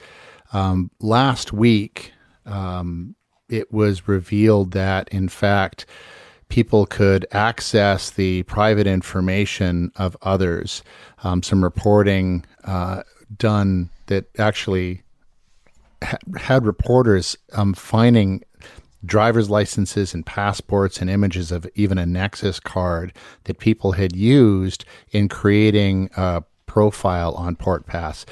Um, 0.54 0.90
last 1.02 1.52
week, 1.52 2.14
um, 2.46 3.16
it 3.50 3.70
was 3.70 4.08
revealed 4.08 4.72
that, 4.72 5.10
in 5.10 5.28
fact, 5.28 5.86
people 6.48 6.86
could 6.86 7.26
access 7.34 8.10
the 8.10 8.44
private 8.44 8.88
information 8.88 9.92
of 9.98 10.16
others. 10.22 10.82
Um, 11.26 11.44
some 11.44 11.62
reporting 11.62 12.46
uh, 12.64 13.04
done 13.38 13.90
that 14.06 14.30
actually 14.40 15.04
had 16.38 16.66
reporters 16.66 17.38
um, 17.54 17.74
finding 17.74 18.44
driver's 19.06 19.50
licenses 19.50 20.14
and 20.14 20.26
passports 20.26 21.00
and 21.00 21.10
images 21.10 21.52
of 21.52 21.68
even 21.76 21.98
a 21.98 22.06
Nexus 22.06 22.60
card 22.60 23.14
that 23.46 23.60
people 23.60 23.94
had 23.94 24.16
used 24.16 24.86
in 25.12 25.30
creating 25.30 26.10
a 26.18 26.44
profile 26.66 27.34
on 27.36 27.56
PortPass. 27.56 28.26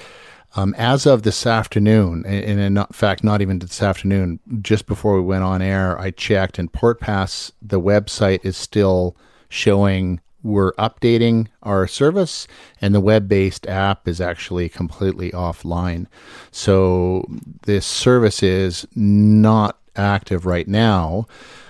Um, 0.58 0.74
as 0.78 1.06
of 1.06 1.24
this 1.24 1.46
afternoon, 1.46 2.26
and 2.26 2.60
in 2.60 2.86
fact, 2.94 3.24
not 3.24 3.42
even 3.42 3.60
this 3.60 3.82
afternoon, 3.82 4.40
just 4.62 4.86
before 4.86 5.16
we 5.16 5.22
went 5.22 5.44
on 5.44 5.62
air, 5.62 6.00
I 6.00 6.12
checked, 6.12 6.58
and 6.58 6.72
PortPass, 6.72 7.52
the 7.62 7.82
website 7.82 8.40
is 8.46 8.56
still 8.56 9.18
showing 9.50 10.22
we're 10.46 10.74
updating 10.74 11.48
our 11.64 11.88
service, 11.88 12.48
and 12.80 12.94
the 12.94 13.02
web 13.02 13.28
based 13.28 13.68
app 13.68 14.08
is 14.08 14.22
actually 14.22 14.70
completely 14.70 15.32
offline. 15.32 16.08
So 16.52 17.26
this 17.64 17.86
service 17.86 18.44
is 18.44 18.88
not 18.96 19.78
active 19.96 20.46
right 20.46 20.68
now. 20.68 21.28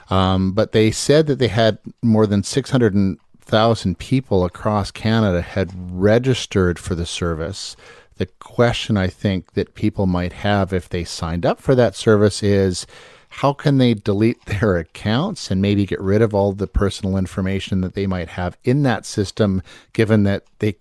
Um, 0.09 0.51
but 0.51 0.71
they 0.71 0.91
said 0.91 1.25
that 1.27 1.39
they 1.39 1.47
had 1.47 1.79
more 2.03 2.27
than 2.27 2.43
600,000 2.43 3.97
people 3.97 4.45
across 4.45 4.91
Canada 4.91 5.41
had 5.41 5.71
registered 5.75 6.77
for 6.77 6.93
the 6.93 7.07
service 7.07 7.75
the 8.17 8.25
question 8.25 8.97
I 8.97 9.07
think 9.07 9.53
that 9.53 9.75
people 9.75 10.05
might 10.05 10.33
have 10.33 10.71
if 10.71 10.87
they 10.89 11.03
signed 11.03 11.45
up 11.45 11.59
for 11.59 11.75
that 11.75 11.95
service 11.95 12.41
is 12.41 12.87
how 13.35 13.51
can 13.51 13.77
they 13.77 13.93
delete 13.93 14.43
their 14.45 14.77
accounts 14.77 15.51
and 15.51 15.61
maybe 15.61 15.85
get 15.85 15.99
rid 16.01 16.21
of 16.21 16.33
all 16.33 16.53
the 16.53 16.67
personal 16.67 17.17
information 17.17 17.81
that 17.81 17.93
they 17.93 18.07
might 18.07 18.29
have 18.29 18.57
in 18.63 18.83
that 18.83 19.05
system, 19.05 19.61
given 19.93 20.23
that 20.23 20.43
they 20.59 20.75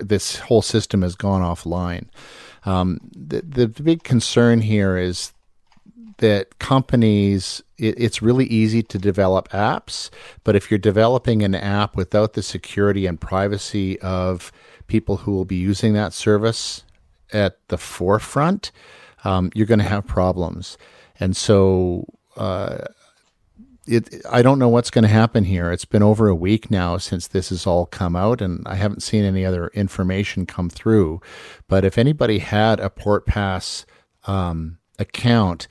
this 0.00 0.38
whole 0.40 0.60
system 0.60 1.02
has 1.02 1.14
gone 1.14 1.40
offline. 1.40 2.06
Um, 2.66 2.98
the, 3.14 3.42
the 3.42 3.68
big 3.68 4.02
concern 4.02 4.60
here 4.60 4.96
is 4.96 5.32
that 6.18 6.58
companies 6.58 7.62
it, 7.78 7.94
it's 7.96 8.20
really 8.20 8.46
easy 8.46 8.82
to 8.82 8.98
develop 8.98 9.48
apps, 9.50 10.10
but 10.44 10.56
if 10.56 10.70
you're 10.70 10.78
developing 10.78 11.42
an 11.42 11.54
app 11.54 11.96
without 11.96 12.32
the 12.32 12.42
security 12.42 13.06
and 13.06 13.20
privacy 13.20 14.00
of 14.00 14.50
people 14.88 15.18
who 15.18 15.32
will 15.32 15.44
be 15.44 15.56
using 15.56 15.92
that 15.94 16.12
service 16.12 16.82
at 17.32 17.56
the 17.68 17.78
forefront, 17.78 18.72
um, 19.24 19.50
you're 19.54 19.66
going 19.66 19.78
to 19.78 19.84
have 19.84 20.06
problems. 20.06 20.76
And 21.20 21.36
so, 21.36 22.06
uh, 22.36 22.78
it, 23.86 24.24
I 24.30 24.42
don't 24.42 24.58
know 24.58 24.68
what's 24.68 24.90
going 24.90 25.02
to 25.02 25.08
happen 25.08 25.44
here. 25.44 25.72
It's 25.72 25.84
been 25.84 26.02
over 26.02 26.28
a 26.28 26.34
week 26.34 26.70
now 26.70 26.98
since 26.98 27.26
this 27.26 27.48
has 27.48 27.66
all 27.66 27.86
come 27.86 28.14
out, 28.14 28.40
and 28.40 28.66
I 28.66 28.76
haven't 28.76 29.02
seen 29.02 29.24
any 29.24 29.44
other 29.44 29.68
information 29.74 30.46
come 30.46 30.70
through. 30.70 31.20
But 31.68 31.84
if 31.84 31.98
anybody 31.98 32.38
had 32.38 32.78
a 32.78 32.90
PortPass 32.90 33.84
um, 34.26 34.78
account, 34.98 35.66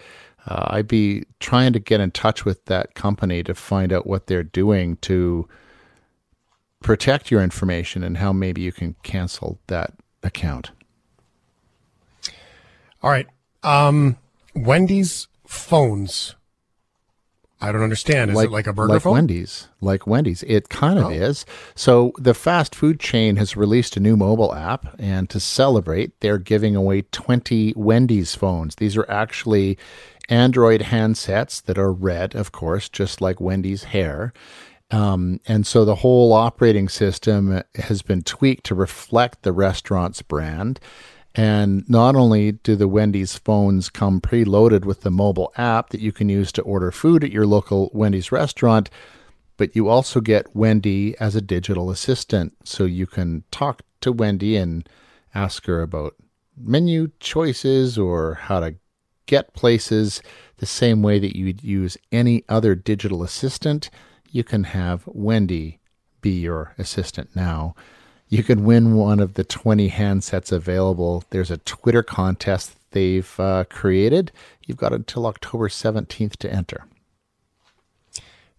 uh, 0.46 0.68
I'd 0.72 0.88
be 0.88 1.26
trying 1.40 1.74
to 1.74 1.80
get 1.80 2.02
in 2.02 2.12
touch 2.12 2.44
with 2.44 2.66
that 2.66 2.96
company 2.96 3.44
to 3.44 3.54
find 3.54 3.94
out 3.94 4.08
what 4.08 4.28
they're 4.28 4.44
doing 4.44 4.98
to 4.98 5.48
protect 6.82 7.32
your 7.32 7.42
information 7.42 8.04
and 8.04 8.18
how 8.18 8.34
maybe 8.34 8.62
you 8.62 8.72
can 8.72 8.96
cancel 9.04 9.60
that 9.68 9.94
account. 10.24 10.72
All 13.04 13.10
right. 13.10 13.28
Um, 13.64 14.18
Wendy's 14.56 15.28
phones. 15.52 16.36
I 17.64 17.72
don't 17.72 17.84
understand. 17.84 18.32
Is 18.32 18.36
like, 18.38 18.48
it 18.48 18.52
like 18.52 18.66
a 18.68 18.74
burger 18.74 18.94
like 18.94 19.02
phone? 19.04 19.14
Wendy's, 19.14 19.68
like 19.82 20.08
Wendy's. 20.08 20.42
It 20.44 20.70
kind 20.70 20.98
of 20.98 21.06
Oh. 21.06 21.10
is. 21.10 21.46
So 21.76 22.12
the 22.18 22.34
fast 22.34 22.74
food 22.74 23.00
chain 23.00 23.36
has 23.36 23.56
released 23.56 23.96
a 23.96 24.00
new 24.00 24.18
mobile 24.18 24.56
app, 24.56 24.96
and 24.98 25.30
to 25.30 25.40
celebrate, 25.40 26.20
they're 26.22 26.40
giving 26.40 26.76
away 26.76 27.04
20 27.12 27.74
Wendy's 27.76 28.34
phones. 28.34 28.76
These 28.76 28.98
are 28.98 29.06
actually 29.12 29.78
Android 30.28 30.82
handsets 30.82 31.62
that 31.64 31.78
are 31.78 31.92
red, 31.92 32.34
of 32.34 32.52
course, 32.52 32.90
just 32.90 33.22
like 33.22 33.40
Wendy's 33.40 33.84
hair. 33.86 34.34
Um, 34.90 35.40
and 35.48 35.68
so 35.68 35.86
the 35.86 35.96
whole 35.96 36.34
operating 36.34 36.90
system 36.90 37.62
has 37.76 38.02
been 38.02 38.24
tweaked 38.24 38.66
to 38.66 38.76
reflect 38.76 39.44
the 39.44 39.52
restaurant's 39.54 40.22
brand. 40.24 40.80
And 41.34 41.88
not 41.90 42.16
only 42.16 42.52
do 42.52 42.76
the 42.76 42.88
Wendy's 42.88 43.38
phones 43.38 43.90
come 43.90 44.20
preloaded 44.20 44.84
with 44.84 45.02
the 45.02 45.12
mobile 45.12 45.54
app 45.56 45.90
that 45.90 46.02
you 46.02 46.12
can 46.12 46.28
use 46.28 46.52
to 46.54 46.62
order 46.64 46.92
food 46.92 47.24
at 47.24 47.32
your 47.32 47.46
local 47.46 47.90
Wendy's 47.94 48.32
restaurant, 48.32 48.90
but 49.56 49.76
you 49.76 49.88
also 49.88 50.20
get 50.20 50.56
Wendy 50.56 51.16
as 51.20 51.36
a 51.36 51.42
digital 51.42 51.90
assistant. 51.90 52.54
So 52.66 52.84
you 52.84 53.08
can 53.08 53.44
talk 53.52 53.84
to 54.02 54.12
Wendy 54.12 54.58
and 54.58 54.88
ask 55.34 55.66
her 55.68 55.82
about 55.82 56.16
menu 56.58 57.12
choices 57.20 57.98
or 57.98 58.36
how 58.36 58.60
to 58.60 58.76
get 59.26 59.54
places 59.54 60.22
the 60.58 60.66
same 60.66 61.02
way 61.02 61.20
that 61.20 61.38
you'd 61.38 61.64
use 61.64 61.98
any 62.12 62.44
other 62.50 62.76
digital 62.76 63.24
assistant. 63.24 63.90
You 64.30 64.44
can 64.44 64.66
have 64.66 65.04
Wendy 65.08 65.80
be 66.20 66.32
your 66.32 66.74
assistant 66.78 67.36
now. 67.36 67.76
You 68.32 68.44
can 68.44 68.64
win 68.64 68.96
one 68.96 69.20
of 69.20 69.34
the 69.34 69.44
20 69.44 69.90
handsets 69.90 70.54
available. 70.54 71.26
There's 71.32 71.52
a 71.52 71.58
Twitter 71.58 72.02
contest 72.02 72.78
they've 72.92 73.38
uh, 73.38 73.66
created. 73.66 74.32
You've 74.66 74.78
got 74.78 74.94
until 74.94 75.28
October 75.28 75.68
17th 75.68 76.38
to 76.38 76.50
enter. 76.50 76.86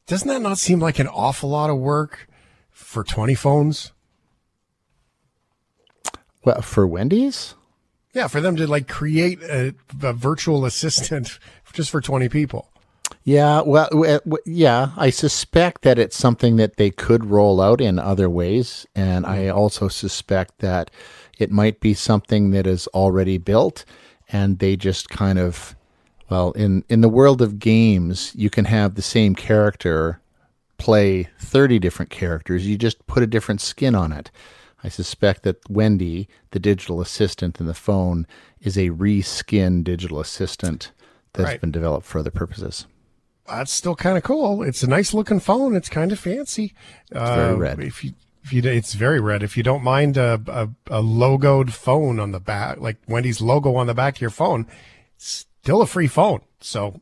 Doesn't 0.06 0.28
that 0.28 0.42
not 0.42 0.58
seem 0.58 0.78
like 0.78 0.98
an 0.98 1.08
awful 1.08 1.48
lot 1.48 1.70
of 1.70 1.78
work 1.78 2.28
for 2.70 3.02
20 3.02 3.34
phones? 3.34 3.92
Well, 6.44 6.60
for 6.60 6.86
Wendy's? 6.86 7.54
Yeah, 8.12 8.26
for 8.26 8.42
them 8.42 8.56
to 8.56 8.66
like 8.66 8.88
create 8.88 9.42
a, 9.42 9.74
a 10.02 10.12
virtual 10.12 10.66
assistant 10.66 11.38
just 11.72 11.88
for 11.90 12.02
20 12.02 12.28
people. 12.28 12.68
Yeah, 13.24 13.62
well, 13.62 13.88
w- 13.90 14.14
uh, 14.14 14.18
w- 14.20 14.42
yeah, 14.44 14.90
I 14.96 15.10
suspect 15.10 15.82
that 15.82 15.98
it's 15.98 16.16
something 16.16 16.56
that 16.56 16.76
they 16.76 16.90
could 16.90 17.26
roll 17.26 17.60
out 17.60 17.80
in 17.80 17.98
other 17.98 18.28
ways. 18.28 18.86
And 18.94 19.24
I 19.26 19.38
mm-hmm. 19.44 19.56
also 19.58 19.88
suspect 19.88 20.58
that 20.58 20.90
it 21.38 21.50
might 21.50 21.80
be 21.80 21.94
something 21.94 22.50
that 22.50 22.66
is 22.66 22.86
already 22.88 23.38
built 23.38 23.84
and 24.28 24.58
they 24.58 24.76
just 24.76 25.08
kind 25.08 25.38
of, 25.38 25.76
well, 26.30 26.52
in, 26.52 26.84
in 26.88 27.00
the 27.00 27.08
world 27.08 27.42
of 27.42 27.58
games, 27.58 28.32
you 28.34 28.50
can 28.50 28.64
have 28.64 28.94
the 28.94 29.02
same 29.02 29.34
character 29.34 30.20
play 30.78 31.28
30 31.38 31.78
different 31.78 32.10
characters. 32.10 32.66
You 32.66 32.76
just 32.76 33.06
put 33.06 33.22
a 33.22 33.26
different 33.26 33.60
skin 33.60 33.94
on 33.94 34.10
it. 34.12 34.30
I 34.82 34.88
suspect 34.88 35.44
that 35.44 35.70
Wendy, 35.70 36.28
the 36.50 36.58
digital 36.58 37.00
assistant 37.00 37.60
in 37.60 37.66
the 37.66 37.74
phone, 37.74 38.26
is 38.60 38.76
a 38.76 38.90
reskin 38.90 39.84
digital 39.84 40.18
assistant 40.18 40.90
that's 41.34 41.50
Right. 41.50 41.60
been 41.60 41.70
developed 41.70 42.06
for 42.06 42.18
other 42.18 42.32
purposes. 42.32 42.86
That's 43.58 43.72
still 43.72 43.94
kind 43.94 44.16
of 44.16 44.22
cool. 44.24 44.62
It's 44.62 44.82
a 44.82 44.86
nice 44.88 45.12
looking 45.14 45.40
phone. 45.40 45.74
It's 45.76 45.88
kind 45.88 46.10
of 46.12 46.18
fancy. 46.18 46.74
It's 47.10 47.20
very 47.20 47.54
uh, 47.54 47.56
red. 47.56 47.80
If 47.80 48.02
you, 48.04 48.12
if 48.42 48.52
you, 48.52 48.62
it's 48.64 48.94
very 48.94 49.20
red. 49.20 49.42
If 49.42 49.56
you 49.56 49.62
don't 49.62 49.82
mind 49.84 50.16
a, 50.16 50.40
a, 50.46 50.68
a 50.98 51.02
logoed 51.02 51.70
phone 51.70 52.18
on 52.18 52.32
the 52.32 52.40
back, 52.40 52.80
like 52.80 52.96
Wendy's 53.06 53.40
logo 53.40 53.74
on 53.76 53.86
the 53.86 53.94
back 53.94 54.16
of 54.16 54.20
your 54.20 54.30
phone, 54.30 54.66
it's 55.16 55.46
still 55.62 55.82
a 55.82 55.86
free 55.86 56.06
phone. 56.08 56.40
So 56.60 57.00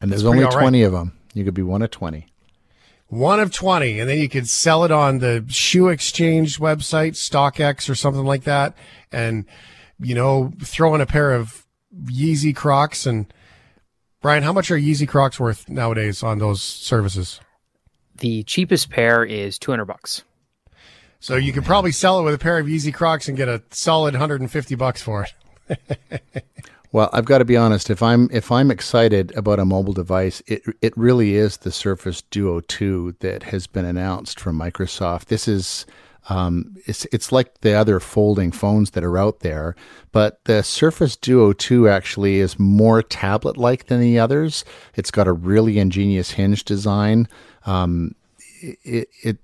And 0.00 0.10
there's 0.10 0.24
only 0.24 0.38
pretty 0.38 0.54
all 0.54 0.58
right. 0.58 0.64
20 0.64 0.82
of 0.82 0.92
them. 0.92 1.18
You 1.34 1.44
could 1.44 1.54
be 1.54 1.62
one 1.62 1.82
of 1.82 1.90
20. 1.90 2.26
one 3.08 3.40
of 3.40 3.52
20 3.52 4.00
and 4.00 4.08
then 4.08 4.18
you 4.18 4.28
could 4.28 4.48
sell 4.48 4.84
it 4.84 4.90
on 4.90 5.18
the 5.18 5.44
shoe 5.48 5.88
exchange 5.88 6.58
website 6.58 7.12
stockx 7.12 7.88
or 7.90 7.94
something 7.94 8.24
like 8.24 8.44
that 8.44 8.74
and 9.12 9.44
you 10.00 10.14
know 10.14 10.52
throw 10.62 10.94
in 10.94 11.00
a 11.00 11.06
pair 11.06 11.32
of 11.32 11.66
yeezy 12.06 12.54
crocs 12.54 13.06
and 13.06 13.32
brian 14.24 14.42
how 14.42 14.54
much 14.54 14.70
are 14.70 14.78
yeezy 14.78 15.06
crocs 15.06 15.38
worth 15.38 15.68
nowadays 15.68 16.22
on 16.22 16.38
those 16.38 16.62
services 16.62 17.40
The 18.16 18.42
cheapest 18.44 18.88
pair 18.88 19.22
is 19.22 19.58
200 19.58 19.84
bucks. 19.84 20.22
so 21.20 21.36
you 21.36 21.52
could 21.52 21.64
probably 21.66 21.92
sell 21.92 22.18
it 22.20 22.22
with 22.22 22.32
a 22.34 22.38
pair 22.38 22.58
of 22.58 22.66
yeezy 22.66 22.92
crocs 22.92 23.28
and 23.28 23.36
get 23.36 23.48
a 23.48 23.62
solid 23.70 24.14
150 24.14 24.74
bucks 24.76 25.02
for 25.02 25.26
it 25.68 25.98
Well, 26.92 27.10
I've 27.12 27.24
got 27.24 27.38
to 27.38 27.44
be 27.44 27.56
honest. 27.56 27.90
If 27.90 28.04
I'm 28.04 28.28
if 28.30 28.52
I'm 28.52 28.70
excited 28.70 29.34
about 29.36 29.58
a 29.58 29.64
mobile 29.64 29.92
device, 29.94 30.40
it 30.46 30.62
it 30.80 30.96
really 30.96 31.34
is 31.34 31.56
the 31.56 31.72
Surface 31.72 32.22
Duo 32.22 32.60
2 32.60 33.16
that 33.18 33.42
has 33.42 33.66
been 33.66 33.84
announced 33.84 34.38
from 34.38 34.56
Microsoft. 34.56 35.24
This 35.24 35.48
is 35.48 35.86
um, 36.28 36.76
it's 36.86 37.04
it's 37.06 37.32
like 37.32 37.60
the 37.60 37.74
other 37.74 38.00
folding 38.00 38.50
phones 38.50 38.92
that 38.92 39.04
are 39.04 39.18
out 39.18 39.40
there, 39.40 39.76
but 40.12 40.42
the 40.44 40.62
Surface 40.62 41.16
Duo 41.16 41.52
2 41.52 41.88
actually 41.88 42.40
is 42.40 42.58
more 42.58 43.02
tablet-like 43.02 43.86
than 43.86 44.00
the 44.00 44.18
others. 44.18 44.64
It's 44.94 45.10
got 45.10 45.26
a 45.26 45.32
really 45.32 45.78
ingenious 45.78 46.32
hinge 46.32 46.64
design. 46.64 47.28
Um, 47.66 48.14
it, 48.60 49.08
it 49.22 49.38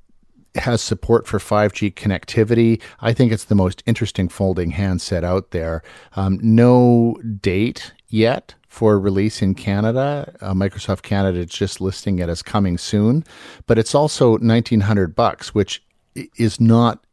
has 0.57 0.81
support 0.81 1.26
for 1.26 1.39
5G 1.39 1.95
connectivity. 1.95 2.81
I 3.01 3.12
think 3.12 3.31
it's 3.31 3.45
the 3.45 3.55
most 3.55 3.83
interesting 3.87 4.28
folding 4.28 4.70
handset 4.70 5.22
out 5.22 5.51
there. 5.51 5.83
Um, 6.16 6.39
no 6.43 7.16
date 7.41 7.93
yet 8.09 8.55
for 8.66 8.99
release 8.99 9.43
in 9.43 9.55
Canada. 9.55 10.35
Uh, 10.41 10.55
Microsoft 10.55 11.03
Canada 11.03 11.39
is 11.41 11.47
just 11.47 11.81
listing 11.81 12.18
it 12.18 12.28
as 12.28 12.43
coming 12.43 12.78
soon, 12.78 13.24
but 13.66 13.78
it's 13.78 13.95
also 13.95 14.39
1900 14.39 15.14
bucks, 15.14 15.55
which 15.55 15.83
is 16.15 16.61
not 16.61 17.05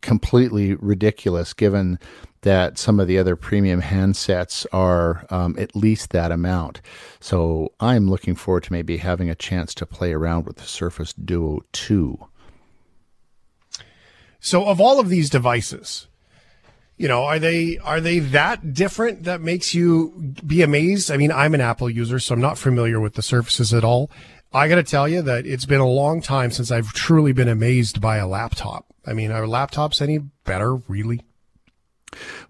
completely 0.00 0.74
ridiculous 0.74 1.52
given 1.52 1.98
that 2.42 2.78
some 2.78 3.00
of 3.00 3.08
the 3.08 3.18
other 3.18 3.34
premium 3.34 3.82
handsets 3.82 4.64
are 4.72 5.26
um, 5.30 5.56
at 5.58 5.74
least 5.74 6.10
that 6.10 6.30
amount. 6.30 6.80
So 7.20 7.72
I'm 7.80 8.08
looking 8.08 8.36
forward 8.36 8.62
to 8.64 8.72
maybe 8.72 8.98
having 8.98 9.28
a 9.28 9.34
chance 9.34 9.74
to 9.74 9.86
play 9.86 10.12
around 10.12 10.46
with 10.46 10.56
the 10.56 10.64
Surface 10.64 11.12
Duo 11.12 11.60
2. 11.72 12.18
so 14.40 14.66
of 14.66 14.80
all 14.80 15.00
of 15.00 15.08
these 15.08 15.28
devices 15.30 16.06
you 16.96 17.08
know 17.08 17.24
are 17.24 17.38
they 17.38 17.78
are 17.78 18.00
they 18.00 18.18
that 18.18 18.72
different 18.72 19.24
that 19.24 19.40
makes 19.40 19.74
you 19.74 20.34
be 20.46 20.62
amazed 20.62 21.10
i 21.10 21.16
mean 21.16 21.32
i'm 21.32 21.54
an 21.54 21.60
apple 21.60 21.88
user 21.90 22.18
so 22.18 22.34
i'm 22.34 22.40
not 22.40 22.58
familiar 22.58 23.00
with 23.00 23.14
the 23.14 23.22
surfaces 23.22 23.72
at 23.72 23.84
all 23.84 24.10
i 24.52 24.68
got 24.68 24.76
to 24.76 24.82
tell 24.82 25.08
you 25.08 25.22
that 25.22 25.46
it's 25.46 25.66
been 25.66 25.80
a 25.80 25.88
long 25.88 26.20
time 26.20 26.50
since 26.50 26.70
i've 26.70 26.92
truly 26.92 27.32
been 27.32 27.48
amazed 27.48 28.00
by 28.00 28.16
a 28.16 28.26
laptop. 28.26 28.86
I 29.06 29.12
mean 29.12 29.30
are 29.30 29.42
laptops 29.42 30.02
any 30.02 30.18
better 30.18 30.76
really? 30.76 31.20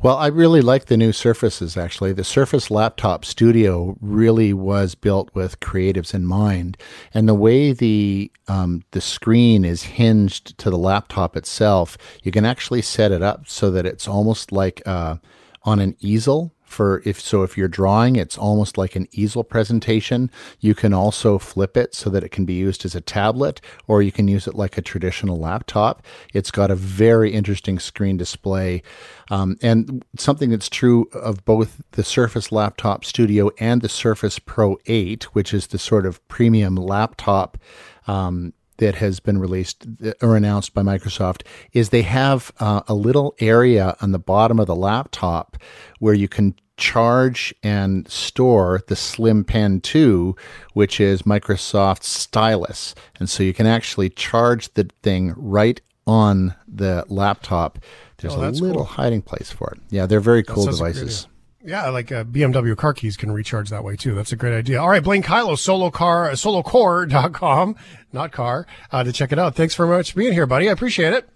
Well, 0.01 0.17
I 0.17 0.29
really 0.29 0.61
like 0.61 0.87
the 0.87 0.97
new 0.97 1.13
Surfaces 1.13 1.77
actually. 1.77 2.13
The 2.13 2.25
Surface 2.25 2.71
Laptop 2.71 3.25
Studio 3.25 3.97
really 4.01 4.53
was 4.53 4.95
built 4.95 5.35
with 5.35 5.61
creatives 5.61 6.15
in 6.15 6.25
mind, 6.25 6.77
and 7.13 7.29
the 7.29 7.35
way 7.35 7.73
the 7.73 8.31
um, 8.47 8.85
the 8.93 9.01
screen 9.01 9.65
is 9.65 9.83
hinged 9.83 10.57
to 10.59 10.71
the 10.71 10.79
laptop 10.79 11.37
itself, 11.37 11.99
you 12.23 12.31
can 12.31 12.45
actually 12.45 12.83
set 12.83 13.13
it 13.13 13.23
up 13.23 13.49
so 13.49 13.71
that 13.73 13.87
it's 13.87 14.07
almost 14.07 14.53
like 14.53 14.81
uh, 14.87 15.17
on 15.65 15.81
an 15.81 15.97
easel 16.01 16.55
for 16.69 17.03
if 17.05 17.21
so 17.21 17.43
if 17.43 17.57
you're 17.57 17.69
drawing 17.69 18.17
it's 18.17 18.39
almost 18.39 18.79
like 18.79 18.95
an 18.95 19.09
easel 19.13 19.43
presentation. 19.43 20.31
You 20.61 20.75
can 20.75 20.93
also 20.93 21.39
flip 21.39 21.77
it 21.77 21.95
so 21.95 22.11
that 22.11 22.23
it 22.23 22.31
can 22.31 22.45
be 22.45 22.55
used 22.55 22.85
as 22.85 22.95
a 22.95 23.01
tablet 23.01 23.61
or 23.87 24.03
you 24.03 24.13
can 24.13 24.29
use 24.29 24.47
it 24.47 24.55
like 24.55 24.77
a 24.77 24.83
traditional 24.83 25.39
laptop. 25.39 26.03
It's 26.35 26.51
got 26.51 26.71
a 26.71 26.77
very 26.77 27.33
interesting 27.33 27.79
screen 27.79 28.17
display. 28.17 28.83
Um, 29.31 29.57
and 29.63 30.05
something 30.17 30.51
that's 30.51 30.69
true 30.69 31.09
of 31.13 31.45
both 31.45 31.81
the 31.93 32.05
surface 32.05 32.53
laptop 32.53 33.05
studio 33.05 33.51
and 33.59 33.83
the 33.83 33.89
surface 33.89 34.39
pro 34.39 34.79
8 34.87 35.25
which 35.35 35.53
is 35.53 35.69
the 35.69 35.79
sort 35.79 36.07
of 36.07 36.27
premium 36.29 36.77
laptop 36.77 37.59
um, 38.07 38.55
that 38.79 38.97
has 38.97 39.21
been 39.21 39.39
released 39.39 39.87
or 40.23 40.37
announced 40.37 40.73
by 40.75 40.83
Microsoft 40.83 41.43
is 41.73 41.91
they 41.91 42.03
have 42.03 42.53
uh, 42.61 42.83
a 42.89 42.95
little 42.95 43.35
area 43.39 43.97
on 44.01 44.13
the 44.13 44.19
bottom 44.19 44.59
of 44.59 44.67
the 44.67 44.75
laptop 44.77 45.57
where 45.99 46.15
you 46.15 46.29
can 46.29 46.55
charge 46.77 47.53
and 47.63 48.09
store 48.09 48.81
the 48.87 48.95
Slim 48.97 49.45
Pen 49.45 49.81
2, 49.81 50.35
which 50.75 51.01
is 51.01 51.23
Microsoft's 51.23 52.09
stylus. 52.09 52.95
And 53.19 53.29
so 53.29 53.43
you 53.43 53.53
can 53.53 53.67
actually 53.67 54.11
charge 54.11 54.73
the 54.75 54.89
thing 55.03 55.35
right 55.37 55.81
on 56.07 56.55
the 56.67 57.05
laptop. 57.09 57.81
There's 58.19 58.35
Oh, 58.35 58.49
a 58.49 58.51
little 58.51 58.77
cool. 58.77 58.85
hiding 58.85 59.23
place 59.23 59.51
for 59.51 59.73
it. 59.73 59.81
Yeah, 59.91 60.07
they're 60.07 60.21
very 60.21 60.43
cool 60.45 60.65
sounds 60.65 60.81
like 60.81 60.93
a 60.93 60.99
devices. 61.01 61.27
Yeah, 61.65 61.89
like 61.89 62.13
uh, 62.13 62.23
BMW 62.25 62.77
car 62.77 62.95
keys 62.95 63.17
can 63.17 63.33
recharge 63.33 63.71
that 63.71 63.83
way 63.83 63.97
too. 63.97 64.15
That's 64.15 64.31
a 64.33 64.37
great 64.37 64.57
idea. 64.57 64.81
All 64.81 64.89
right, 64.89 65.03
Blaine 65.03 65.23
Kyllo, 65.25 65.59
solo 65.59 65.91
car, 65.91 66.31
solocorps.com, 66.31 67.75
not 68.13 68.31
car, 68.33 68.67
uh, 68.93 69.03
to 69.03 69.13
check 69.13 69.33
it 69.33 69.39
out. 69.39 69.57
Thanks 69.57 69.75
very 69.75 69.89
much 69.89 70.13
for 70.13 70.19
being 70.19 70.33
here, 70.33 70.47
buddy. 70.47 70.69
I 70.69 70.73
appreciate 70.73 71.15
it. 71.15 71.29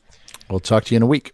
We'll 0.49 0.61
talk 0.61 0.85
to 0.85 0.95
you 0.95 0.97
in 0.97 1.03
a 1.03 1.07
week. 1.07 1.33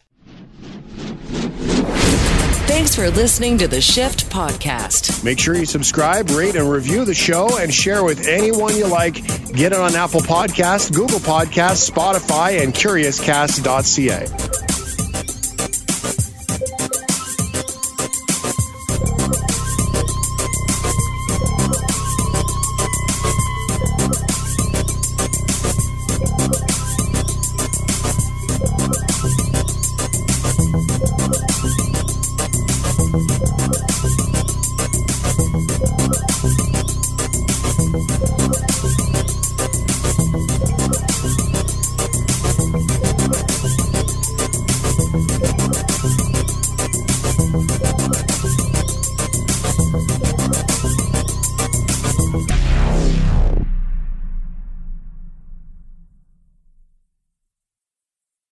Thanks 2.67 2.95
for 2.95 3.11
listening 3.11 3.59
to 3.59 3.69
the 3.69 3.81
Shift 3.81 4.31
Podcast. 4.31 5.25
Make 5.25 5.39
sure 5.39 5.55
you 5.57 5.67
subscribe, 5.67 6.31
rate, 6.31 6.55
and 6.55 6.71
review 6.71 7.05
the 7.05 7.15
show 7.15 7.59
and 7.59 7.75
share 7.75 8.05
with 8.05 8.27
anyone 8.27 8.77
you 8.77 8.87
like. 8.87 9.15
Get 9.53 9.73
it 9.73 9.79
on 9.79 9.95
Apple 9.97 10.21
Podcasts, 10.21 10.93
Google 10.95 11.19
Podcasts, 11.19 11.91
Spotify, 11.91 12.63
and 12.63 12.73
CuriousCast.ca. 12.73 14.68